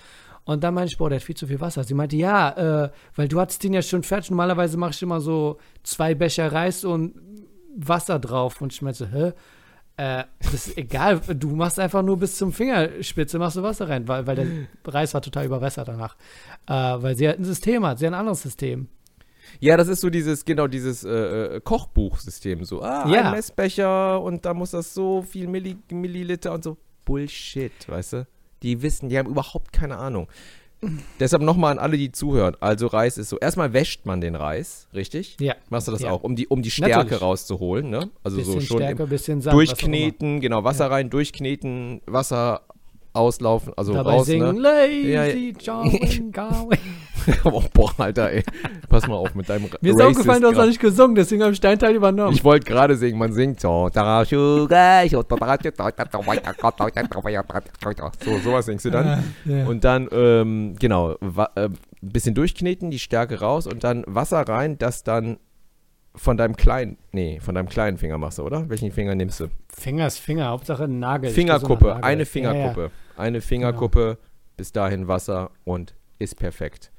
Und 0.45 0.63
dann 0.63 0.73
meinte 0.73 0.93
ich, 0.93 0.97
boah, 0.97 1.11
der 1.11 1.19
hat 1.19 1.25
viel 1.25 1.37
zu 1.37 1.49
viel 1.49 1.61
Wasser. 1.61 1.83
Sie 1.83 1.93
meinte, 1.93 2.15
ja, 2.15 2.85
äh, 2.85 2.91
weil 3.17 3.27
du 3.27 3.41
hattest 3.41 3.65
den 3.65 3.73
ja 3.73 3.83
schon 3.83 4.05
fertig. 4.05 4.31
Normalerweise 4.31 4.77
mache 4.77 4.93
ich 4.93 5.03
immer 5.03 5.21
so 5.21 5.59
zwei 5.83 6.15
Becher 6.15 6.53
Reis 6.53 6.85
und 6.85 7.17
Wasser 7.75 8.21
drauf. 8.21 8.61
Und 8.63 8.73
ich 8.73 8.81
meinte, 8.81 9.11
hä? 9.11 9.33
Äh, 9.97 10.25
das 10.41 10.69
ist 10.69 10.79
egal, 10.79 11.21
du 11.35 11.57
machst 11.57 11.81
einfach 11.81 12.05
nur 12.05 12.17
bis 12.17 12.37
zum 12.37 12.53
Fingerspitze, 12.53 13.41
machst 13.41 13.57
du 13.57 13.65
Wasser 13.65 13.89
rein, 13.89 14.07
weil, 14.07 14.25
weil 14.25 14.37
der 14.37 14.47
Reis 14.87 15.15
war 15.15 15.21
total 15.21 15.47
überwässert 15.47 15.89
danach. 15.89 16.17
Äh, 16.69 17.03
weil 17.03 17.17
sie 17.17 17.27
halt 17.27 17.41
ein 17.41 17.45
System 17.45 17.85
hat, 17.85 17.99
sie 17.99 18.07
hat 18.07 18.13
ein 18.13 18.21
anderes 18.21 18.43
System. 18.43 18.87
Ja, 19.61 19.77
das 19.77 19.89
ist 19.89 20.01
so 20.01 20.11
dieses, 20.11 20.45
genau, 20.45 20.67
dieses 20.67 21.05
äh, 21.05 21.11
äh, 21.57 21.61
Kochbuchsystem. 21.61 22.65
So, 22.65 22.83
ah, 22.83 23.09
Ja. 23.09 23.27
ein 23.27 23.31
Messbecher 23.33 24.21
und 24.23 24.45
da 24.45 24.55
muss 24.55 24.71
das 24.73 24.93
so 24.95 25.23
viel 25.23 25.47
Milli 25.49 25.77
Milliliter 25.91 26.53
und 26.53 26.65
so. 26.65 26.77
Bullshit, 27.05 27.73
weißt 27.89 28.13
du? 28.15 28.27
Die 28.63 28.83
wissen, 28.83 29.09
die 29.09 29.19
haben 29.19 29.29
überhaupt 29.31 29.73
keine 29.73 29.97
Ahnung. 29.97 30.29
Deshalb 31.21 31.43
nochmal 31.43 31.73
an 31.73 31.79
alle, 31.79 31.97
die 31.97 32.13
zuhören. 32.13 32.57
Also 32.61 32.87
Reis 32.87 33.19
ist 33.19 33.31
so, 33.31 33.39
erstmal 33.39 33.73
wäscht 33.73 34.07
man 34.07 34.21
den 34.21 34.35
Reis, 34.37 34.87
richtig? 34.95 35.37
Ja. 35.41 35.55
Machst 35.71 35.89
du 35.89 35.93
das 35.93 36.03
Ja. 36.03 36.11
auch, 36.13 36.23
um 36.23 36.37
die, 36.37 36.47
um 36.47 36.63
die 36.63 36.71
Stärke 36.71 36.99
Natürlich. 36.99 37.23
rauszuholen, 37.23 37.91
ne? 37.91 38.11
Also 38.23 38.37
Bisschen 38.37 38.53
so 38.55 38.61
schon 38.61 38.77
Stärke, 38.79 39.07
bisschen 39.07 39.41
Sand. 39.41 39.55
durchkneten, 39.55 40.41
genau, 40.41 40.63
Wasser 40.65 40.91
rein, 40.91 41.11
durchkneten, 41.11 42.01
Wasser 42.07 42.61
auslaufen, 43.13 43.73
also 43.77 43.93
Dabei 43.95 44.13
raus, 44.17 44.27
singen, 44.27 44.57
ne? 44.57 44.61
lazy 44.61 45.09
Ja, 45.11 45.25
ja. 45.27 45.83
Gowie. 46.33 46.79
Oh, 47.45 47.63
boah, 47.73 47.93
Alter, 47.99 48.31
ey. 48.31 48.43
Pass 48.89 49.07
mal 49.07 49.17
auf 49.17 49.35
mit 49.35 49.49
deinem 49.49 49.69
Mir 49.81 49.93
ist 49.93 50.01
aufgefallen, 50.01 50.43
du 50.43 50.49
hast 50.49 50.57
noch 50.57 50.67
nicht 50.67 50.81
gesungen, 50.81 51.15
deswegen 51.15 51.43
habe 51.43 51.53
ich 51.53 51.61
deinen 51.61 51.79
Teil 51.79 51.95
übernommen. 51.95 52.33
Ich 52.33 52.45
wollte 52.45 52.67
gerade 52.67 52.97
singen, 52.97 53.19
man 53.19 53.33
singt 53.33 53.61
so. 53.61 53.89
So, 58.25 58.39
sowas 58.39 58.67
singst 58.67 58.85
du 58.85 58.91
dann. 58.91 59.25
ja. 59.45 59.67
Und 59.67 59.85
dann, 59.85 60.09
ähm, 60.13 60.77
genau, 60.79 61.13
äh, 61.13 61.17
ein 61.67 61.79
bisschen 62.01 62.35
durchkneten, 62.35 62.91
die 62.91 62.99
Stärke 62.99 63.41
raus 63.41 63.67
und 63.67 63.85
dann 63.85 64.05
Wasser 64.07 64.41
rein, 64.41 64.79
das 64.79 65.03
dann 65.03 65.39
von 66.15 66.37
deinem 66.37 66.57
kleinen, 66.57 66.99
nee, 67.13 67.39
von 67.41 67.55
deinem 67.55 67.69
kleinen 67.69 67.97
Finger 67.97 68.19
machst 68.19 68.39
du, 68.39 68.43
oder? 68.43 68.69
Welchen 68.69 68.91
Finger 68.93 69.15
nimmst 69.15 69.41
du? 69.41 69.49
Finger 69.69 70.07
ist 70.07 70.19
Finger, 70.19 70.49
Hauptsache 70.49 70.89
Nagel. 70.89 71.31
Fingerkuppe, 71.31 72.03
eine 72.03 72.27
Fingerkuppe. 72.27 72.81
Ja, 72.81 72.87
ja. 72.87 72.93
Eine 73.17 73.41
Fingerkuppe, 73.41 74.19
bis 74.57 74.73
dahin 74.73 75.09
Wasser 75.09 75.51
und 75.65 75.95
ist 76.19 76.37
perfekt. 76.37 76.91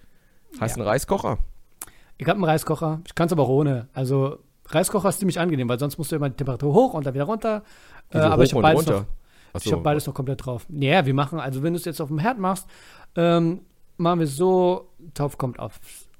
Hast 0.59 0.75
du 0.75 0.79
Ja. 0.79 0.85
einen 0.85 0.89
Reiskocher? 0.91 1.38
Ich 2.17 2.27
habe 2.27 2.35
einen 2.35 2.43
Reiskocher, 2.43 3.01
ich 3.05 3.15
kann 3.15 3.27
es 3.27 3.31
aber 3.33 3.43
auch 3.43 3.49
ohne. 3.49 3.88
Also 3.93 4.39
Reiskocher 4.67 5.09
ist 5.09 5.19
ziemlich 5.19 5.39
angenehm, 5.39 5.69
weil 5.69 5.79
sonst 5.79 5.97
musst 5.97 6.12
du 6.12 6.15
immer 6.15 6.29
die 6.29 6.35
Temperatur 6.35 6.73
hoch 6.73 6.93
und 6.93 7.05
dann 7.05 7.13
wieder 7.13 7.23
runter. 7.25 7.63
Äh, 8.12 8.19
aber 8.19 8.43
ich 8.43 8.51
habe 8.53 8.62
beides, 8.62 8.85
noch, 8.85 8.93
runter? 8.95 9.07
ich 9.62 9.71
hab 9.73 9.83
beides 9.83 10.05
noch 10.07 10.13
komplett 10.13 10.45
drauf. 10.45 10.65
Ja, 10.69 11.05
wir 11.05 11.13
machen, 11.13 11.39
also 11.39 11.63
wenn 11.63 11.73
du 11.73 11.77
es 11.79 11.85
jetzt 11.85 12.01
auf 12.01 12.09
dem 12.09 12.19
Herd 12.19 12.38
machst, 12.39 12.67
ähm, 13.15 13.62
machen 13.97 14.19
wir 14.19 14.25
es 14.25 14.35
so, 14.35 14.89
Topf 15.13 15.38
kommt 15.38 15.59
auf, 15.59 15.79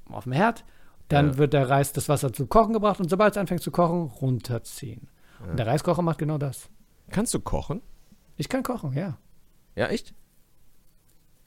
auf 0.10 0.24
den 0.24 0.34
Herd, 0.34 0.64
dann 1.10 1.32
Ja. 1.32 1.38
wird 1.38 1.54
der 1.54 1.70
Reis, 1.70 1.92
das 1.94 2.08
Wasser 2.10 2.32
zum 2.32 2.48
Kochen 2.50 2.74
gebracht 2.74 3.00
und 3.00 3.10
sobald 3.10 3.34
es 3.34 3.38
anfängt 3.38 3.62
zu 3.62 3.72
kochen, 3.72 4.04
runterziehen. 4.22 5.10
Und 5.50 5.58
der 5.58 5.68
Reiskocher 5.68 6.02
macht 6.02 6.18
genau 6.20 6.38
das. 6.38 6.70
Kannst 7.12 7.34
du 7.34 7.40
kochen? 7.40 7.82
Ich 8.38 8.48
kann 8.50 8.64
kochen, 8.64 8.94
ja. 8.94 9.18
Ja, 9.76 9.88
echt? 9.88 10.14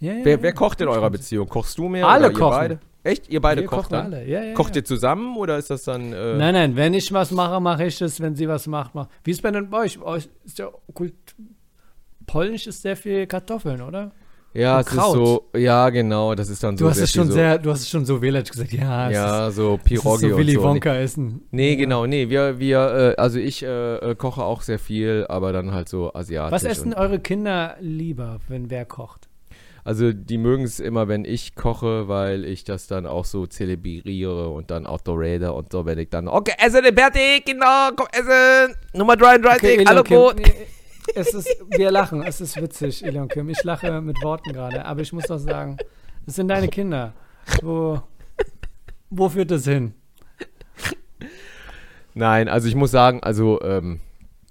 Ja, 0.03 0.13
ja 0.15 0.25
Wer, 0.25 0.43
wer 0.43 0.53
kocht 0.53 0.81
in 0.81 0.89
eurer 0.89 1.11
Beziehung? 1.11 1.49
Kochst 1.49 1.79
du 1.79 1.89
mehr? 1.89 2.07
Alle 2.07 2.33
kochen. 2.33 2.51
beide? 2.51 2.79
Echt? 3.05 3.29
Ihr 3.29 3.41
beide 3.41 3.63
Wir 3.63 3.69
kocht 3.69 3.91
dann? 3.91 4.07
alle. 4.07 4.25
Ja, 4.29 4.43
ja, 4.45 4.55
Kocht 4.55 4.77
ihr 4.77 4.85
zusammen 4.85 5.37
oder 5.37 5.59
ist 5.59 5.71
das 5.71 5.83
dann. 5.85 6.13
Äh, 6.13 6.37
Nein, 6.37 6.55
nein, 6.55 6.77
wenn 6.77 6.95
ich 6.95 7.13
was 7.13 7.31
mache, 7.33 7.61
mache 7.61 7.87
ich 7.87 8.01
es. 8.01 8.21
Wenn 8.21 8.37
sie 8.37 8.47
was 8.49 8.67
macht, 8.67 8.95
mache 8.95 9.09
Wie 9.25 9.33
ist 9.33 9.43
bei 9.43 9.51
denn 9.51 9.71
bei 9.71 9.79
euch? 9.81 9.99
Bei 9.99 10.07
euch 10.07 10.29
ist 10.45 10.59
ja 10.59 10.69
Kult 10.95 11.15
Polnisch 12.27 12.67
ist 12.69 12.83
sehr 12.83 12.97
viel 12.97 13.27
Kartoffeln, 13.27 13.83
oder? 13.83 14.13
ja, 14.55 14.81
es 14.81 14.87
ist 14.87 14.95
so. 14.95 15.49
Ja, 15.57 15.89
genau. 15.91 16.35
Das 16.35 16.49
ist 16.49 16.63
dann 16.63 16.77
so. 16.77 16.85
Du 16.85 16.91
hast 16.91 16.97
sehr 16.99 17.05
es 17.05 17.13
schon 17.13 17.27
so, 17.27 17.33
sehr, 17.33 17.59
du 17.59 17.71
hast 17.71 17.81
es 17.81 17.89
schon 17.91 18.05
so 18.05 18.21
wählerisch 18.23 18.51
gesagt. 18.51 18.73
Ja, 18.73 19.11
Ja, 19.11 19.51
so 19.51 19.75
ist, 19.75 19.79
ist 19.81 19.85
Pirogi 19.85 20.29
so 20.31 20.37
Willy 20.37 20.57
und 20.57 20.63
so. 20.63 20.69
Wonka 20.69 20.95
essen. 20.95 21.43
Nee, 21.51 21.71
Ja. 21.73 21.77
genau. 21.79 22.07
Nee, 22.07 22.29
wir, 22.29 22.59
wir, 22.61 23.15
äh, 23.17 23.21
also 23.21 23.39
ich 23.39 23.63
äh, 23.65 23.97
äh, 23.97 24.15
koche 24.15 24.45
auch 24.45 24.63
sehr 24.63 24.79
viel, 24.79 25.27
aber 25.29 25.53
dann 25.53 25.73
halt 25.73 25.89
so 25.89 26.13
asiatisch. 26.15 26.53
Was 26.53 26.65
essen 26.65 26.95
eure 26.95 27.19
Kinder 27.19 27.77
lieber, 27.81 28.39
wenn 28.49 28.71
wer 28.71 28.85
kocht? 28.85 29.29
Also 29.85 30.13
die 30.13 30.39
mögen 30.39 30.63
es 30.63 30.79
immer, 30.79 31.09
wenn 31.09 31.25
ich 31.25 31.57
koche, 31.57 32.07
weil 32.07 32.45
ich 32.45 32.63
das 32.63 32.87
dann 32.87 33.05
auch 33.05 33.25
so 33.25 33.47
zelebriere 33.47 34.49
und 34.51 34.71
dann 34.71 34.87
Autoraider 34.87 35.55
und 35.55 35.73
so, 35.73 35.85
wenn 35.87 35.99
ich 35.99 36.09
dann, 36.09 36.29
okay, 36.29 36.55
essen 36.59 36.85
ist 36.85 36.99
fertig, 36.99 37.45
genau, 37.45 37.91
komm, 37.97 38.07
essen, 38.13 38.77
Nummer 38.95 39.17
33, 39.17 39.71
Elion 39.71 39.89
hallo 39.89 40.03
Kim, 40.05 40.37
nee, 40.37 40.55
es 41.17 41.35
ist, 41.35 41.49
wir 41.69 41.91
lachen, 41.91 42.23
es 42.23 42.41
ist 42.41 42.61
witzig, 42.61 43.05
Elion 43.05 43.29
Kim. 43.29 43.49
Ich 43.49 43.63
lache 43.65 44.01
mit 44.01 44.23
Worten 44.23 44.53
gerade, 44.53 44.85
aber 44.85 45.01
ich 45.01 45.13
muss 45.13 45.25
doch 45.25 45.39
sagen, 45.39 45.77
es 46.27 46.37
sind 46.37 46.49
deine 46.49 46.69
Kinder. 46.69 47.13
Wo, 47.61 48.01
wo 49.11 49.29
führt 49.29 49.51
das 49.51 49.65
hin? 49.65 49.95
Nein, 52.15 52.49
also 52.49 52.69
ich 52.69 52.75
muss 52.75 52.93
sagen, 52.93 53.21
also, 53.23 53.61
ähm, 53.63 54.01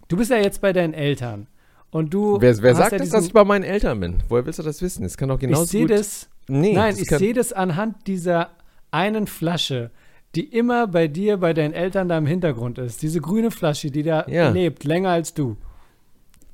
Du 0.10 0.18
bist 0.18 0.30
ja 0.30 0.38
jetzt 0.38 0.60
bei 0.60 0.74
deinen 0.74 0.94
Eltern. 0.94 1.48
Und 1.92 2.14
du. 2.14 2.38
wer, 2.40 2.62
wer 2.62 2.76
sagt 2.76 2.94
ja 2.94 2.98
das, 2.98 3.10
dass 3.10 3.26
ich 3.26 3.34
bei 3.34 3.44
meinen 3.44 3.64
Eltern 3.64 4.00
bin? 4.00 4.18
Woher 4.30 4.46
willst 4.46 4.60
du 4.60 4.64
das 4.64 4.82
wissen? 4.82 5.04
Das 5.04 5.18
kann 5.18 5.30
doch 5.30 5.40
genauso 5.40 5.64
Ich 5.64 5.70
sehe 5.70 5.88
das. 5.88 6.30
Nee, 6.48 6.74
Nein, 6.74 6.96
ich 6.98 7.10
sehe 7.10 7.34
das 7.34 7.54
anhand 7.54 8.08
dieser 8.08 8.50
einen 8.92 9.28
Flasche, 9.28 9.92
die 10.36 10.46
immer 10.46 10.88
bei 10.88 11.08
dir, 11.08 11.38
bei 11.38 11.54
deinen 11.54 11.74
Eltern 11.74 12.08
da 12.10 12.18
im 12.18 12.26
Hintergrund 12.26 12.78
ist. 12.78 13.02
Diese 13.02 13.20
grüne 13.22 13.52
Flasche, 13.52 13.92
die 13.92 14.04
da 14.04 14.26
Ja. 14.28 14.50
lebt, 14.50 14.84
länger 14.86 15.10
als 15.10 15.34
du. 15.34 15.58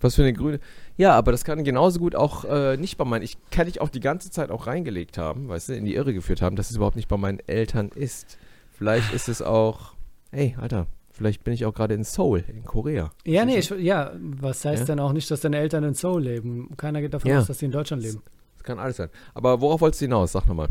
Was 0.02 0.15
für 0.15 0.23
eine 0.23 0.34
grüne. 0.34 0.60
Ja, 0.97 1.13
aber 1.13 1.32
das 1.32 1.43
kann 1.43 1.63
genauso 1.63 2.00
gut 2.00 2.15
auch 2.15 2.43
äh, 2.45 2.78
nicht 2.78 2.97
bei 2.97 3.06
meinen. 3.06 3.21
Ich 3.23 3.38
kann 3.52 3.67
ich 3.67 3.82
auch 3.82 3.89
die 3.89 4.00
ganze 4.00 4.30
Zeit 4.32 4.50
auch 4.52 4.65
reingelegt 4.67 5.17
haben, 5.17 5.47
weißt 5.47 5.69
du, 5.69 5.73
in 5.76 5.86
die 5.86 5.95
Irre 5.95 6.13
geführt 6.13 6.41
haben, 6.41 6.56
dass 6.56 6.69
es 6.71 6.76
überhaupt 6.76 6.95
nicht 6.95 7.08
bei 7.08 7.17
meinen 7.17 7.39
Eltern 7.47 7.89
ist. 7.93 8.38
Vielleicht 8.78 9.13
ist 9.13 9.30
es 9.30 9.41
auch. 9.41 9.93
Hey, 10.32 10.56
Alter, 10.60 10.88
vielleicht 11.18 11.44
bin 11.44 11.54
ich 11.54 11.66
auch 11.66 11.74
gerade 11.74 11.94
in 11.94 12.04
Seoul, 12.04 12.44
in 12.48 12.64
Korea. 12.64 13.12
Ja, 13.26 13.44
nee, 13.46 13.58
ich, 13.58 13.70
ja, 13.70 14.14
was 14.20 14.64
heißt 14.66 14.82
Ja. 14.82 14.86
denn 14.86 15.00
auch 15.00 15.12
nicht, 15.14 15.30
dass 15.30 15.42
deine 15.42 15.58
Eltern 15.58 15.84
in 15.84 15.94
Seoul 15.94 16.24
leben? 16.24 16.70
Keiner 16.78 17.02
geht 17.02 17.14
davon 17.14 17.30
Ja. 17.32 17.40
aus, 17.40 17.48
dass 17.48 17.60
sie 17.60 17.66
in 17.66 17.72
Deutschland 17.72 18.04
leben. 18.04 18.22
Das 18.56 18.64
kann 18.64 18.80
alles 18.80 18.98
sein. 18.98 19.10
Aber 19.34 19.60
worauf 19.62 19.82
wolltest 19.82 20.02
du 20.02 20.06
hinaus? 20.06 20.32
Sag 20.32 20.48
nochmal. 20.48 20.68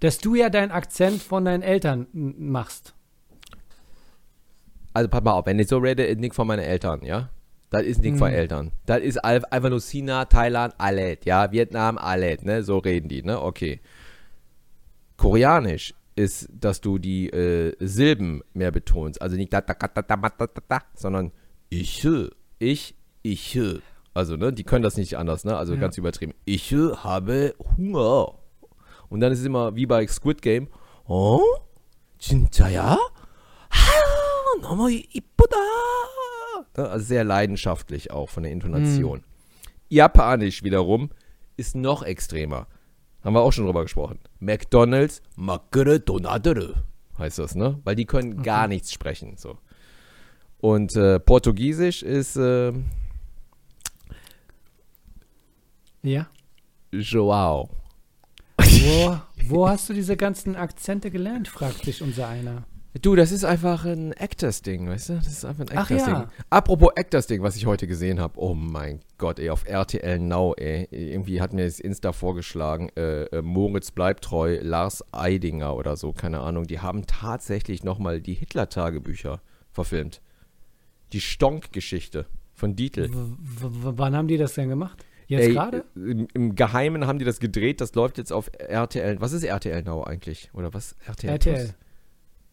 Dass 0.00 0.18
du 0.18 0.34
ja 0.34 0.50
deinen 0.50 0.70
Akzent 0.72 1.22
von 1.22 1.44
deinen 1.44 1.62
Eltern 1.62 2.06
machst. 2.12 2.94
Also, 4.92 5.08
pass 5.08 5.22
mal 5.22 5.32
auf, 5.32 5.46
wenn 5.46 5.58
ich 5.58 5.68
so 5.68 5.78
rede, 5.78 6.04
ist 6.04 6.18
nicht 6.20 6.34
von 6.34 6.46
meinen 6.46 6.62
Eltern, 6.62 7.02
ja? 7.04 7.30
Das 7.70 7.82
ist 7.82 8.00
nicht 8.02 8.18
von 8.18 8.28
Hm. 8.28 8.34
Eltern. 8.36 8.72
Das 8.86 9.00
ist 9.00 9.16
einfach 9.24 9.68
nur 9.70 9.80
China, 9.80 10.24
Thailand, 10.26 10.74
alles, 10.78 11.18
ja? 11.24 11.50
Vietnam, 11.50 11.98
alles, 11.98 12.42
ne? 12.42 12.62
So 12.62 12.78
reden 12.78 13.08
die, 13.08 13.22
ne? 13.22 13.40
Okay. 13.42 13.80
Koreanisch 15.16 15.94
ist, 16.16 16.48
dass 16.52 16.80
du 16.80 16.98
die 16.98 17.30
äh, 17.30 17.74
Silben 17.80 18.42
mehr 18.52 18.70
betonst. 18.70 19.20
Also 19.20 19.36
nicht 19.36 19.52
da, 19.52 19.60
da, 19.60 19.74
da, 19.74 19.88
da, 19.88 20.02
da, 20.02 20.16
da, 20.16 20.28
da, 20.28 20.46
da, 20.46 20.62
da 20.68 20.78
sondern 20.94 21.32
ich, 21.68 22.06
ich, 22.58 22.94
ich. 23.22 23.58
Also, 24.12 24.36
ne, 24.36 24.52
die 24.52 24.62
können 24.62 24.84
das 24.84 24.96
nicht 24.96 25.16
anders, 25.18 25.44
ne? 25.44 25.56
Also 25.56 25.74
ja. 25.74 25.80
ganz 25.80 25.98
übertrieben. 25.98 26.34
Ich 26.44 26.72
habe 26.72 27.54
Hunger. 27.76 28.38
Und 29.08 29.20
dann 29.20 29.32
ist 29.32 29.40
es 29.40 29.46
immer 29.46 29.74
wie 29.74 29.86
bei 29.86 30.06
Squid 30.06 30.40
Game. 30.40 30.68
Oh? 31.06 31.42
ja? 32.70 32.96
하, 33.68 34.60
너무 34.62 34.90
이쁘다. 34.90 35.56
Also 36.74 37.04
sehr 37.04 37.24
leidenschaftlich 37.24 38.10
auch 38.10 38.28
von 38.28 38.42
der 38.42 38.52
Intonation. 38.52 39.18
Mhm. 39.18 39.24
Japanisch 39.88 40.62
wiederum 40.62 41.10
ist 41.56 41.76
noch 41.76 42.02
extremer. 42.02 42.66
Haben 43.24 43.34
wir 43.34 43.40
auch 43.40 43.52
schon 43.52 43.64
drüber 43.64 43.82
gesprochen. 43.82 44.18
McDonalds, 44.38 45.22
Makere 45.36 45.98
Donadere 45.98 46.84
heißt 47.18 47.38
das, 47.38 47.54
ne? 47.54 47.80
Weil 47.84 47.96
die 47.96 48.04
können 48.04 48.42
gar 48.42 48.68
nichts 48.68 48.92
sprechen. 48.92 49.36
So. 49.36 49.58
Und 50.58 50.94
äh, 50.96 51.18
Portugiesisch 51.20 52.02
ist 52.02 52.36
äh, 52.36 52.72
Ja. 56.02 56.26
Joao. 56.92 57.70
Wo, 58.58 59.18
wo 59.48 59.68
hast 59.68 59.88
du 59.88 59.94
diese 59.94 60.16
ganzen 60.16 60.54
Akzente 60.54 61.10
gelernt, 61.10 61.48
fragt 61.48 61.84
sich 61.84 62.02
unser 62.02 62.28
einer. 62.28 62.64
Du, 63.02 63.16
das 63.16 63.32
ist 63.32 63.44
einfach 63.44 63.84
ein 63.84 64.12
Actors-Ding, 64.12 64.88
weißt 64.88 65.08
du? 65.08 65.14
Das 65.14 65.26
ist 65.26 65.44
einfach 65.44 65.66
ein 65.66 65.76
Actors-Ding. 65.76 66.14
ja. 66.14 66.30
Apropos 66.48 66.90
Actors-Ding, 66.94 67.42
was 67.42 67.56
ich 67.56 67.66
heute 67.66 67.88
gesehen 67.88 68.20
habe. 68.20 68.38
Oh 68.38 68.54
mein 68.54 69.00
Gott, 69.18 69.40
ey, 69.40 69.50
auf 69.50 69.66
RTL 69.66 70.20
Now, 70.20 70.54
ey. 70.54 70.86
Irgendwie 70.92 71.40
hat 71.40 71.52
mir 71.52 71.64
das 71.64 71.80
Insta 71.80 72.12
vorgeschlagen, 72.12 72.90
äh, 72.96 73.24
äh, 73.24 73.42
Moritz 73.42 73.90
bleibt 73.90 74.22
treu, 74.22 74.58
Lars 74.62 75.04
Eidinger 75.12 75.74
oder 75.74 75.96
so, 75.96 76.12
keine 76.12 76.40
Ahnung. 76.40 76.66
Die 76.68 76.78
haben 76.78 77.04
tatsächlich 77.06 77.82
nochmal 77.82 78.20
die 78.20 78.34
Hitler-Tagebücher 78.34 79.40
verfilmt. 79.72 80.20
Die 81.12 81.20
Stonk-Geschichte 81.20 82.26
von 82.52 82.76
Dietl. 82.76 83.12
W 83.12 83.28
wann 83.40 84.14
haben 84.14 84.28
die 84.28 84.36
das 84.36 84.54
denn 84.54 84.68
gemacht? 84.68 85.04
Jetzt 85.26 85.50
gerade? 85.50 85.84
Im, 85.96 86.28
Im 86.32 86.54
Geheimen 86.54 87.06
haben 87.06 87.18
die 87.18 87.24
das 87.24 87.40
gedreht, 87.40 87.80
das 87.80 87.94
läuft 87.94 88.18
jetzt 88.18 88.32
auf 88.32 88.50
RTL. 88.56 89.20
Was 89.20 89.32
ist 89.32 89.42
RTL 89.42 89.82
Now 89.82 90.04
eigentlich? 90.04 90.50
Oder 90.52 90.72
was? 90.72 90.94
RTL. 91.06 91.30
RTL. 91.30 91.54
Plus? 91.54 91.74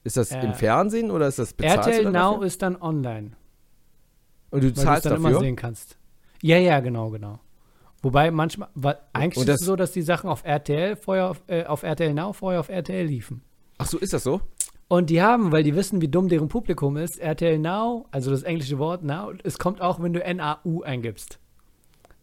Ist 0.04 0.18
das 0.18 0.32
Äh, 0.32 0.40
im 0.46 0.54
Fernsehen 0.54 1.12
oder 1.12 1.28
ist 1.28 1.40
das 1.40 1.54
bezahlt? 1.54 1.88
RTL 1.88 2.06
Now 2.06 2.32
dafür? 2.34 2.48
ist 2.48 2.62
dann 2.62 2.82
online. 2.82 3.32
Und 4.50 4.64
du 4.64 4.68
weil 4.68 4.74
zahlst 4.84 5.06
dann 5.06 5.16
immer 5.18 5.30
dafür? 5.30 5.46
sehen 5.46 5.56
kannst. 5.56 5.98
Ja, 6.42 6.58
ja, 6.58 6.80
genau, 6.80 7.10
genau. 7.12 7.40
Wobei 8.02 8.32
manchmal, 8.32 8.70
weil 8.74 8.98
eigentlich 9.14 9.38
Und 9.38 9.44
ist 9.48 9.54
es 9.54 9.60
das- 9.60 9.66
so, 9.68 9.76
dass 9.76 9.92
die 9.92 10.02
Sachen 10.02 10.28
auf 10.30 10.44
RTL 10.44 10.96
vorher 10.96 11.30
auf, 11.30 11.42
äh, 11.48 11.66
auf 11.66 11.84
RTL 11.84 12.14
Now 12.16 12.34
vorher 12.34 12.60
auf 12.60 12.70
RTL 12.70 13.06
liefen. 13.06 13.44
Ach 13.78 13.86
so, 13.86 14.00
ist 14.00 14.14
das 14.14 14.24
so? 14.24 14.42
Und 14.88 15.10
die 15.12 15.22
haben, 15.22 15.52
weil 15.52 15.62
die 15.64 15.76
wissen, 15.76 16.02
wie 16.02 16.08
dumm 16.08 16.28
deren 16.28 16.48
Publikum 16.50 16.98
ist, 16.98 17.20
RTL 17.20 17.60
Now, 17.60 18.08
also 18.12 18.32
das 18.32 18.42
englische 18.44 18.80
Wort 18.80 19.04
Now, 19.04 19.32
es 19.44 19.58
kommt 19.60 19.80
auch, 19.82 20.02
wenn 20.02 20.14
du 20.14 20.24
N-A-U 20.24 20.82
eingibst. 20.82 21.38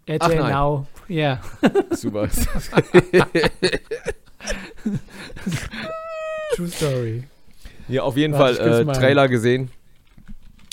RTL 0.07 0.41
nein. 0.41 0.53
Now, 0.53 0.87
ja. 1.09 1.41
Super. 1.93 2.29
True 6.57 6.69
Story. 6.69 7.25
Ja, 7.89 8.03
auf 8.03 8.17
jeden 8.17 8.35
Fall 8.35 8.57
äh. 8.57 8.85
Trailer 8.93 9.29
gesehen. 9.29 9.71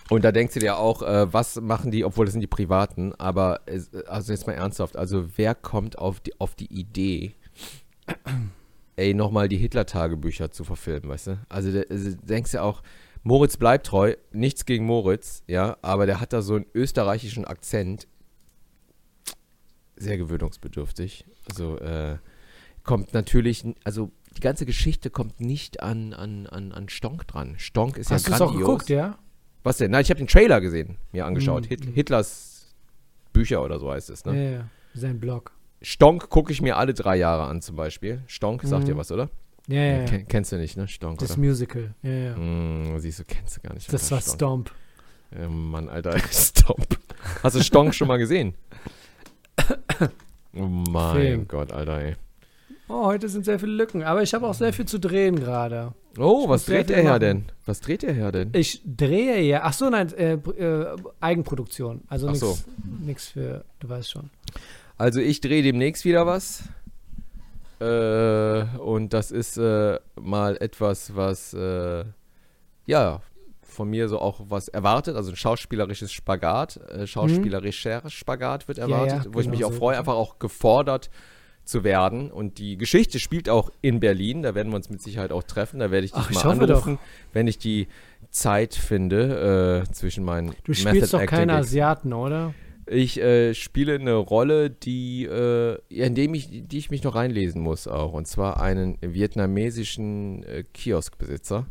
Und 0.10 0.24
da 0.24 0.32
denkst 0.32 0.54
du 0.54 0.60
dir 0.60 0.78
auch, 0.78 1.02
äh, 1.02 1.34
was 1.34 1.60
machen 1.60 1.90
die, 1.90 2.06
obwohl 2.06 2.26
das 2.26 2.34
sind 2.34 2.42
die 2.42 2.48
Privaten, 2.48 3.14
aber 3.16 3.62
es, 3.66 3.92
also 4.06 4.32
jetzt 4.32 4.46
mal 4.46 4.54
ernsthaft, 4.54 4.98
also 4.98 5.26
wer 5.36 5.56
kommt 5.56 5.98
auf 5.98 6.20
die, 6.20 6.40
auf 6.40 6.54
die 6.54 6.72
Idee, 6.72 7.34
ey, 8.98 9.16
nochmal 9.16 9.50
die 9.50 9.58
Hitler-Tagebücher 9.58 10.52
zu 10.52 10.64
verfilmen, 10.64 11.10
weißt 11.10 11.28
du? 11.28 11.40
Also, 11.50 11.72
der, 11.72 11.88
also 11.90 12.12
du 12.12 12.18
denkst 12.18 12.54
ja 12.54 12.62
auch, 12.62 12.84
Moritz 13.24 13.58
bleibt 13.58 13.88
treu, 13.88 14.16
nichts 14.32 14.66
gegen 14.66 14.86
Moritz, 14.86 15.44
ja, 15.48 15.78
aber 15.82 16.06
der 16.06 16.22
hat 16.22 16.34
da 16.34 16.44
so 16.44 16.54
einen 16.54 16.68
österreichischen 16.76 17.46
Akzent, 17.46 18.08
sehr 19.96 20.18
gewöhnungsbedürftig. 20.20 21.26
Also, 21.50 21.80
äh, 21.80 22.18
kommt 22.84 23.16
natürlich, 23.16 23.66
also 23.84 24.12
die 24.38 24.42
ganze 24.42 24.66
Geschichte 24.66 25.10
kommt 25.10 25.40
nicht 25.40 25.82
an, 25.82 26.14
an, 26.14 26.48
an, 26.48 26.72
an 26.72 26.90
Stonk 26.90 27.26
dran. 27.28 27.56
Stonk 27.58 27.98
ist 27.98 28.12
Hast 28.12 28.28
du 28.28 28.32
ja 28.32 28.36
es 28.36 28.42
auch 28.42 28.48
grandios. 28.48 28.68
geguckt, 28.70 28.90
ja? 28.90 29.18
Was 29.64 29.78
denn? 29.78 29.92
Nein, 29.92 30.02
ich 30.02 30.10
habe 30.10 30.20
den 30.20 30.28
Trailer 30.28 30.62
gesehen, 30.62 30.98
mir 31.12 31.26
angeschaut. 31.26 31.64
Mhm. 31.66 31.70
Hit, 31.70 31.86
Hitlers 31.86 32.74
Bücher 33.34 33.64
oder 33.64 33.80
so 33.80 33.92
heißt 33.92 34.10
es, 34.10 34.24
ne? 34.26 34.36
Ja, 34.44 34.50
ja. 34.60 34.70
Sein 34.94 35.20
Blog. 35.20 35.52
Stonk 35.82 36.30
gucke 36.30 36.52
ich 36.52 36.62
mir 36.62 36.78
alle 36.78 36.94
drei 36.94 37.16
Jahre 37.18 37.44
an 37.46 37.62
zum 37.62 37.76
Beispiel. 37.76 38.24
Stonk, 38.28 38.62
sagt 38.64 38.84
Mhm. 38.84 38.88
dir 38.88 38.98
was, 38.98 39.12
oder? 39.12 39.30
Ja, 39.68 39.82
ja, 39.82 39.98
ja. 40.00 40.06
Ken, 40.06 40.28
kennst 40.28 40.52
du 40.52 40.58
nicht, 40.58 40.78
ne? 40.78 40.88
Stonk, 40.88 41.18
Das 41.20 41.32
oder? 41.32 41.40
Musical. 41.40 41.96
Ja, 42.04 42.12
ja. 42.12 42.36
Mm, 42.38 43.00
siehst 43.00 43.20
du, 43.20 43.24
kennst 43.26 43.58
du 43.58 43.62
gar 43.62 43.74
nicht. 43.74 43.92
Das 43.92 44.10
war 44.12 44.22
Stonk. 44.22 44.36
Stomp. 44.36 44.72
Ja, 45.38 45.50
Mann, 45.50 45.90
Alter, 45.90 46.18
Stomp. 46.32 47.00
Hast 47.44 47.56
du 47.56 47.64
Stonk 47.64 47.94
schon 47.96 48.08
mal 48.08 48.18
gesehen? 48.18 48.54
Oh 50.58 50.68
mein 50.68 51.16
Film. 51.18 51.48
Gott, 51.50 51.74
Alter, 51.74 52.00
ey. 52.02 52.16
Oh, 52.88 53.06
heute 53.06 53.30
sind 53.30 53.46
sehr 53.46 53.60
viele 53.60 53.72
Lücken, 53.72 54.04
aber 54.04 54.22
ich 54.22 54.34
habe 54.34 54.46
auch 54.48 54.54
sehr 54.54 54.72
viel 54.72 54.86
zu 54.86 55.00
drehen 55.00 55.40
gerade. 55.40 55.94
Oh, 56.20 56.42
Ich 56.44 56.50
was 56.50 56.66
dreht 56.66 56.90
Herr 56.92 57.04
machen. 57.04 57.20
denn? 57.20 57.46
Was 57.66 57.82
dreht 57.82 58.04
der 58.04 58.14
Herr 58.14 58.32
denn? 58.32 58.52
Ich 58.54 58.82
drehe 58.86 59.42
ja. 59.42 59.62
Ach 59.64 59.74
so, 59.74 59.90
nein, 59.90 60.14
äh, 60.14 60.34
äh, 60.34 60.96
Eigenproduktion. 61.20 62.02
Also 62.08 62.28
nichts 62.28 62.40
so. 62.42 62.58
nix 63.04 63.28
für, 63.30 63.66
du 63.80 63.90
weißt 63.90 64.12
schon. 64.12 64.30
Also 64.98 65.20
ich 65.20 65.42
drehe 65.42 65.64
demnächst 65.64 66.06
wieder 66.06 66.28
was. 66.28 66.64
Äh, 67.80 68.64
und 68.80 69.14
das 69.14 69.32
ist 69.32 69.58
äh, 69.58 70.00
mal 70.20 70.56
etwas, 70.58 71.16
was 71.16 71.54
äh, 71.54 72.06
ja 72.86 73.22
von 73.64 73.90
mir 73.90 74.08
so 74.08 74.20
auch 74.20 74.40
was 74.48 74.70
erwartet, 74.70 75.18
also 75.18 75.32
ein 75.32 75.36
schauspielerisches 75.36 76.14
Spagat, 76.14 76.78
äh, 76.92 77.06
schauspielerischer 77.06 78.10
Spagat 78.10 78.70
wird 78.70 78.78
Mhm. 78.78 78.90
Ja, 78.90 78.96
erwartet, 78.96 79.26
ja, 79.26 79.34
wo 79.34 79.40
ich 79.40 79.48
genau 79.48 79.58
mich 79.58 79.66
auch 79.66 79.74
freue, 79.74 79.98
einfach 79.98 80.14
auch 80.14 80.40
gefordert 80.40 81.10
zu 81.66 81.84
werden. 81.84 82.32
Und 82.32 82.58
die 82.60 82.78
Geschichte 82.78 83.20
spielt 83.20 83.50
auch 83.50 83.72
in 83.82 84.00
Berlin, 84.00 84.44
da 84.44 84.56
werden 84.56 84.72
wir 84.72 84.78
uns 84.78 84.90
mit 84.90 85.02
Sicherheit 85.02 85.32
auch 85.32 85.44
treffen, 85.44 85.80
da 85.80 85.92
werde 85.92 86.06
ich 86.06 86.12
dich 86.12 86.22
Ach, 86.24 86.30
ich 86.32 86.44
mal 86.44 86.58
doch. 86.60 86.86
anrufen, 86.86 87.00
wenn 87.34 87.48
ich 87.48 87.58
die 87.58 87.88
Zeit 88.30 88.76
finde 88.76 89.84
äh, 89.86 89.92
zwischen 89.92 90.24
meinen 90.24 90.54
Du 90.64 90.74
spielst 90.74 91.14
doch 91.14 91.26
keine 91.26 91.54
Acting-Gigs. 91.54 91.68
Asiaten, 91.70 92.14
oder? 92.14 92.54
Ich 92.88 93.20
äh, 93.20 93.56
spiele 93.56 93.96
eine 93.96 94.14
Rolle, 94.14 94.70
die, 94.70 95.26
äh, 95.26 95.80
in 95.90 96.14
dem 96.14 96.36
ich, 96.36 96.68
die 96.68 96.78
ich 96.78 96.92
mich 96.92 97.04
noch 97.04 97.16
reinlesen 97.16 97.62
muss 97.62 97.88
auch. 97.88 98.14
Und 98.14 98.28
zwar 98.28 98.62
einen 98.62 98.98
vietnamesischen 99.02 100.44
äh, 100.44 100.64
Kioskbesitzer. 100.72 101.66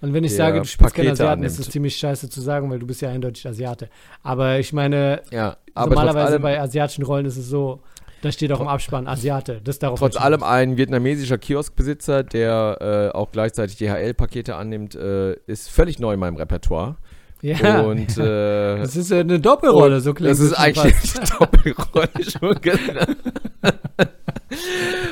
Und 0.00 0.12
wenn 0.12 0.24
ich 0.24 0.34
sage, 0.34 0.58
du 0.58 0.64
spielst 0.64 0.94
Pakete 0.94 1.12
Asiaten, 1.12 1.42
ist 1.44 1.52
annimmt. 1.52 1.66
das 1.66 1.72
ziemlich 1.72 1.96
scheiße 1.96 2.28
zu 2.28 2.40
sagen, 2.40 2.70
weil 2.70 2.78
du 2.78 2.86
bist 2.86 3.00
ja 3.02 3.08
eindeutig 3.08 3.46
Asiate. 3.46 3.88
Aber 4.22 4.58
ich 4.58 4.72
meine, 4.72 5.22
Ja, 5.30 5.56
aber 5.74 5.94
normalerweise 5.94 6.40
bei 6.40 6.60
asiatischen 6.60 7.04
Rollen 7.04 7.26
ist 7.26 7.36
es 7.36 7.46
so, 7.48 7.80
da 8.22 8.32
steht 8.32 8.52
auch 8.52 8.60
im 8.60 8.68
Abspann 8.68 9.06
Asiate. 9.06 9.60
Das 9.62 9.78
darauf 9.78 9.98
trotz 9.98 10.16
allem 10.16 10.42
ein 10.42 10.76
vietnamesischer 10.76 11.38
Kioskbesitzer, 11.38 12.22
der 12.22 13.10
äh, 13.12 13.16
auch 13.16 13.32
gleichzeitig 13.32 13.76
DHL-Pakete 13.76 14.54
annimmt, 14.54 14.94
äh, 14.94 15.34
ist 15.46 15.68
völlig 15.68 15.98
neu 15.98 16.14
in 16.14 16.20
meinem 16.20 16.36
Repertoire. 16.36 16.96
Ja, 17.42 17.80
Und 17.82 18.16
äh, 18.18 18.76
das 18.78 18.94
ist 18.96 19.10
ja 19.10 19.18
eine 19.20 19.40
Doppelrolle, 19.40 20.00
so 20.00 20.14
klingt 20.14 20.30
Das 20.30 20.38
ist 20.38 20.52
es 20.52 20.56
schon 20.56 20.64
eigentlich 20.64 21.16
eine 21.16 21.26
Doppelrolle 21.38 22.08
schon. 22.30 22.54
genau. 22.60 23.04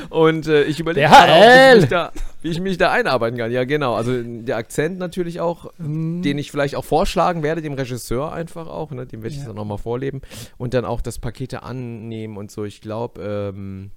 Und 0.09 0.47
äh, 0.47 0.63
ich 0.63 0.79
überlege 0.79 1.07
gerade 1.07 1.31
auch, 1.33 1.41
wie 1.41 1.75
ich, 1.75 1.81
mich 1.81 1.89
da, 1.89 2.11
wie 2.41 2.49
ich 2.49 2.59
mich 2.59 2.77
da 2.77 2.91
einarbeiten 2.91 3.37
kann. 3.37 3.51
Ja, 3.51 3.63
genau. 3.63 3.95
Also 3.95 4.21
der 4.23 4.57
Akzent 4.57 4.99
natürlich 4.99 5.39
auch, 5.39 5.71
Mm, 5.77 6.21
den 6.21 6.37
ich 6.37 6.51
vielleicht 6.51 6.75
auch 6.75 6.85
vorschlagen 6.85 7.43
werde, 7.43 7.61
dem 7.61 7.73
Regisseur 7.73 8.31
einfach 8.31 8.67
auch. 8.67 8.91
Ne? 8.91 9.05
Dem 9.05 9.23
werde 9.23 9.33
ich 9.35 9.41
Ja. 9.41 9.47
dann 9.47 9.55
nochmal 9.55 9.77
vorleben. 9.77 10.21
Und 10.57 10.73
dann 10.73 10.85
auch 10.85 11.01
das 11.01 11.17
Pakete 11.19 11.63
annehmen 11.63 12.37
und 12.37 12.51
so. 12.51 12.65
Ich 12.65 12.81
glaube, 12.81 13.21
ähm, 13.55 13.91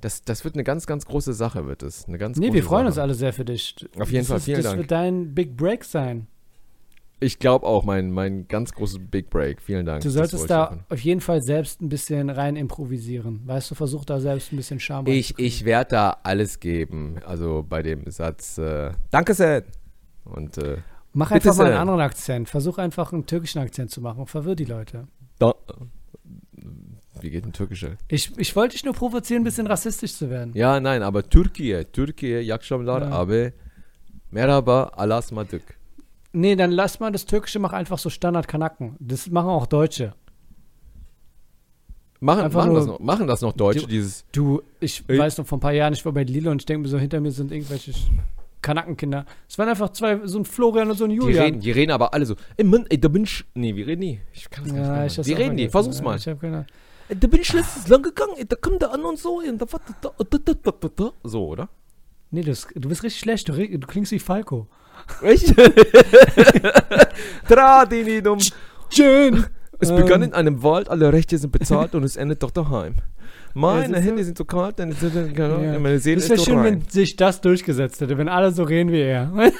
das, 0.00 0.24
das 0.24 0.44
wird 0.44 0.54
eine 0.54 0.64
ganz, 0.64 0.86
ganz 0.86 1.06
große 1.06 1.32
Sache, 1.32 1.66
wird 1.66 1.82
es. 1.82 2.06
Eine 2.08 2.18
ganz 2.18 2.36
Nee, 2.38 2.52
wir 2.52 2.62
freuen 2.64 2.82
Sache. 2.82 2.88
uns 2.88 2.98
alle 2.98 3.14
sehr 3.14 3.32
für 3.32 3.44
dich. 3.44 3.76
Auf 3.98 4.10
jeden 4.10 4.22
das 4.22 4.28
Fall, 4.28 4.36
ist, 4.38 4.44
vielen 4.44 4.56
das 4.58 4.66
Dank. 4.66 4.78
wird 4.78 4.90
dein 4.90 5.34
Big 5.34 5.56
Break 5.56 5.84
sein. 5.84 6.26
Ich 7.22 7.38
glaube 7.38 7.66
auch, 7.66 7.84
mein, 7.84 8.10
mein 8.10 8.48
ganz 8.48 8.72
großes 8.72 8.98
Big 9.10 9.30
Break. 9.30 9.62
Vielen 9.62 9.86
Dank. 9.86 10.02
Du 10.02 10.10
solltest 10.10 10.50
da 10.50 10.64
machen. 10.64 10.84
auf 10.88 11.00
jeden 11.00 11.20
Fall 11.20 11.40
selbst 11.42 11.80
ein 11.80 11.88
bisschen 11.88 12.30
rein 12.30 12.56
improvisieren. 12.56 13.42
Weißt 13.46 13.70
du, 13.70 13.74
versuch 13.74 14.04
da 14.04 14.20
selbst 14.20 14.52
ein 14.52 14.56
bisschen 14.56 14.80
Charme 14.80 15.08
Ich, 15.08 15.38
ich 15.38 15.64
werde 15.64 15.90
da 15.90 16.16
alles 16.22 16.58
geben. 16.60 17.16
Also 17.24 17.64
bei 17.68 17.82
dem 17.82 18.10
Satz, 18.10 18.58
äh, 18.58 18.90
danke 19.10 19.34
sehr. 19.34 19.62
Und 20.24 20.58
äh, 20.58 20.78
Mach 21.12 21.30
einfach 21.30 21.56
mal 21.56 21.66
einen 21.66 21.76
anderen 21.76 22.00
Akzent. 22.00 22.48
Versuch 22.48 22.78
einfach 22.78 23.12
einen 23.12 23.26
türkischen 23.26 23.60
Akzent 23.60 23.90
zu 23.90 24.00
machen 24.00 24.20
und 24.20 24.26
verwirr 24.30 24.56
die 24.56 24.64
Leute. 24.64 25.06
da, 25.38 25.54
wie 27.20 27.30
geht 27.30 27.44
ein 27.44 27.52
türkischer? 27.52 27.98
Ich, 28.08 28.36
ich 28.36 28.56
wollte 28.56 28.72
dich 28.72 28.84
nur 28.84 28.94
provozieren, 28.94 29.42
ein 29.42 29.44
bisschen 29.44 29.66
rassistisch 29.66 30.14
zu 30.14 30.28
werden. 30.28 30.52
Ja, 30.54 30.80
nein, 30.80 31.02
aber 31.02 31.22
Türkiye, 31.28 31.84
Türkiye, 31.92 32.40
Yakşamlar, 32.40 33.02
Ja. 33.02 33.10
aber 33.10 33.52
Merhaba, 34.30 34.84
Alas 34.96 35.30
Madük. 35.30 35.62
Nee, 36.32 36.56
dann 36.56 36.70
lass 36.70 36.98
mal 37.00 37.12
das 37.12 37.26
Türkische, 37.26 37.58
mach 37.58 37.72
einfach 37.72 37.98
so 37.98 38.08
Standard-Kanaken. 38.10 38.96
Das 39.00 39.28
machen 39.30 39.48
auch 39.50 39.66
Deutsche. 39.66 40.14
Machen, 42.20 42.42
Einfach 42.44 42.60
machen, 42.60 42.68
nur- 42.72 42.78
das 42.78 42.86
noch, 42.86 43.00
machen 43.00 43.26
das 43.26 43.40
noch 43.40 43.52
Deutsche, 43.52 43.80
Du- 43.80 43.86
dieses. 43.88 44.24
Du, 44.30 44.62
ich 44.80 45.02
Ey. 45.08 45.18
weiß 45.18 45.38
noch, 45.38 45.46
vor 45.46 45.58
ein 45.58 45.60
paar 45.60 45.72
Jahren, 45.72 45.92
ich 45.92 46.04
war 46.04 46.12
bei 46.12 46.22
Lilo 46.22 46.52
und 46.52 46.62
ich 46.62 46.66
denke 46.66 46.82
mir 46.82 46.88
so, 46.88 46.98
hinter 46.98 47.20
mir 47.20 47.32
sind 47.32 47.50
irgendwelche 47.50 47.92
Kanakenkinder. 48.62 49.26
Es 49.48 49.58
waren 49.58 49.68
einfach 49.68 49.90
zwei, 49.90 50.24
so 50.24 50.38
ein 50.38 50.44
Florian 50.44 50.88
und 50.88 50.96
so 50.96 51.02
ein 51.04 51.10
Die 51.10 51.16
Julian. 51.16 51.44
reden, 51.44 51.60
die 51.60 51.70
reden 51.72 51.90
aber 51.90 52.14
alle 52.14 52.24
so. 52.24 52.36
Ey, 52.56 52.64
Mann, 52.64 52.86
ey, 52.90 53.00
da 53.00 53.08
bin 53.08 53.24
ich. 53.24 53.44
Nee, 53.54 53.74
wir 53.74 53.88
reden 53.88 54.00
nie. 54.00 54.20
Ich 54.32 54.48
kann 54.48 54.64
das 54.64 54.72
Ja, 54.72 55.04
ich 55.04 55.18
nicht 55.18 55.26
Wie 55.26 55.32
reden 55.32 55.56
die? 55.56 55.68
vergessen. 55.68 55.72
Versuch's 55.72 56.00
mal. 56.02 56.16
Ich 56.16 56.28
hab 56.28 56.40
keine 56.40 56.64
Ey, 57.08 57.16
Da 57.18 57.26
bin 57.26 57.40
ich 57.40 57.52
letztens 57.52 57.88
lang 57.88 58.02
gegangen, 58.02 58.34
ey, 58.38 58.46
da 58.46 58.54
kam 58.54 58.78
der 58.78 58.92
an 58.92 59.04
und 59.04 59.18
so. 59.18 59.40
Und 59.40 59.58
da, 59.60 59.66
da, 59.66 59.78
da, 60.00 60.12
da, 60.38 60.54
da, 60.54 60.70
da, 60.70 60.88
da. 60.94 61.10
So, 61.24 61.48
oder? 61.48 61.68
Nee, 62.30 62.42
das, 62.42 62.68
du 62.72 62.88
bist 62.88 63.02
richtig 63.02 63.18
schlecht. 63.20 63.48
Du, 63.48 63.52
du 63.54 63.86
klingst 63.88 64.12
wie 64.12 64.20
Falco. 64.20 64.68
Echt? 65.22 65.54
Tradinidum. 67.48 68.38
Schön. 68.90 69.46
Es 69.78 69.90
Ähm. 69.90 69.96
begann 69.96 70.22
in 70.22 70.32
einem 70.34 70.62
Wald, 70.62 70.88
alle 70.88 71.12
Rechte 71.12 71.36
sind 71.38 71.50
bezahlt 71.50 71.94
und 71.94 72.04
es 72.04 72.16
endet 72.16 72.42
doch 72.42 72.50
daheim. 72.50 72.94
Meine 73.54 73.94
du? 73.94 74.00
Hände 74.00 74.24
sind 74.24 74.38
so 74.38 74.44
kalt, 74.44 74.78
deine, 74.78 74.94
Ja. 74.94 75.78
meine 75.78 75.98
Seele 75.98 76.18
Es 76.18 76.24
ist 76.24 76.30
wäre 76.30 76.38
so 76.38 76.44
schön, 76.46 76.58
rein. 76.58 76.64
wenn 76.82 76.88
sich 76.88 77.16
das 77.16 77.40
durchgesetzt 77.40 78.00
hätte, 78.00 78.16
wenn 78.16 78.28
alle 78.28 78.50
so 78.52 78.62
reden 78.62 78.90
wie 78.92 79.00
er. 79.02 79.30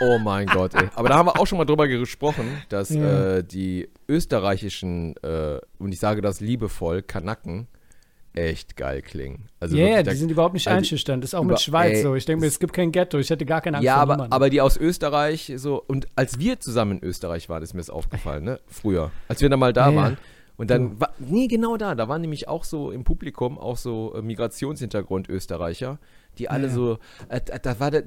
Oh 0.00 0.16
mein 0.20 0.46
Gott, 0.46 0.76
ey. 0.76 0.88
Aber 0.94 1.08
da 1.08 1.16
haben 1.16 1.26
wir 1.26 1.40
auch 1.40 1.46
schon 1.48 1.58
mal 1.58 1.64
drüber 1.64 1.88
gesprochen, 1.88 2.44
dass 2.68 2.90
Ja. 2.90 3.38
äh, 3.38 3.42
die 3.42 3.88
österreichischen, 4.08 5.16
äh, 5.24 5.58
und 5.80 5.90
ich 5.92 5.98
sage 5.98 6.20
das 6.20 6.38
liebevoll, 6.38 7.02
Kanaken 7.02 7.66
echt 8.34 8.76
geil 8.76 9.02
klingen. 9.02 9.46
Also 9.60 9.76
Ja, 9.76 9.84
ja, 9.84 9.96
wirklich, 9.96 10.14
die 10.14 10.18
sind 10.20 10.30
überhaupt 10.30 10.54
nicht 10.54 10.68
also 10.68 10.78
einschüchternd. 10.78 11.24
Das 11.24 11.30
ist 11.30 11.34
auch 11.34 11.44
mit 11.44 11.60
Schweiz 11.60 11.98
ey, 11.98 12.02
so. 12.02 12.14
Ich 12.14 12.24
denke 12.24 12.40
mir, 12.42 12.46
es 12.46 12.58
gibt 12.58 12.72
kein 12.72 12.92
Ghetto. 12.92 13.18
Ich 13.18 13.30
hätte 13.30 13.44
gar 13.44 13.60
keine 13.60 13.78
Angst 13.78 13.86
ja, 13.86 13.94
vor 13.94 14.02
aber, 14.02 14.14
niemandem. 14.14 14.32
aber 14.32 14.50
die 14.50 14.60
aus 14.60 14.76
Österreich 14.76 15.52
so, 15.56 15.82
und 15.86 16.06
als 16.16 16.38
wir 16.38 16.60
zusammen 16.60 16.98
in 16.98 17.04
Österreich 17.08 17.48
waren, 17.48 17.62
ist 17.62 17.74
mir 17.74 17.80
das 17.80 17.90
aufgefallen, 17.90 18.44
ne? 18.44 18.60
Früher. 18.66 19.10
Als 19.28 19.40
wir 19.40 19.48
da 19.48 19.56
mal 19.56 19.72
da 19.72 19.86
Ja, 19.86 19.92
ja. 19.92 19.96
waren. 20.02 20.18
Und 20.56 20.70
dann, 20.70 21.00
war, 21.00 21.10
nee, 21.20 21.46
genau 21.46 21.76
da, 21.76 21.94
da 21.94 22.08
waren 22.08 22.20
nämlich 22.20 22.48
auch 22.48 22.64
so 22.64 22.90
im 22.90 23.04
Publikum 23.04 23.58
auch 23.58 23.76
so 23.76 24.12
äh, 24.16 24.22
Migrationshintergrund 24.22 25.28
Österreicher, 25.28 25.98
die 26.38 26.48
alle 26.48 26.70
so, 26.70 26.98
da 27.28 27.80
war 27.80 27.90
der, 27.90 28.04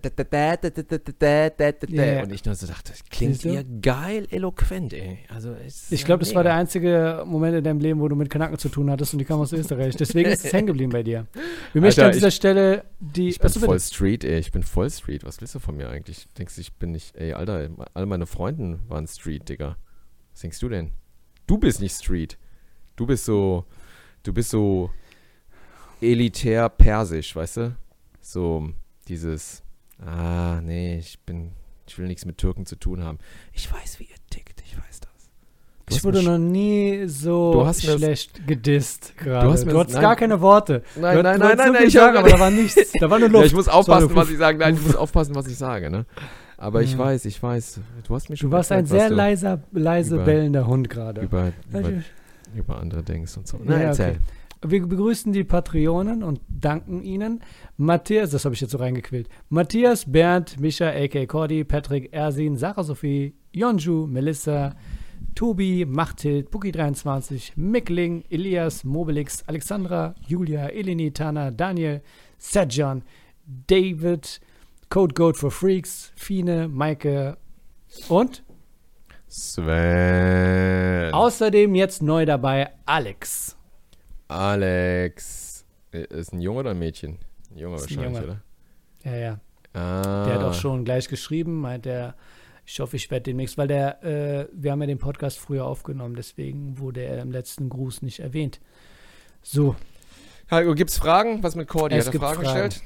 und 2.23 2.34
ich 2.34 2.45
nur 2.45 2.55
so 2.55 2.67
dachte, 2.67 2.93
klingt 3.09 3.43
ja 3.43 3.63
geil 3.82 4.27
eloquent, 4.32 4.93
ey. 4.93 5.19
Also 5.29 5.55
ich 5.89 6.05
glaube, 6.05 6.21
das 6.21 6.34
war 6.34 6.43
der 6.43 6.55
einzige 6.55 7.23
Moment 7.25 7.57
in 7.57 7.63
deinem 7.63 7.79
Leben, 7.79 7.99
wo 7.99 8.07
du 8.07 8.15
mit 8.15 8.29
Kanaken 8.29 8.57
zu 8.57 8.69
tun 8.69 8.89
hattest 8.89 9.13
und 9.13 9.19
die 9.19 9.25
kamen 9.25 9.41
aus 9.41 9.53
Österreich. 9.53 9.95
Deswegen 9.95 10.29
ist 10.29 10.45
es 10.45 10.53
hängen 10.53 10.67
geblieben 10.67 10.91
bei 10.91 11.03
dir. 11.03 11.27
Wir 11.73 11.82
möchten 11.82 12.01
an 12.01 12.11
dieser 12.11 12.32
Stelle 12.32 12.86
die. 12.99 13.29
Ich 13.29 13.39
bin 13.39 13.49
voll 13.49 13.79
Street, 13.79 14.23
ey. 14.23 14.39
Ich 14.39 14.51
bin 14.51 14.63
voll 14.63 14.89
Street. 14.89 15.23
Was 15.23 15.41
willst 15.41 15.55
du 15.55 15.59
von 15.59 15.75
mir 15.75 15.89
eigentlich? 15.89 16.27
Denkst 16.38 16.55
du, 16.55 16.61
ich 16.61 16.73
bin 16.73 16.91
nicht, 16.91 17.15
ey, 17.15 17.34
Alter, 17.34 17.69
all 17.93 18.05
meine 18.05 18.25
Freunden 18.25 18.79
waren 18.88 19.07
Street, 19.07 19.49
Digga. 19.49 19.77
Was 20.32 20.41
denkst 20.41 20.59
du 20.59 20.69
denn? 20.69 20.91
Du 21.47 21.57
bist 21.57 21.82
nicht 21.82 21.95
Street. 21.95 22.38
Du 22.95 23.05
bist 23.05 23.25
so, 23.25 23.65
du 24.23 24.34
bist 24.34 24.51
so 24.51 24.89
elitär 26.01 26.69
persisch, 26.69 27.36
weißt 27.36 27.57
du? 27.57 27.75
So 28.22 28.69
dieses, 29.07 29.63
ah, 30.05 30.61
nee, 30.61 30.97
ich 30.99 31.19
bin, 31.26 31.51
ich 31.88 31.97
will 31.97 32.07
nichts 32.07 32.26
mit 32.26 32.38
Türken 32.38 32.65
zu 32.65 32.76
tun 32.76 33.03
haben. 33.03 33.17
Ich 33.53 33.72
weiß, 33.72 33.99
wie 33.99 34.03
ihr 34.05 34.15
tickt, 34.30 34.61
ich 34.65 34.78
weiß 34.78 34.99
das. 35.01 35.09
Du 35.86 35.89
Ich 35.89 35.95
hast 35.97 36.03
wurde 36.05 36.24
noch 36.24 36.38
nie 36.38 37.05
so 37.07 37.53
Du 37.53 37.65
hast 37.65 37.84
mir 37.84 37.91
das- 37.91 37.99
schlecht 37.99 38.47
gedisst 38.47 39.17
gerade. 39.17 39.49
hast 39.51 39.61
Du, 39.63 39.65
mir 39.67 39.72
das- 39.74 39.80
hattest 39.82 39.95
nein. 39.95 40.01
gar 40.03 40.15
keine 40.15 40.39
Worte. 40.41 40.84
Nein, 40.95 41.17
Du- 41.17 41.24
nein, 41.24 41.39
du 41.39 41.45
nein, 41.47 41.57
nein, 41.57 41.72
nein, 41.74 41.88
ich 41.88 41.93
gar 41.95 42.15
aber 42.15 42.30
da 42.30 42.39
war 42.39 42.51
nichts. 42.51 42.91
Da 42.99 43.09
war 43.09 43.19
nur 43.19 43.30
Luft. 43.30 43.41
Ja, 43.41 43.47
ich 43.47 43.53
muss 43.55 43.67
aufpassen, 43.67 44.09
So, 44.09 44.15
was 44.15 44.30
ich 44.30 44.38
sage. 44.38 44.57
Nein, 44.59 44.76
ich 44.76 44.82
muss 44.86 44.95
aufpassen, 44.95 45.36
was 45.36 45.47
ich 45.47 45.57
sage, 45.57 45.89
ne? 45.89 46.05
Aber 46.57 46.84
ich 46.84 46.95
weiß, 46.95 47.26
ich 47.26 47.41
weiß. 47.41 47.80
Du 48.07 48.13
hast 48.15 48.30
mir 48.30 48.38
schon 48.38 48.51
Du 48.51 48.55
warst 48.55 48.72
ein 48.72 48.86
sehr 48.86 49.09
du 49.09 49.15
leiser, 49.15 49.59
leise 49.72 50.15
über- 50.15 50.26
bellender 50.26 50.67
Hund 50.67 50.89
gerade. 50.91 51.22
über, 51.22 51.51
über, 51.72 51.89
Ja, 51.89 52.01
über 52.55 52.80
andere 52.80 53.01
denkst 53.01 53.36
und 53.36 53.47
so. 53.47 53.57
Ja, 53.57 53.63
Na, 53.65 53.91
okay. 53.91 54.17
Wir 54.64 54.86
begrüßen 54.86 55.34
die 55.34 55.43
Patreonen 55.43 56.22
und 56.22 56.39
danken 56.47 57.01
ihnen. 57.01 57.41
Matthias, 57.78 58.30
das 58.30 58.45
habe 58.45 58.53
ich 58.53 58.62
jetzt 58.62 58.72
so 58.72 58.78
reingequält. 58.78 59.28
Matthias, 59.49 60.12
Bernd, 60.12 60.59
Mischa, 60.59 60.89
a.k. 60.89 61.26
Cordy, 61.26 61.64
Patrick, 61.64 62.14
Ersin, 62.14 62.55
Sarah 62.57 62.84
Sophie, 62.84 63.34
Jonju, 63.53 64.05
Melissa, 64.05 64.76
Tobi, 65.34 65.86
Machthild, 65.86 66.49
Buki23, 66.49 67.53
Mickling, 67.55 68.24
Elias, 68.30 68.84
Mobilix, 68.84 69.43
Alexandra, 69.47 70.14
Julia, 70.28 70.68
Eleni, 70.68 71.12
Tana, 71.12 71.49
Daniel, 71.49 72.01
Sedjan, 72.38 73.01
David, 73.68 74.39
Code 74.89 75.16
Goat 75.16 75.38
for 75.38 75.49
Freaks, 75.49 76.12
Fine, 76.16 76.68
Maike 76.68 77.38
und 78.09 78.43
Sven. 79.28 81.14
außerdem 81.14 81.74
jetzt 81.74 82.03
neu 82.03 82.26
dabei 82.26 82.70
Alex. 82.86 83.57
Alex. 84.32 85.65
Äh, 85.93 86.05
Ist 86.05 86.34
ein 86.34 86.41
Junge 86.41 86.59
oder 86.61 86.71
ein 86.71 86.79
Mädchen? 86.79 87.19
Ein 87.51 87.57
Junge 87.57 87.75
Ist 87.75 87.91
ein 87.91 87.97
wahrscheinlich, 87.97 88.21
Junge. 88.21 88.41
oder? 89.03 89.11
Ja, 89.11 89.17
ja. 89.17 89.39
Ah. 89.73 90.25
Der 90.25 90.34
hat 90.36 90.43
auch 90.43 90.53
schon 90.53 90.84
gleich 90.86 91.07
geschrieben, 91.07 91.59
meint 91.61 91.86
er, 91.86 92.15
ich 92.65 92.79
hoffe, 92.79 92.95
ich 92.95 93.09
werde 93.11 93.23
demnächst, 93.23 93.57
weil 93.57 93.67
der, 93.67 94.03
äh, 94.03 94.47
wir 94.53 94.71
haben 94.71 94.82
ja 94.82 94.88
den 94.88 94.99
Podcast 94.99 95.39
früher 95.39 95.65
aufgenommen, 95.65 96.15
deswegen 96.15 96.77
wurde 96.77 97.01
er 97.01 97.21
im 97.21 97.32
letzten 97.32 97.69
Gruß 97.69 98.01
nicht 98.01 98.19
erwähnt. 98.19 98.59
So, 99.41 99.75
Hallo, 100.49 100.75
gibt's 100.75 100.97
Fragen? 100.97 101.41
Was 101.43 101.55
mit 101.55 101.67
Cordy? 101.69 101.95
Es 101.95 102.07
Hat 102.07 102.09
er 102.09 102.11
gibt 102.19 102.23
Fragen, 102.25 102.43
Fragen. 102.43 102.69
gestellt? 102.69 102.84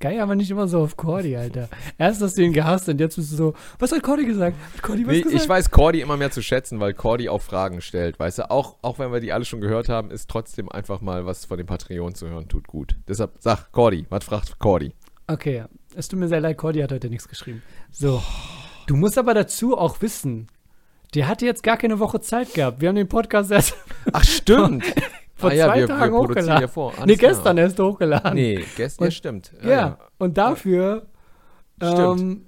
Geil, 0.00 0.20
aber 0.20 0.34
nicht 0.34 0.50
immer 0.50 0.68
so 0.68 0.80
auf 0.80 0.96
Cordy, 0.96 1.36
Alter. 1.36 1.68
Erst 1.98 2.22
hast 2.22 2.36
du 2.38 2.42
ihn 2.42 2.52
gehasst 2.52 2.88
und 2.88 3.00
jetzt 3.00 3.16
bist 3.16 3.32
du 3.32 3.36
so, 3.36 3.54
was 3.78 3.92
hat 3.92 4.02
Cordy 4.02 4.24
gesagt? 4.26 4.56
Hat 4.74 4.82
Cordy 4.82 5.06
was 5.06 5.12
Nee, 5.14 5.22
gesagt? 5.22 5.42
ich 5.42 5.48
weiß 5.48 5.70
Cordy 5.70 6.00
immer 6.00 6.16
mehr 6.16 6.30
zu 6.30 6.42
schätzen, 6.42 6.80
weil 6.80 6.94
Cordy 6.94 7.28
auch 7.28 7.42
Fragen 7.42 7.80
stellt. 7.80 8.18
Weißt 8.18 8.38
du, 8.38 8.50
auch, 8.50 8.76
auch 8.82 8.98
wenn 8.98 9.12
wir 9.12 9.20
die 9.20 9.32
alle 9.32 9.44
schon 9.44 9.60
gehört 9.60 9.88
haben, 9.88 10.10
ist 10.10 10.28
trotzdem 10.30 10.68
einfach 10.70 11.00
mal 11.00 11.26
was 11.26 11.44
von 11.44 11.56
den 11.56 11.66
Patreon 11.66 12.14
zu 12.14 12.28
hören, 12.28 12.48
tut 12.48 12.66
gut. 12.66 12.96
Deshalb 13.08 13.32
sag 13.38 13.72
Cordy, 13.72 14.06
was 14.10 14.24
fragt 14.24 14.58
Cordy? 14.58 14.92
Okay, 15.26 15.64
es 15.94 16.08
tut 16.08 16.18
mir 16.18 16.28
sehr 16.28 16.40
leid, 16.40 16.56
Cordy 16.58 16.80
hat 16.80 16.92
heute 16.92 17.08
nichts 17.10 17.28
geschrieben. 17.28 17.62
So, 17.90 18.22
du 18.86 18.96
musst 18.96 19.18
aber 19.18 19.34
dazu 19.34 19.76
auch 19.76 20.00
wissen, 20.02 20.46
der 21.14 21.28
hatte 21.28 21.46
jetzt 21.46 21.62
gar 21.62 21.76
keine 21.76 21.98
Woche 21.98 22.20
Zeit 22.20 22.52
gehabt. 22.54 22.80
Wir 22.80 22.88
haben 22.88 22.96
den 22.96 23.08
Podcast 23.08 23.50
erst 23.50 23.74
Ach, 24.12 24.24
stimmt. 24.24 24.84
vor 25.36 25.50
Ah 25.50 25.54
ja, 25.54 25.66
zwei 25.66 25.74
wir- 25.74 25.80
wir 25.82 25.86
Tagen 25.88 26.14
produzieren 26.14 26.36
hochgeladen. 26.44 26.62
ja 26.62 26.68
vor. 26.68 26.92
Alles 26.94 27.06
nee, 27.06 27.16
gestern 27.16 27.58
erst 27.58 27.78
hochgeladen. 27.78 28.34
Nee, 28.34 28.64
gestern, 28.76 29.04
ja, 29.04 29.06
Und- 29.06 29.12
stimmt. 29.12 29.52
Ja, 29.62 29.98
und 30.18 30.36
dafür 30.38 31.06
ähm, 31.80 32.46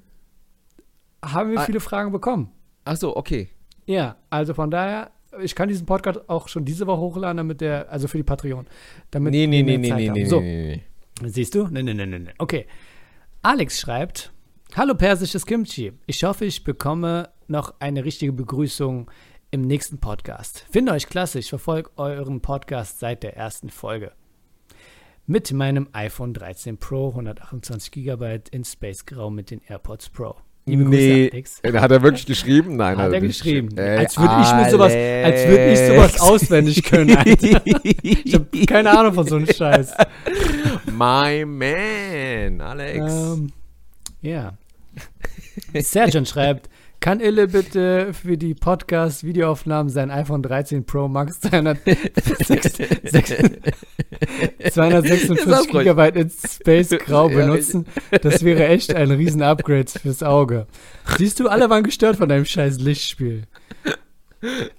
haben 1.24 1.50
wir 1.52 1.60
Ah. 1.60 1.64
viele 1.64 1.80
Fragen 1.80 2.12
bekommen. 2.12 2.50
Ach 2.84 2.96
so, 2.96 3.16
okay. 3.16 3.48
Ja, 3.86 4.16
also 4.30 4.54
von 4.54 4.70
daher, 4.70 5.10
ich 5.42 5.54
kann 5.54 5.68
diesen 5.68 5.86
Podcast 5.86 6.28
auch 6.28 6.48
schon 6.48 6.64
diese 6.64 6.86
Woche 6.86 7.00
hochladen, 7.00 7.36
damit 7.38 7.60
der, 7.60 7.90
also 7.90 8.08
für 8.08 8.16
die 8.16 8.22
Patreon. 8.22 8.66
Damit 9.10 9.32
Nee, 9.32 9.46
nee, 9.46 9.58
wir 9.66 9.78
nee, 9.78 9.90
nee, 9.90 9.92
nee, 9.92 10.10
nee, 10.10 10.24
So, 10.24 10.40
nee, 10.40 10.82
nee. 11.20 11.28
siehst 11.28 11.54
du? 11.54 11.66
Nee, 11.68 11.82
nee, 11.82 11.94
nee, 11.94 12.06
nee, 12.06 12.18
nee. 12.20 12.30
Okay. 12.38 12.66
Alex 13.42 13.80
schreibt, 13.80 14.32
Hallo 14.76 14.94
persisches 14.94 15.46
Kimchi. 15.46 15.92
Ich 16.06 16.22
hoffe, 16.24 16.44
ich 16.44 16.62
bekomme 16.62 17.30
noch 17.46 17.74
eine 17.80 18.04
richtige 18.04 18.32
Begrüßung 18.32 19.10
im 19.50 19.62
nächsten 19.62 19.98
Podcast. 19.98 20.66
Finde 20.70 20.92
euch 20.92 21.06
klasse. 21.06 21.38
Ich 21.38 21.48
verfolge 21.48 21.90
euren 21.96 22.40
Podcast 22.40 23.00
seit 23.00 23.22
der 23.22 23.36
ersten 23.36 23.70
Folge. 23.70 24.12
Mit 25.26 25.52
meinem 25.52 25.88
iPhone 25.92 26.34
13 26.34 26.78
Pro, 26.78 27.08
128 27.10 27.90
GB 27.90 28.40
in 28.50 28.64
Space 28.64 29.04
Grau 29.06 29.30
mit 29.30 29.50
den 29.50 29.60
AirPods 29.66 30.10
Pro. 30.10 30.36
Liebe 30.66 30.84
Nee. 30.84 31.26
Äh, 31.62 31.72
hat 31.78 31.90
er 31.90 32.02
wirklich 32.02 32.26
geschrieben? 32.26 32.76
Nein, 32.76 32.98
Hat 32.98 33.12
er 33.12 33.20
nicht 33.20 33.42
geschrieben. 33.42 33.76
Ey, 33.76 33.98
als 33.98 34.18
würde 34.18 34.34
ich 34.42 34.52
mir 34.52 34.70
sowas, 34.70 34.92
als 34.92 35.48
würde 35.48 35.72
ich 35.72 35.78
sowas 35.78 36.20
auswendig 36.20 36.82
können. 36.82 37.16
Alter. 37.16 37.62
Ich 38.02 38.34
habe 38.34 38.66
keine 38.66 38.90
Ahnung 38.98 39.14
von 39.14 39.26
so 39.26 39.36
einem 39.36 39.46
Scheiß. 39.46 39.94
My 40.86 41.44
man, 41.46 42.60
Alex. 42.60 43.12
Ähm, 43.12 43.52
ja. 44.20 44.58
Sergeant 45.74 46.28
schreibt, 46.28 46.68
kann 47.00 47.20
Ille 47.20 47.48
bitte 47.48 48.12
für 48.12 48.36
die 48.36 48.54
Podcast-Videoaufnahmen 48.54 49.90
sein 49.90 50.10
iPhone 50.10 50.42
13 50.42 50.84
Pro 50.84 51.08
Max 51.08 51.40
256 51.40 52.88
Sag 55.44 55.72
ruhig. 55.72 55.86
GB 55.86 56.20
in 56.20 56.30
Space 56.30 56.90
Grau 56.90 57.28
benutzen? 57.28 57.86
Das 58.22 58.42
wäre 58.42 58.66
echt 58.66 58.94
ein 58.94 59.10
riesen 59.10 59.42
Upgrade 59.42 59.88
fürs 59.88 60.22
Auge. 60.22 60.66
Siehst 61.16 61.40
du, 61.40 61.48
alle 61.48 61.70
waren 61.70 61.84
gestört 61.84 62.16
von 62.16 62.28
deinem 62.28 62.44
scheiß 62.44 62.80
Lichtspiel. 62.80 63.44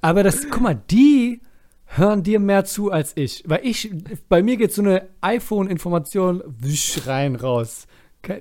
Aber 0.02 0.24
das, 0.24 0.50
guck 0.50 0.62
mal, 0.62 0.82
die 0.90 1.42
hören 1.86 2.24
dir 2.24 2.40
mehr 2.40 2.66
zu 2.66 2.92
als 2.92 3.14
ich. 3.16 3.44
Weil 3.46 3.62
ich, 3.64 3.92
bei 4.28 4.44
mir 4.44 4.58
geht 4.58 4.74
so 4.74 4.82
eine 4.82 5.08
iPhone-Information 5.22 6.44
wisch 6.46 7.02
rein, 7.06 7.36
raus. 7.36 7.88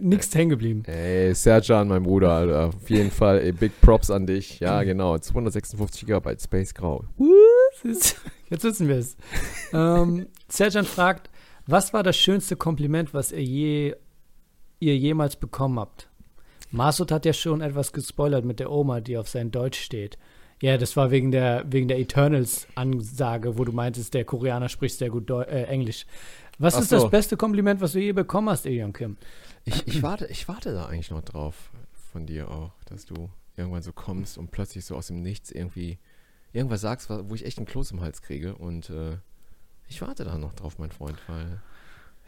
Nix 0.00 0.34
hängen 0.34 0.50
geblieben. 0.50 0.82
Ey, 0.86 1.34
Serjan, 1.34 1.88
mein 1.88 2.02
Bruder, 2.02 2.30
Alter. 2.30 2.66
Auf 2.68 2.90
jeden 2.90 3.10
Fall, 3.10 3.38
ey, 3.38 3.52
Big 3.52 3.80
Props 3.80 4.10
an 4.10 4.26
dich. 4.26 4.60
Ja, 4.60 4.82
genau. 4.82 5.16
256 5.18 6.06
GB 6.06 6.36
Space 6.40 6.74
Grau. 6.74 7.04
Jetzt 7.84 8.64
wissen 8.64 8.88
wir 8.88 8.96
es. 8.96 9.16
ähm, 9.72 10.26
Serjan 10.48 10.84
fragt, 10.84 11.30
was 11.66 11.92
war 11.92 12.02
das 12.02 12.16
schönste 12.16 12.56
Kompliment, 12.56 13.14
was 13.14 13.30
ihr, 13.30 13.42
je, 13.42 13.94
ihr 14.80 14.96
jemals 14.96 15.36
bekommen 15.36 15.78
habt? 15.78 16.08
Masud 16.70 17.12
hat 17.12 17.24
ja 17.24 17.32
schon 17.32 17.60
etwas 17.60 17.92
gespoilert 17.92 18.44
mit 18.44 18.60
der 18.60 18.70
Oma, 18.70 19.00
die 19.00 19.16
auf 19.16 19.28
sein 19.28 19.50
Deutsch 19.50 19.80
steht. 19.80 20.18
Ja, 20.60 20.76
das 20.76 20.96
war 20.96 21.10
wegen 21.10 21.30
der, 21.30 21.64
wegen 21.70 21.86
der 21.88 21.98
Eternals-Ansage, 21.98 23.58
wo 23.58 23.64
du 23.64 23.72
meintest, 23.72 24.14
der 24.14 24.24
Koreaner 24.24 24.68
spricht 24.68 24.98
sehr 24.98 25.10
gut 25.10 25.30
Deu 25.30 25.42
äh, 25.42 25.64
Englisch. 25.64 26.04
Was 26.58 26.74
Ach 26.74 26.80
ist 26.80 26.88
so. 26.88 26.96
das 27.00 27.10
beste 27.10 27.36
Kompliment, 27.36 27.80
was 27.80 27.92
du 27.92 28.00
je 28.00 28.12
bekommen 28.12 28.48
hast, 28.48 28.66
Ilion 28.66 28.92
Kim? 28.92 29.16
Ich, 29.64 29.86
ich, 29.86 30.02
warte, 30.02 30.26
ich 30.26 30.48
warte 30.48 30.72
da 30.72 30.86
eigentlich 30.86 31.10
noch 31.10 31.22
drauf 31.22 31.70
von 32.12 32.26
dir 32.26 32.50
auch, 32.50 32.72
dass 32.86 33.04
du 33.04 33.30
irgendwann 33.56 33.82
so 33.82 33.92
kommst 33.92 34.38
und 34.38 34.50
plötzlich 34.50 34.84
so 34.84 34.96
aus 34.96 35.08
dem 35.08 35.22
Nichts 35.22 35.52
irgendwie 35.52 35.98
irgendwas 36.52 36.80
sagst, 36.80 37.08
wo 37.10 37.34
ich 37.34 37.44
echt 37.44 37.58
einen 37.58 37.66
Kloß 37.66 37.92
im 37.92 38.00
Hals 38.00 38.22
kriege. 38.22 38.56
Und 38.56 38.90
äh, 38.90 39.18
ich 39.88 40.00
warte 40.00 40.24
da 40.24 40.38
noch 40.38 40.54
drauf, 40.54 40.78
mein 40.78 40.90
Freund, 40.90 41.18
weil. 41.28 41.60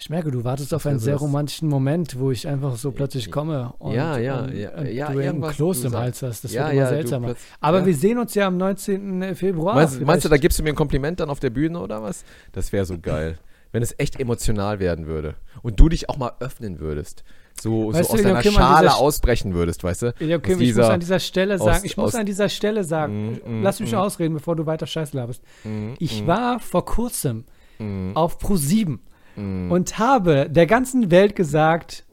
Ich 0.02 0.08
merke, 0.08 0.30
du 0.30 0.44
wartest 0.44 0.72
auf 0.72 0.84
Das 0.84 0.90
einen 0.90 0.98
sehr 0.98 1.16
romantischen 1.16 1.68
Moment, 1.68 2.18
wo 2.18 2.30
ich 2.30 2.48
einfach 2.48 2.76
so 2.76 2.90
plötzlich 2.90 3.30
komme 3.30 3.74
und, 3.78 3.92
Ja, 3.92 4.16
ja, 4.16 4.40
und, 4.44 4.56
ja, 4.56 4.70
und 4.70 4.86
ja, 4.90 5.12
du 5.12 5.18
einen 5.18 5.42
Kloß 5.42 5.84
im 5.84 5.94
Hals 5.94 6.22
hast. 6.22 6.42
Das 6.42 6.52
ja, 6.54 6.64
wird 6.68 6.72
immer 6.76 6.86
seltsamer. 6.86 7.34
Aber 7.60 7.84
wir 7.84 7.94
sehen 7.94 8.16
uns 8.18 8.34
ja 8.34 8.46
am 8.46 8.56
19. 8.56 9.34
Februar. 9.36 9.74
Meinst, 9.74 10.00
meinst 10.00 10.24
du, 10.24 10.30
da 10.30 10.38
gibst 10.38 10.58
du 10.58 10.62
mir 10.62 10.70
ein 10.70 10.74
Kompliment 10.74 11.20
dann 11.20 11.28
auf 11.28 11.38
der 11.38 11.50
Bühne 11.50 11.78
oder 11.78 12.02
was? 12.02 12.24
Das 12.52 12.72
wäre 12.72 12.86
so 12.86 12.98
geil. 12.98 13.38
Wenn 13.72 13.82
es 13.82 13.94
echt 13.98 14.18
emotional 14.18 14.80
werden 14.80 15.06
würde. 15.06 15.34
Und 15.60 15.78
du 15.78 15.90
dich 15.90 16.08
auch 16.08 16.16
mal 16.16 16.32
öffnen 16.40 16.80
würdest. 16.80 17.22
So, 17.60 17.92
Weißt 17.92 18.08
so 18.10 18.16
du, 18.16 18.20
aus 18.20 18.22
deiner 18.22 18.38
an 18.38 18.44
Schale 18.44 18.94
ausbrechen 18.94 19.52
würdest, 19.52 19.84
weißt 19.84 20.02
du? 20.02 20.14
Ja, 20.20 20.38
okay, 20.38 20.54
Aus 20.54 20.60
ich 20.62 20.74
muss 20.76 20.86
an 20.86 21.00
dieser 21.00 21.20
Stelle 21.20 21.54
aus- 21.56 21.64
sagen, 21.64 21.80
ich 21.84 21.96
muss 21.98 22.14
aus- 22.14 22.20
an 22.20 22.24
dieser 22.24 22.48
Stelle 22.48 22.84
sagen, 22.84 23.32
Mm, 23.44 23.60
mm, 23.60 23.62
lass 23.62 23.80
mich 23.80 23.92
mm. 23.92 23.96
ausreden, 23.96 24.32
bevor 24.32 24.56
du 24.56 24.64
weiter 24.64 24.86
Scheiß 24.86 25.12
laberst. 25.12 25.42
Mm, 25.64 25.92
Ich 25.98 26.24
mm, 26.24 26.26
war 26.26 26.58
vor 26.58 26.86
kurzem 26.86 27.44
mm, 27.78 28.12
auf 28.16 28.38
Pro7 28.38 28.98
mm. 29.40 29.70
und 29.72 29.98
habe 29.98 30.48
der 30.50 30.66
ganzen 30.66 31.10
Welt 31.10 31.34
gesagt, 31.34 32.04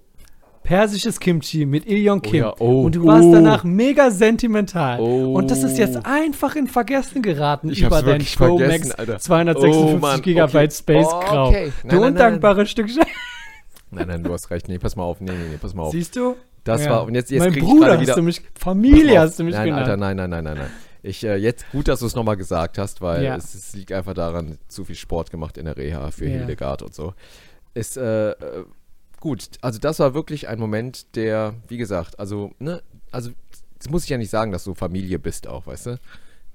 persisches 0.64 1.20
Kimchi 1.20 1.66
mit 1.66 1.86
Ilion 1.86 2.22
Kim. 2.22 2.42
ja, 2.42 2.54
oh, 2.60 2.84
und 2.84 2.96
du 2.96 3.06
warst 3.06 3.26
oh. 3.26 3.32
danach 3.32 3.64
mega 3.64 4.12
sentimental. 4.12 5.00
Oh. 5.00 5.34
Und 5.34 5.50
das 5.50 5.64
ist 5.64 5.78
jetzt 5.78 6.06
einfach 6.06 6.56
in 6.56 6.68
Vergessen 6.68 7.22
geraten 7.22 7.70
Ich 7.70 7.82
über 7.82 8.02
dein 8.02 8.24
Pro 8.24 8.60
Max 8.60 8.92
Alter. 8.92 9.18
256 9.18 9.96
Oh, 9.96 9.98
Mann, 9.98 10.22
GB 10.22 10.42
okay. 10.42 10.70
Space 10.70 11.08
Oh, 11.10 11.20
Grau. 11.22 11.48
okay. 11.48 11.64
Nein, 11.64 11.72
du 11.84 11.88
nein, 11.88 12.00
nein, 12.00 12.10
undankbares 12.10 12.70
Stück 12.70 12.90
Scheiße. 12.90 13.08
Nein, 13.92 14.08
nein, 14.08 14.24
du 14.24 14.34
hast 14.34 14.50
recht. 14.50 14.68
Nee, 14.68 14.78
pass 14.78 14.98
mal 14.98 15.04
auf. 15.04 15.22
Nee, 15.22 15.32
nee, 15.32 15.38
nee, 15.52 15.58
pass 15.58 15.74
mal 15.74 15.84
auf. 15.84 15.92
Siehst 15.94 16.18
du? 16.18 16.36
Das 16.66 16.84
Ja. 16.84 16.92
war, 16.92 17.06
und 17.06 17.16
jetzt, 17.16 17.32
jetzt 17.32 17.40
mein 17.40 17.54
krieg 17.54 17.64
ich 17.64 17.70
Bruder 17.70 17.94
hast 17.94 18.02
wieder. 18.02 18.16
du 18.16 18.22
mich, 18.24 18.42
Familie 18.60 19.22
hast 19.22 19.40
du 19.40 19.46
mich 19.46 19.56
nein, 19.56 19.68
genannt. 19.68 19.84
Alter, 19.84 19.98
nein, 19.98 20.18
nein, 20.18 20.30
nein, 20.30 20.44
nein, 20.44 20.58
nein. 20.58 20.70
Ich, 21.08 21.24
äh, 21.24 21.36
jetzt 21.38 21.66
gut, 21.72 21.88
dass 21.88 22.01
du 22.01 22.05
es 22.05 22.16
nochmal 22.16 22.38
gesagt 22.38 22.78
hast, 22.78 23.01
weil 23.01 23.24
Ja. 23.24 23.36
es, 23.36 23.53
es 23.55 23.74
liegt 23.74 23.91
einfach 23.91 24.14
daran, 24.14 24.58
zu 24.68 24.84
viel 24.86 24.95
Sport 24.95 25.32
gemacht 25.32 25.58
in 25.58 25.66
der 25.66 25.78
Reha 25.78 26.12
für 26.12 26.26
Ja. 26.26 26.38
Hildegard 26.38 26.82
und 26.82 26.93
so. 26.93 27.14
Ist, 27.74 27.97
äh, 27.97 28.32
äh, 28.32 28.66
gut, 29.20 29.49
also 29.62 29.80
das 29.80 29.99
war 29.99 30.14
wirklich 30.14 30.47
ein 30.47 30.60
Moment, 30.60 31.16
der, 31.16 31.53
wie 31.68 31.78
gesagt, 31.78 32.20
also, 32.20 32.51
ne, 32.60 32.82
also 33.12 33.32
das 33.80 33.89
muss 33.89 34.03
ich 34.03 34.10
ja 34.10 34.18
nicht 34.18 34.30
sagen, 34.32 34.51
dass 34.51 34.64
du 34.64 34.74
Familie 34.74 35.20
bist 35.20 35.47
auch, 35.47 35.68
weißt 35.68 35.86
du? 35.88 35.99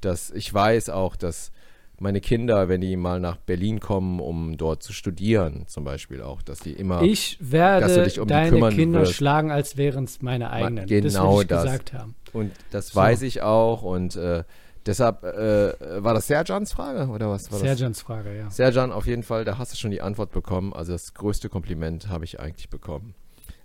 Dass 0.00 0.30
ich 0.30 0.53
weiß 0.53 0.90
auch, 0.90 1.14
dass 1.16 1.53
meine 2.00 2.20
Kinder, 2.20 2.68
wenn 2.68 2.80
die 2.80 2.96
mal 2.96 3.20
nach 3.20 3.36
Berlin 3.36 3.78
kommen, 3.78 4.18
um 4.18 4.57
dort 4.57 4.82
zu 4.82 4.92
studieren, 4.92 5.64
zum 5.68 5.84
Beispiel 5.84 6.20
auch, 6.20 6.42
dass 6.42 6.59
die 6.59 6.72
immer. 6.72 7.03
Ich 7.03 7.38
dass 7.38 7.48
du 7.48 7.53
werde 7.53 8.03
dich 8.03 8.18
um 8.18 8.26
die 8.26 8.32
deine 8.34 8.68
Kinder 8.70 9.03
wirst. 9.03 9.14
schlagen, 9.14 9.53
als 9.53 9.76
wären 9.76 10.05
es 10.05 10.20
meine 10.20 10.50
eigenen. 10.50 10.86
genau 10.86 11.09
das 11.09 11.36
will 11.36 11.42
ich 11.42 11.46
das. 11.48 11.62
gesagt 11.62 11.92
haben. 11.92 12.14
Und 12.33 12.53
das 12.70 12.89
So. 12.89 13.01
weiß 13.01 13.22
ich 13.22 13.43
auch 13.43 13.83
und 13.83 14.16
äh, 14.16 14.45
deshalb 14.87 15.22
äh, 15.24 16.03
war 16.03 16.14
das 16.14 16.26
Serjans 16.26 16.72
Frage 16.72 17.09
oder 17.11 17.30
was 17.30 17.51
war 17.51 17.59
das? 17.59 17.68
Serjans 17.68 18.01
Frage, 18.01 18.37
ja. 18.37 18.51
Serjan, 18.51 18.93
auf 18.93 19.07
jeden 19.07 19.22
Fall, 19.22 19.45
da 19.45 19.59
hast 19.59 19.72
du 19.72 19.76
schon 19.76 19.91
die 19.91 20.01
Antwort 20.03 20.33
bekommen. 20.33 20.72
Also 20.72 20.93
das 20.93 21.14
größte 21.14 21.49
Kompliment 21.49 22.09
habe 22.09 22.24
ich 22.24 22.41
eigentlich 22.41 22.70
bekommen. 22.70 23.14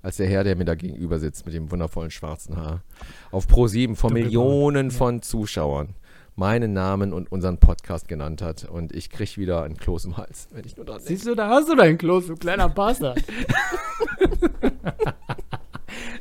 Als 0.01 0.17
der 0.17 0.27
Herr, 0.27 0.43
der 0.43 0.55
mir 0.55 0.65
da 0.65 0.75
gegenüber 0.75 1.19
sitzt 1.19 1.45
mit 1.45 1.55
dem 1.55 1.71
wundervollen 1.71 2.11
schwarzen 2.11 2.55
Haar, 2.55 2.83
auf 3.31 3.47
Pro7 3.47 3.95
von 3.95 4.13
Dunkelbraun, 4.13 4.13
Millionen 4.13 4.89
ja. 4.89 4.95
von 4.95 5.21
Zuschauern 5.21 5.95
meinen 6.37 6.71
Namen 6.71 7.13
und 7.13 7.31
unseren 7.31 7.57
Podcast 7.57 8.07
genannt 8.07 8.41
hat. 8.43 8.63
Und 8.63 8.93
ich 8.93 9.09
kriege 9.09 9.37
wieder 9.37 9.63
ein 9.63 9.75
Kloß 9.75 10.05
im 10.05 10.17
Hals, 10.17 10.47
wenn 10.51 10.65
ich 10.65 10.77
nur 10.77 10.85
dran 10.85 10.97
denke. 10.97 11.09
Siehst 11.09 11.25
du, 11.25 11.33
da 11.35 11.49
hast 11.49 11.67
du 11.67 11.75
dein 11.75 11.97
Kloß, 11.97 12.27
du 12.27 12.35
kleiner 12.35 12.69
Bastard. 12.69 13.21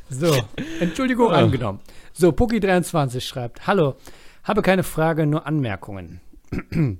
so, 0.09 0.35
Entschuldigung 0.79 1.31
Ja. 1.31 1.37
angenommen. 1.37 1.79
So, 2.13 2.29
Puki23 2.29 3.21
schreibt: 3.21 3.67
Hallo, 3.67 3.95
habe 4.43 4.61
keine 4.61 4.83
Frage, 4.83 5.25
nur 5.25 5.45
Anmerkungen. 5.45 6.21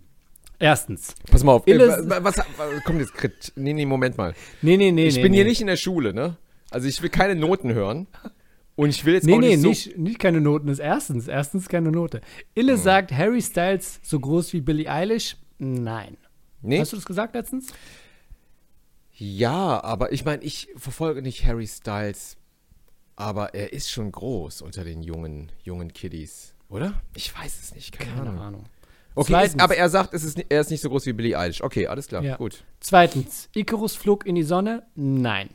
Erstens. 0.59 1.13
Pass 1.29 1.43
mal 1.43 1.53
auf, 1.53 1.67
äh, 1.67 1.73
Ille- 1.73 2.09
wa- 2.09 2.23
was, 2.23 2.37
was 2.37 2.83
kommt 2.83 2.99
jetzt? 2.99 3.13
Krit- 3.13 3.51
Nee, 3.55 3.73
nee, 3.73 3.85
Moment 3.85 4.17
mal. 4.17 4.33
Nee, 4.61 4.77
nee, 4.77 4.91
nee. 4.91 5.07
Ich 5.07 5.17
nee, 5.17 5.21
bin 5.21 5.31
nee. 5.31 5.37
hier 5.37 5.45
nicht 5.45 5.61
in 5.61 5.67
der 5.67 5.75
Schule, 5.77 6.13
ne? 6.13 6.37
Also 6.71 6.87
ich 6.87 7.01
will 7.01 7.09
keine 7.09 7.35
Noten 7.35 7.73
hören. 7.73 8.07
Und 8.75 8.89
ich 8.89 9.05
will 9.05 9.13
jetzt 9.15 9.25
Nee, 9.25 9.33
auch 9.35 9.39
nee, 9.39 9.49
nicht 9.55 9.61
so 9.61 9.67
nicht, 9.69 9.97
nicht 9.97 10.19
keine 10.19 10.41
Noten. 10.41 10.67
Ist 10.67 10.79
erstens. 10.79 11.27
Erstens 11.27 11.67
keine 11.69 11.91
Note. 11.91 12.21
Ille 12.55 12.73
Hm. 12.73 12.79
sagt, 12.79 13.11
Harry 13.11 13.41
Styles 13.41 13.99
so 14.03 14.19
groß 14.19 14.53
wie 14.53 14.61
Billie 14.61 14.91
Eilish? 14.91 15.37
Nein. 15.59 16.17
Nee? 16.61 16.79
Hast 16.79 16.91
du 16.91 16.97
das 16.97 17.05
gesagt 17.05 17.35
letztens? 17.35 17.67
Ja, 19.13 19.83
aber 19.83 20.11
ich 20.11 20.25
meine, 20.25 20.43
ich 20.43 20.67
verfolge 20.75 21.21
nicht 21.21 21.45
Harry 21.45 21.65
Styles, 21.67 22.37
aber 23.17 23.53
er 23.53 23.73
ist 23.73 23.91
schon 23.91 24.11
groß 24.11 24.61
unter 24.61 24.85
den 24.85 25.03
jungen, 25.03 25.51
jungen 25.63 25.91
Kiddies, 25.91 26.53
oder? 26.69 26.93
Ich 27.15 27.37
weiß 27.37 27.59
es 27.61 27.75
nicht, 27.75 27.91
keine, 27.91 28.11
Keine 28.11 28.29
Ahnung. 28.29 28.39
Ahnung. 28.41 28.63
Okay, 29.15 29.31
Zweitens. 29.33 29.55
ist, 29.55 29.61
aber 29.61 29.75
er 29.75 29.89
sagt, 29.89 30.13
es 30.13 30.23
ist, 30.23 30.37
er 30.47 30.61
ist 30.61 30.69
nicht 30.69 30.81
so 30.81 30.89
groß 30.89 31.07
wie 31.07 31.13
Billie 31.13 31.37
Eilish. 31.37 31.61
Okay, 31.61 31.87
alles 31.87 32.07
klar, 32.07 32.21
Ja. 32.23 32.35
gut. 32.37 32.63
Zweitens, 32.79 33.49
Icarus 33.55 33.95
flog 33.95 34.25
in 34.27 34.35
die 34.35 34.43
Sonne? 34.43 34.83
Nein. 34.95 35.49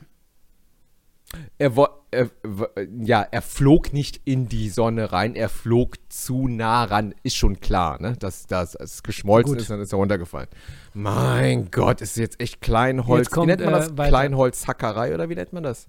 Er, 1.56 1.76
wo, 1.76 1.86
er, 2.10 2.26
w- 2.42 2.66
ja, 3.04 3.22
er 3.22 3.40
flog 3.40 3.94
nicht 3.94 4.20
in 4.26 4.48
die 4.48 4.68
Sonne 4.68 5.12
rein, 5.12 5.34
er 5.34 5.48
flog 5.48 5.94
zu 6.10 6.46
nah 6.46 6.84
ran, 6.84 7.14
ist 7.22 7.36
schon 7.36 7.58
klar, 7.60 8.02
ne? 8.02 8.16
Dass 8.18 8.46
das 8.46 8.74
es 8.74 9.02
geschmolzen 9.02 9.52
Gut. 9.54 9.62
ist, 9.62 9.70
dann 9.70 9.80
ist 9.80 9.92
er 9.92 9.96
runtergefallen. 9.96 10.48
Mein 10.92 11.70
Gott, 11.70 12.02
ist 12.02 12.16
jetzt 12.18 12.38
echt 12.38 12.60
Kleinholz. 12.60 13.28
Jetzt 13.28 13.30
kommt, 13.30 13.46
wie 13.46 13.50
nennt 13.52 13.64
man 13.64 13.72
äh, 13.74 13.78
das? 13.78 13.96
weiter. 13.96 14.08
Kleinholzhackerei 14.10 15.14
oder 15.14 15.30
wie 15.30 15.34
nennt 15.36 15.52
man 15.54 15.62
das? 15.62 15.86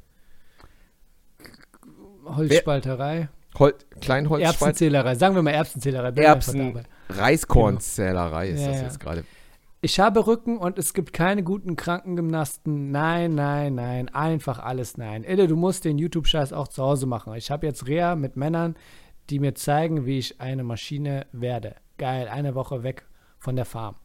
Holzspalterei. 2.36 3.29
Hol 3.59 3.73
Kleinholzspalt? 4.01 4.55
Erbsenzählerei. 4.61 5.15
Sagen 5.15 5.36
wir 5.36 5.41
mal 5.41 5.51
Erbsenzählerei. 5.51 6.09
Erbsen. 6.21 6.84
Reiskornzählerei 7.09 8.49
ist 8.49 8.61
Ja, 8.61 8.67
das 8.69 8.77
ja. 8.77 8.84
jetzt 8.84 8.99
gerade. 8.99 9.23
Ich 9.81 9.99
habe 9.99 10.25
Rücken 10.25 10.57
und 10.57 10.79
es 10.79 10.93
gibt 10.93 11.11
keine 11.11 11.43
guten 11.43 11.75
Krankengymnasten. 11.75 12.91
Nein, 12.91 13.36
nein, 13.36 13.75
nein. 13.75 14.07
Einfach 14.09 14.59
alles 14.59 14.97
nein. 14.97 15.25
Ille, 15.25 15.47
du 15.47 15.57
musst 15.57 15.84
den 15.84 15.97
YouTube-Scheiß 15.97 16.53
auch 16.53 16.69
zu 16.69 16.81
Hause 16.81 17.05
machen. 17.05 17.34
Ich 17.36 17.51
habe 17.51 17.67
jetzt 17.67 17.86
Reha 17.86 18.15
mit 18.15 18.38
Männern, 18.38 18.75
die 19.29 19.39
mir 19.39 19.55
zeigen, 19.55 20.05
wie 20.05 20.19
ich 20.19 20.39
eine 20.39 20.63
Maschine 20.63 21.27
werde. 21.34 21.75
Geil, 21.97 22.29
eine 22.29 22.55
Woche 22.55 22.84
weg 22.84 23.05
von 23.39 23.57
der 23.57 23.65
Farm. 23.65 23.95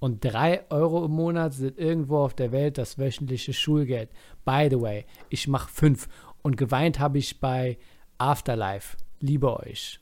Und 0.00 0.24
drei 0.24 0.68
Euro 0.70 1.04
im 1.04 1.12
Monat 1.12 1.54
sind 1.54 1.78
irgendwo 1.78 2.18
auf 2.18 2.34
der 2.34 2.50
Welt 2.50 2.76
das 2.76 2.98
wöchentliche 2.98 3.52
Schulgeld. 3.52 4.10
By 4.44 4.66
the 4.68 4.80
way, 4.80 5.04
ich 5.28 5.46
mache 5.46 5.70
fünf. 5.70 6.08
Und 6.42 6.56
geweint 6.56 6.98
habe 6.98 7.18
ich 7.18 7.40
bei 7.40 7.78
Afterlife. 8.18 8.96
Liebe 9.20 9.58
euch. 9.60 10.00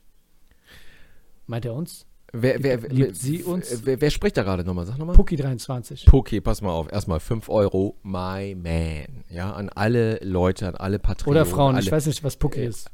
Meint 1.45 1.65
er 1.65 1.73
uns? 1.73 2.05
Wer, 2.33 2.63
wer, 2.63 2.77
Liebt 2.77 2.91
wer, 2.97 3.13
sie 3.15 3.43
uns? 3.43 3.85
Wer, 3.85 3.99
wer 3.99 4.09
spricht 4.09 4.37
da 4.37 4.43
gerade 4.43 4.63
nochmal? 4.63 4.85
Sag 4.85 4.97
nochmal. 4.97 5.15
Puki23. 5.17 6.05
Puki, 6.05 6.39
pass 6.39 6.61
mal 6.61 6.71
auf. 6.71 6.91
Erstmal 6.91 7.19
5 7.19 7.49
Euro, 7.49 7.97
my 8.03 8.55
man. 8.55 9.25
Ja, 9.29 9.51
an 9.51 9.69
alle 9.69 10.17
Leute, 10.23 10.67
an 10.69 10.75
alle 10.75 10.97
Patrioten. 10.97 11.31
Oder 11.31 11.45
Frauen. 11.45 11.75
Alle. 11.75 11.83
Ich 11.83 11.91
weiß 11.91 12.05
nicht, 12.05 12.23
was 12.23 12.37
Puki 12.37 12.61
Äh, 12.61 12.67
ist. 12.67 12.89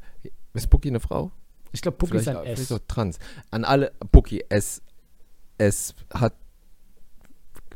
Ist 0.54 0.70
Puki 0.70 0.88
eine 0.90 1.00
Frau? 1.00 1.32
Ich 1.72 1.82
glaube, 1.82 1.98
Puki 1.98 2.18
ist 2.18 2.28
ein 2.28 2.38
vielleicht 2.42 2.60
S. 2.60 2.72
auch 2.72 2.80
trans. 2.88 3.20
An 3.52 3.64
alle, 3.64 3.92
Puki, 4.12 4.44
es, 4.50 4.82
es 5.60 5.94
hat. 6.12 6.34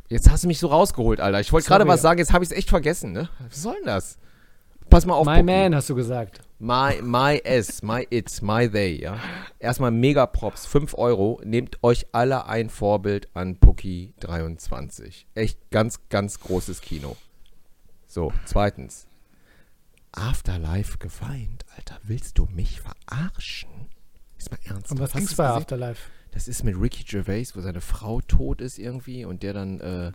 Jetzt 0.08 0.30
hast 0.30 0.42
du 0.42 0.48
mich 0.48 0.58
so 0.58 0.66
rausgeholt, 0.66 1.20
Alter. 1.20 1.40
Ich 1.40 1.52
wollte 1.52 1.68
gerade 1.68 1.86
was 1.86 2.02
sagen, 2.02 2.18
jetzt 2.18 2.32
habe 2.32 2.44
ich 2.44 2.50
es 2.50 2.56
echt 2.56 2.70
vergessen, 2.70 3.12
ne? 3.12 3.28
Was 3.48 3.62
soll 3.62 3.76
denn 3.76 3.86
das? 3.86 4.18
Pass 4.90 5.06
mal 5.06 5.14
auf, 5.14 5.26
My 5.26 5.36
Puki. 5.36 5.44
man, 5.44 5.74
hast 5.74 5.90
du 5.90 5.94
gesagt. 5.94 6.40
My, 6.58 7.00
my 7.02 7.40
S, 7.42 7.82
my 7.82 8.06
it, 8.10 8.40
my 8.40 8.68
they, 8.68 9.00
ja. 9.00 9.18
Erstmal 9.58 9.90
mega 9.90 10.26
Props, 10.26 10.66
5 10.66 10.94
Euro. 10.94 11.40
Nehmt 11.44 11.82
euch 11.82 12.06
alle 12.12 12.46
ein 12.46 12.70
Vorbild 12.70 13.28
an 13.34 13.56
Puki 13.56 14.14
23. 14.20 15.26
Echt 15.34 15.58
ganz, 15.70 16.00
ganz 16.08 16.38
großes 16.38 16.80
Kino. 16.80 17.16
So, 18.06 18.32
zweitens. 18.44 19.08
Afterlife 20.12 20.98
geweint, 20.98 21.64
Alter. 21.76 21.98
Willst 22.04 22.38
du 22.38 22.46
mich 22.52 22.80
verarschen? 22.80 23.70
Ist 24.38 24.50
mal 24.50 24.60
ernst. 24.64 24.92
Und 24.92 25.00
was 25.00 25.12
ging's 25.12 25.28
du's 25.28 25.36
bei? 25.36 25.48
Afterlife? 25.48 26.10
Das 26.32 26.48
ist 26.48 26.64
mit 26.64 26.76
Ricky 26.80 27.04
Gervais, 27.04 27.54
wo 27.54 27.60
seine 27.60 27.80
Frau 27.80 28.20
tot 28.20 28.60
ist 28.60 28.78
irgendwie 28.78 29.24
und 29.24 29.42
der 29.42 29.52
dann 29.52 29.80
äh, 29.80 30.12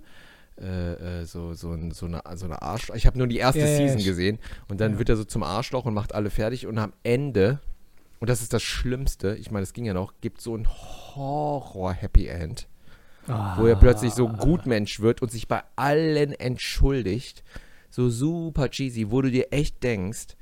äh, 0.61 1.21
äh, 1.21 1.25
so, 1.25 1.53
so, 1.53 1.71
ein, 1.71 1.91
so, 1.91 2.05
eine, 2.07 2.21
so 2.35 2.45
eine 2.45 2.61
Arschloch. 2.61 2.95
Ich 2.95 3.05
habe 3.05 3.17
nur 3.17 3.27
die 3.27 3.37
erste 3.37 3.59
Ja, 3.59 3.65
ja, 3.67 3.77
Season 3.77 3.99
ich- 3.99 4.05
gesehen 4.05 4.39
und 4.69 4.81
dann 4.81 4.93
ja. 4.93 4.99
wird 4.99 5.09
er 5.09 5.15
so 5.17 5.23
zum 5.23 5.43
Arschloch 5.43 5.85
und 5.85 5.93
macht 5.93 6.13
alle 6.15 6.29
fertig 6.29 6.65
und 6.67 6.77
am 6.77 6.93
Ende, 7.03 7.59
und 8.19 8.29
das 8.29 8.41
ist 8.41 8.53
das 8.53 8.63
Schlimmste, 8.63 9.35
ich 9.35 9.51
meine, 9.51 9.63
das 9.63 9.73
ging 9.73 9.85
ja 9.85 9.93
noch, 9.93 10.13
gibt 10.21 10.41
so 10.41 10.55
ein 10.55 10.67
Horror-Happy 10.67 12.27
End, 12.27 12.67
wo 13.27 13.65
er 13.67 13.75
plötzlich 13.75 14.13
so 14.13 14.27
Gutmensch 14.29 14.99
wird 15.01 15.21
und 15.21 15.31
sich 15.31 15.47
bei 15.47 15.61
allen 15.75 16.31
entschuldigt. 16.33 17.43
So 17.89 18.09
super 18.09 18.69
cheesy, 18.69 19.11
wo 19.11 19.21
du 19.21 19.31
dir 19.31 19.47
echt 19.51 19.81
denkst, 19.83 20.35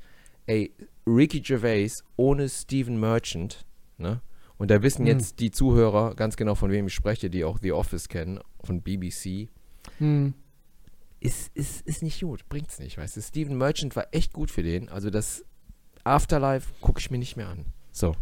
ey, 0.46 0.72
Ricky 1.06 1.40
Gervais 1.40 2.04
ohne 2.16 2.48
Steven 2.48 2.98
Merchant, 3.00 3.64
ne? 3.98 4.20
Und 4.58 4.70
da 4.70 4.82
wissen 4.82 5.00
Hm. 5.06 5.06
jetzt 5.18 5.40
die 5.40 5.50
Zuhörer 5.50 6.14
ganz 6.14 6.36
genau, 6.36 6.54
von 6.54 6.70
wem 6.70 6.86
ich 6.86 6.94
spreche, 6.94 7.28
die 7.28 7.44
auch 7.44 7.58
The 7.60 7.72
Office 7.72 8.08
kennen, 8.08 8.40
von 8.64 8.80
BBC. 8.82 9.48
Hm. 9.98 10.34
Ist, 11.20 11.50
ist, 11.54 11.86
ist 11.86 12.02
nicht 12.02 12.20
gut, 12.20 12.48
bringt's 12.48 12.78
nicht, 12.78 12.98
weißt 12.98 13.16
du. 13.16 13.22
Steven 13.22 13.56
Merchant 13.56 13.96
war 13.96 14.06
echt 14.12 14.32
gut 14.32 14.50
für 14.50 14.62
den. 14.62 14.88
Also 14.88 15.10
das 15.10 15.44
Afterlife 16.04 16.68
gucke 16.80 17.00
ich 17.00 17.10
mir 17.10 17.18
nicht 17.18 17.36
mehr 17.36 17.48
an. 17.48 17.64
So. 17.90 18.14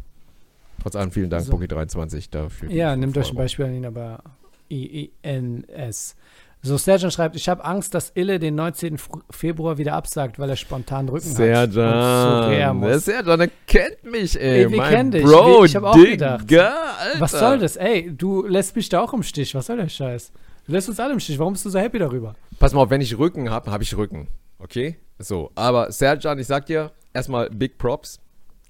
Trotz 0.82 0.96
allem 0.96 1.10
vielen 1.12 1.28
Dank, 1.30 1.44
So. 1.44 1.52
Poki23, 1.54 2.28
dafür. 2.30 2.70
Ja, 2.70 2.94
nehmt 2.96 3.16
euch 3.18 3.30
ein. 3.30 3.36
Beispiel 3.36 3.64
an 3.66 3.74
ihn, 3.74 3.86
aber 3.86 4.22
I-E-N-S. 4.70 6.16
So, 6.62 6.78
Serjan 6.78 7.10
schreibt, 7.10 7.36
ich 7.36 7.48
habe 7.50 7.62
Angst, 7.62 7.92
dass 7.94 8.10
Ille 8.14 8.38
den 8.38 8.54
19. 8.54 8.94
F- 8.94 9.10
Februar 9.30 9.76
wieder 9.76 9.92
absagt, 9.92 10.38
weil 10.38 10.48
er 10.48 10.56
spontan 10.56 11.10
Rücken 11.10 11.28
hat. 11.28 11.36
Serjan, 11.36 12.80
der 12.80 12.98
Serjan, 13.00 13.38
der 13.38 13.50
kennt 13.66 14.02
mich, 14.04 14.40
ey. 14.40 14.64
Ey, 14.64 14.70
wir 14.70 14.82
kennen 14.82 15.10
dich. 15.10 15.24
Bro, 15.24 15.58
Wir- 15.60 15.64
ich 15.66 15.76
hab 15.76 15.82
auch 15.84 15.94
gedacht. 15.94 16.50
Alter. 16.50 17.20
Was 17.20 17.32
soll 17.32 17.58
das? 17.58 17.76
Ey, 17.76 18.10
du 18.16 18.46
lässt 18.46 18.76
mich 18.76 18.88
da 18.88 19.02
auch 19.02 19.12
im 19.12 19.22
Stich. 19.22 19.54
Was 19.54 19.66
soll 19.66 19.76
der 19.76 19.90
Scheiß? 19.90 20.32
Du 20.66 20.72
lässt 20.72 20.88
uns 20.88 20.98
alle 20.98 21.12
im 21.12 21.20
Stich. 21.20 21.38
Warum 21.38 21.52
bist 21.52 21.64
du 21.66 21.70
so 21.70 21.78
happy 21.78 21.98
darüber? 21.98 22.34
Pass 22.58 22.72
mal 22.72 22.80
auf, 22.82 22.90
wenn 22.90 23.00
ich 23.00 23.18
Rücken 23.18 23.50
habe, 23.50 23.70
habe 23.70 23.82
ich 23.82 23.96
Rücken. 23.96 24.28
Okay? 24.58 24.98
So, 25.18 25.52
aber 25.54 25.92
Serjan, 25.92 26.38
ich 26.38 26.46
sag 26.46 26.66
dir, 26.66 26.92
erstmal 27.12 27.50
Big 27.50 27.76
Props. 27.76 28.18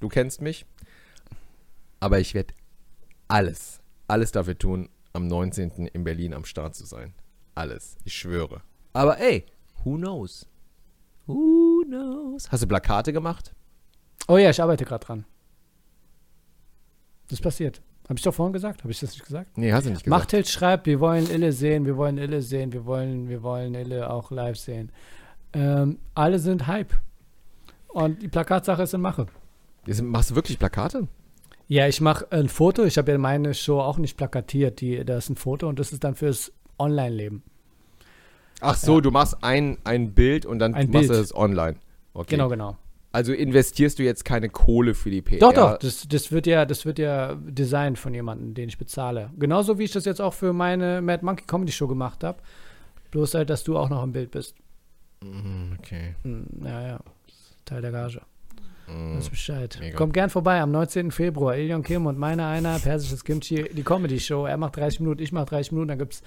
Du 0.01 0.09
kennst 0.09 0.43
mich. 0.43 0.67
Aber 2.01 2.19
ich 2.19 2.35
werde 2.35 2.53
alles, 3.29 3.81
alles 4.09 4.33
dafür 4.33 4.59
tun, 4.59 4.89
am 5.13 5.29
19. 5.29 5.87
in 5.87 6.05
Berlin 6.05 6.35
am 6.35 6.45
Start 6.45 6.75
zu 6.75 6.85
sein. 6.85 7.15
Alles. 7.55 7.97
Ich 8.05 8.15
schwöre. 8.15 8.63
Aber 8.93 9.19
ey, 9.21 9.47
who 9.85 9.97
knows? 9.97 10.47
Who 11.27 11.85
knows? 11.87 12.51
Hast 12.51 12.63
du 12.65 12.67
Plakate 12.67 13.13
gemacht? 13.13 13.55
Oh 14.27 14.37
ja, 14.37 14.51
ich 14.51 14.61
arbeite 14.61 14.85
gerade 14.85 15.07
dran. 15.07 15.25
Das 17.29 17.41
passiert. 17.41 17.81
Habe 18.05 18.15
ich 18.19 18.23
doch 18.23 18.35
vorhin 18.35 18.53
gesagt? 18.53 18.83
Habe 18.83 18.93
ich 18.93 19.01
das 19.01 19.13
nicht 19.13 19.25
gesagt? 19.25 19.57
Nee, 19.57 19.73
hast 19.73 19.85
du 19.87 19.91
nicht 19.91 20.05
gesagt. 20.05 20.11
Machthild 20.21 20.47
schreibt, 20.49 20.87
wir 20.87 21.01
wollen 21.01 21.29
Ille 21.31 21.53
sehen, 21.53 21.87
wir 21.87 21.97
wollen 21.97 22.19
Ille 22.19 22.43
sehen, 22.43 22.73
wir 22.73 22.85
wollen, 22.85 23.29
wir 23.29 23.43
wollen 23.43 23.75
Ille 23.75 24.11
auch 24.11 24.31
live 24.31 24.57
sehen. 24.59 24.93
Ähm, 25.55 25.99
alle 26.15 26.39
sind 26.39 26.67
Hype. 26.67 26.93
Und 27.89 28.23
die 28.23 28.29
Plakatsache 28.29 28.83
ist 28.83 28.93
in 28.93 29.01
Mache. 29.01 29.27
Jetzt 29.87 30.03
Machst 30.03 30.31
du 30.31 30.35
wirklich 30.35 30.59
Plakate? 30.59 31.09
Ja, 31.69 31.87
ich 31.89 32.01
mache 32.03 32.27
ein 32.31 32.49
Foto. 32.49 32.85
Ich 32.85 32.99
habe 32.99 33.13
ja 33.13 33.17
meine 33.19 33.55
Show 33.55 33.81
auch 33.81 33.97
nicht 33.97 34.17
plakatiert. 34.19 34.81
Die, 34.83 35.03
da 35.05 35.17
ist 35.17 35.31
ein 35.31 35.37
Foto 35.37 35.67
und 35.69 35.79
das 35.79 35.93
ist 35.93 36.05
dann 36.05 36.15
fürs 36.15 36.53
Online-Leben. 36.79 37.43
Ach 38.61 38.77
so, 38.77 38.97
Ja. 38.97 39.01
du 39.01 39.11
machst 39.11 39.39
ein, 39.43 39.79
ein 39.85 40.13
Bild 40.13 40.45
und 40.45 40.59
dann 40.59 40.75
Ein 40.75 40.91
machst 40.91 41.09
du 41.09 41.13
Bild. 41.15 41.25
es 41.25 41.35
online. 41.35 41.77
Okay. 42.13 42.31
Genau, 42.37 42.49
genau. 42.49 42.77
Also 43.15 43.33
investierst 43.33 44.01
du 44.01 44.03
jetzt 44.03 44.25
keine 44.25 44.49
Kohle 44.49 44.93
für 44.93 45.09
die 45.09 45.23
PR? 45.23 45.39
Doch, 45.39 45.53
doch, 45.53 45.79
das, 45.79 46.09
das, 46.09 46.33
wird 46.33 46.49
ja, 46.49 46.65
das 46.67 46.85
wird 46.85 46.99
ja 46.99 47.37
designt 47.37 47.97
von 47.97 48.13
jemandem, 48.13 48.55
den 48.55 48.69
ich 48.69 48.77
bezahle. 48.77 49.31
Genauso 49.39 49.79
wie 49.79 49.85
ich 49.85 49.93
das 49.93 50.05
jetzt 50.05 50.21
auch 50.21 50.35
für 50.35 50.53
meine 50.53 51.01
Mad 51.01 51.25
Monkey 51.25 51.45
Comedy 51.47 51.71
Show 51.71 51.87
gemacht 51.87 52.25
habe. 52.25 52.39
Bloß 53.13 53.35
halt, 53.35 53.51
dass 53.51 53.63
du 53.63 53.79
auch 53.79 53.89
noch 53.89 54.03
im 54.03 54.11
Bild 54.11 54.33
bist. 54.33 54.57
Mm, 55.23 55.75
Okay. 55.79 56.17
Hm, 56.25 56.47
Ja, 56.65 56.83
ja. 56.89 57.01
Teil 57.65 57.83
der 57.83 57.93
Gage. 57.93 58.21
Mm. 58.89 59.17
Weiß 59.17 59.31
Bescheid. 59.31 59.77
Mega. 59.79 59.97
Kommt 59.97 60.13
gern 60.13 60.29
vorbei 60.29 60.61
am 60.61 60.73
19. 60.73 61.13
Februar. 61.13 61.57
Ilion 61.57 61.85
Kim 61.85 62.07
und 62.07 62.19
meine 62.19 62.47
einer, 62.47 62.81
persisches 62.81 63.23
Kimchi, 63.23 63.63
die 63.73 63.85
Comedy-Show. 63.85 64.47
Er 64.47 64.57
macht 64.57 64.77
30 64.77 64.99
Minuten, 64.99 65.23
ich 65.23 65.31
mache 65.31 65.47
30 65.47 65.71
Minuten, 65.71 65.89
dann 65.91 65.99
gibt 66.01 66.15
es 66.15 66.23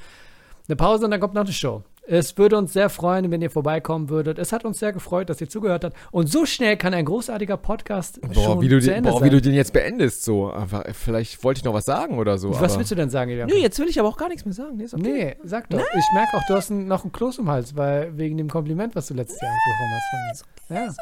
eine 0.70 0.78
Pause 0.78 1.04
und 1.04 1.12
dann 1.12 1.20
kommt 1.20 1.34
noch 1.34 1.44
eine 1.44 1.52
Show. 1.52 1.84
Es 2.10 2.38
würde 2.38 2.58
uns 2.58 2.72
sehr 2.72 2.90
freuen, 2.90 3.30
wenn 3.32 3.42
ihr 3.42 3.50
vorbeikommen 3.50 4.10
würdet. 4.10 4.40
Es 4.40 4.54
hat 4.54 4.64
uns 4.64 4.80
sehr 4.80 4.94
gefreut, 4.94 5.30
dass 5.30 5.42
ihr 5.42 5.50
zugehört 5.50 5.84
habt. 5.84 5.96
Und 6.12 6.28
so 6.32 6.46
schnell 6.46 6.78
kann 6.78 6.94
ein 6.94 7.04
großartiger 7.04 7.58
Podcast 7.58 8.22
Boah, 8.22 8.34
schon 8.34 8.62
wie 8.62 8.70
du, 8.70 8.80
zu 8.80 8.88
den, 8.88 8.98
Ende 9.00 9.10
boah, 9.10 9.20
sein. 9.20 9.28
wie 9.28 9.30
du 9.30 9.42
den 9.42 9.54
jetzt 9.54 9.74
beendest, 9.74 10.24
so. 10.24 10.50
Einfach, 10.50 10.86
vielleicht 10.94 11.44
wollte 11.44 11.60
ich 11.60 11.64
noch 11.66 11.74
was 11.74 11.84
sagen 11.84 12.18
oder 12.18 12.38
so. 12.38 12.52
Was 12.52 12.72
aber 12.72 12.80
willst 12.80 12.92
du 12.92 12.96
denn 12.96 13.10
sagen, 13.10 13.32
Ilion? 13.32 13.50
Nee, 13.50 13.60
jetzt 13.60 13.78
will 13.78 13.90
ich 13.90 14.00
aber 14.00 14.08
auch 14.08 14.18
gar 14.18 14.30
nichts 14.30 14.46
mehr 14.46 14.54
sagen. 14.54 14.78
Nee, 14.78 14.86
ist 14.86 14.94
okay. 14.94 15.04
Nee, 15.04 15.36
sag 15.44 15.70
doch. 15.70 15.80
Ich 15.80 16.06
merke 16.14 16.38
auch, 16.38 16.44
du 16.48 16.54
hast 16.54 16.70
noch 16.70 17.04
ein 17.04 17.12
Kloß 17.12 17.40
im 17.40 17.50
Hals, 17.50 17.76
weil 17.76 18.18
wegen 18.18 18.38
dem 18.38 18.50
Kompliment, 18.50 18.96
was 18.96 19.08
du 19.08 19.14
letztes 19.14 19.42
Jahr 19.42 19.52
bekommen 19.52 19.94
hast 20.32 20.46
von 20.48 20.78
mir. 20.78 20.86
Ja. 20.86 20.94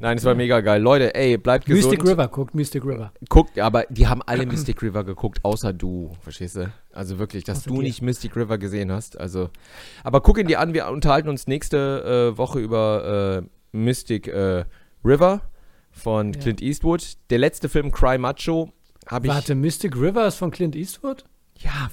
Nein, 0.00 0.16
es 0.16 0.24
war 0.24 0.34
mega 0.34 0.60
geil. 0.60 0.80
Leute, 0.80 1.14
ey, 1.14 1.36
bleibt 1.36 1.66
gesund. 1.66 1.92
Mystic 1.92 2.10
River, 2.10 2.28
guckt 2.28 2.54
Mystic 2.54 2.84
River. 2.84 3.12
Guckt, 3.28 3.58
aber 3.58 3.84
die 3.90 4.08
haben 4.08 4.22
alle 4.22 4.46
Mystic 4.46 4.82
River 4.82 5.04
geguckt, 5.04 5.44
außer 5.44 5.72
du, 5.74 6.12
verstehst 6.22 6.56
du? 6.56 6.72
Also 6.92 7.18
wirklich, 7.18 7.44
dass 7.44 7.58
Außer 7.58 7.68
du 7.70 7.76
dir. 7.76 7.82
nicht 7.82 8.00
Mystic 8.00 8.34
River 8.34 8.56
gesehen 8.56 8.90
hast. 8.90 9.20
Also, 9.20 9.50
aber 10.02 10.22
guck 10.22 10.38
ihn 10.38 10.46
dir 10.46 10.58
an, 10.58 10.72
wir 10.72 10.88
unterhalten 10.88 11.28
uns 11.28 11.46
nächste 11.46 12.32
äh, 12.32 12.38
Woche 12.38 12.60
über 12.60 13.42
äh, 13.44 13.76
Mystic 13.76 14.26
äh, 14.26 14.64
River 15.04 15.42
von 15.90 16.32
Ja. 16.32 16.40
Clint 16.40 16.62
Eastwood. 16.62 17.18
Der 17.28 17.38
letzte 17.38 17.68
Film 17.68 17.92
Cry 17.92 18.16
Macho 18.16 18.72
habe 19.06 19.26
ich. 19.26 19.32
Warte, 19.34 19.54
Mystic 19.54 19.96
River 19.96 20.26
ist 20.26 20.36
von 20.36 20.50
Clint 20.50 20.74
Eastwood? 20.76 21.24
Ja. 21.58 21.90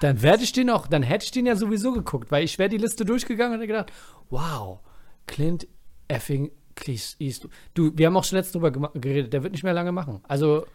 Dann 0.00 0.22
werde 0.22 0.44
ich 0.44 0.52
den 0.52 0.70
auch, 0.70 0.86
dann 0.86 1.02
hätte 1.02 1.24
ich 1.24 1.32
den 1.32 1.44
ja 1.44 1.56
sowieso 1.56 1.92
geguckt, 1.92 2.30
weil 2.30 2.44
ich 2.44 2.58
wäre 2.58 2.68
die 2.68 2.76
Liste 2.76 3.04
durchgegangen 3.04 3.54
und 3.54 3.58
hätte 3.60 3.66
gedacht, 3.66 3.92
wow, 4.30 4.78
Clint 5.26 5.66
effing 6.06 6.50
Eastwood. 6.86 7.50
Du, 7.74 7.92
wir 7.96 8.06
haben 8.06 8.16
auch 8.16 8.24
schon 8.24 8.36
letztens 8.36 8.52
drüber 8.52 8.90
geredet, 8.94 9.32
der 9.32 9.42
wird 9.42 9.52
nicht 9.52 9.64
mehr 9.64 9.74
lange 9.74 9.92
machen. 9.92 10.20
Also, 10.28 10.66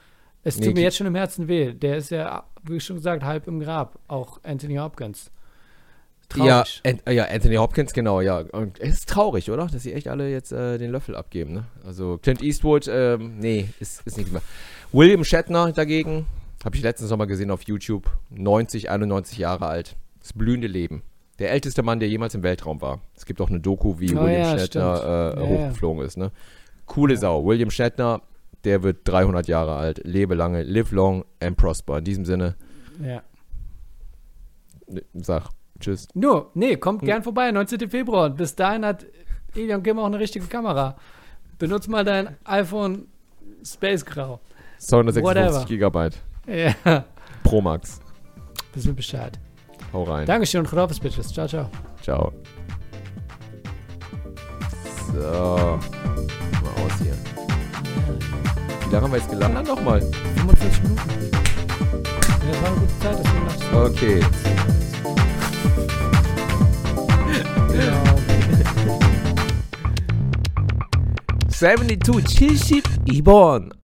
es 0.43 0.57
Nee, 0.57 0.65
tut 0.65 0.75
mir 0.75 0.81
jetzt 0.81 0.97
schon 0.97 1.07
im 1.07 1.15
Herzen 1.15 1.47
weh. 1.47 1.73
Der 1.73 1.97
ist 1.97 2.11
ja, 2.11 2.43
wie 2.63 2.79
schon 2.79 2.97
gesagt, 2.97 3.23
halb 3.23 3.47
im 3.47 3.59
Grab. 3.59 3.97
Auch 4.07 4.39
Anthony 4.43 4.75
Hopkins. 4.75 5.31
Ja, 6.35 6.63
Traurig. 6.63 6.81
An, 7.05 7.13
ja, 7.13 7.25
Anthony 7.25 7.55
Hopkins, 7.55 7.93
genau, 7.93 8.21
ja. 8.21 8.39
Und 8.39 8.79
es 8.79 8.95
ist 8.95 9.09
traurig, 9.09 9.51
oder? 9.51 9.67
Dass 9.67 9.83
sie 9.83 9.93
echt 9.93 10.07
alle 10.07 10.29
jetzt 10.29 10.51
äh, 10.51 10.77
den 10.77 10.91
Löffel 10.91 11.15
abgeben, 11.15 11.53
ne? 11.53 11.65
Also 11.85 12.17
Clint 12.21 12.41
Eastwood, 12.41 12.87
ähm, 12.87 13.37
nee, 13.39 13.69
ist, 13.79 14.01
ist 14.05 14.17
nichts 14.17 14.31
mehr. 14.31 14.41
William 14.91 15.23
Shatner 15.23 15.71
dagegen, 15.71 16.25
habe 16.65 16.75
ich 16.75 16.81
letztens 16.81 17.11
nochmal 17.11 17.27
gesehen 17.27 17.51
auf 17.51 17.63
YouTube, 17.63 18.09
90, 18.31 18.89
91 18.89 19.37
Jahre 19.37 19.67
alt. 19.67 19.95
Das 20.21 20.33
blühende 20.33 20.67
Leben. 20.67 21.03
Der 21.39 21.51
älteste 21.51 21.81
Mann, 21.83 21.99
der 21.99 22.09
jemals 22.09 22.35
im 22.35 22.43
Weltraum 22.43 22.81
war. 22.81 23.01
Es 23.15 23.25
gibt 23.25 23.41
auch 23.41 23.49
eine 23.49 23.59
Doku, 23.59 23.99
wie 23.99 24.15
Oh 24.15 24.21
William 24.23 24.41
ja, 24.41 24.57
Shatner 24.59 25.03
äh, 25.03 25.07
Ja, 25.07 25.41
ja. 25.41 25.47
hochgeflogen 25.49 26.03
ist, 26.05 26.17
ne? 26.17 26.31
Coole 26.85 27.17
Sau. 27.17 27.43
William 27.45 27.71
Shatner, 27.71 28.21
der 28.63 28.83
wird 28.83 28.99
300 29.05 29.47
Jahre 29.47 29.75
alt. 29.75 30.01
Lebe 30.05 30.35
lange, 30.35 30.61
live 30.63 30.91
long 30.91 31.25
and 31.41 31.57
prosper. 31.57 31.97
In 31.97 32.03
diesem 32.03 32.25
Sinne, 32.25 32.55
Ja. 33.03 33.23
ne, 34.87 35.01
sag 35.13 35.49
tschüss. 35.79 36.07
Nur, 36.13 36.51
nee, 36.53 36.75
kommt 36.77 37.01
Hm. 37.01 37.07
gern 37.07 37.23
vorbei, 37.23 37.51
19. 37.51 37.89
Februar. 37.89 38.29
Bis 38.29 38.55
dahin 38.55 38.85
hat 38.85 39.05
Ilion 39.55 39.81
Kim 39.83 39.97
auch 39.99 40.05
eine 40.05 40.19
richtige 40.19 40.45
Kamera. 40.45 40.97
Benutz 41.57 41.87
mal 41.87 42.03
dein 42.03 42.35
iPhone 42.45 43.07
Space 43.65 44.05
Grau. 44.05 44.39
256 44.77 45.23
Whatever. 45.23 45.65
Gigabyte. 45.65 46.17
Ja, 46.47 47.05
Pro 47.43 47.61
Max. 47.61 47.99
wissen 48.73 48.95
Bescheid. 48.95 49.39
Hau 49.93 50.03
rein. 50.03 50.25
Dankeschön 50.25 50.61
und 50.61 50.71
Rodolphus, 50.71 50.99
Bitches. 50.99 51.31
Ciao, 51.31 51.47
ciao. 51.47 51.69
Ciao. 52.01 52.31
So. 55.13 55.19
Mal 55.19 55.79
aus 56.83 56.91
hier. 57.01 57.15
Wie 58.87 58.91
lange 58.91 59.03
haben 59.05 59.11
wir 59.11 59.19
jetzt 59.19 59.29
gelandet? 59.29 59.67
Dann 59.67 59.75
nochmal. 59.75 60.01
45 60.01 60.83
Minuten. 60.83 61.01
Ja, 62.43 62.51
das 62.51 62.61
war 62.61 62.69
eine 62.69 62.79
gute 62.79 62.99
Zeit, 62.99 63.17
deswegen 63.19 63.45
dachte 63.45 63.63
ich, 63.63 63.73
Okay. 63.73 64.19
genau. 67.71 68.03
72 71.49 72.59
70 72.59 72.83
Ibon. 73.05 73.73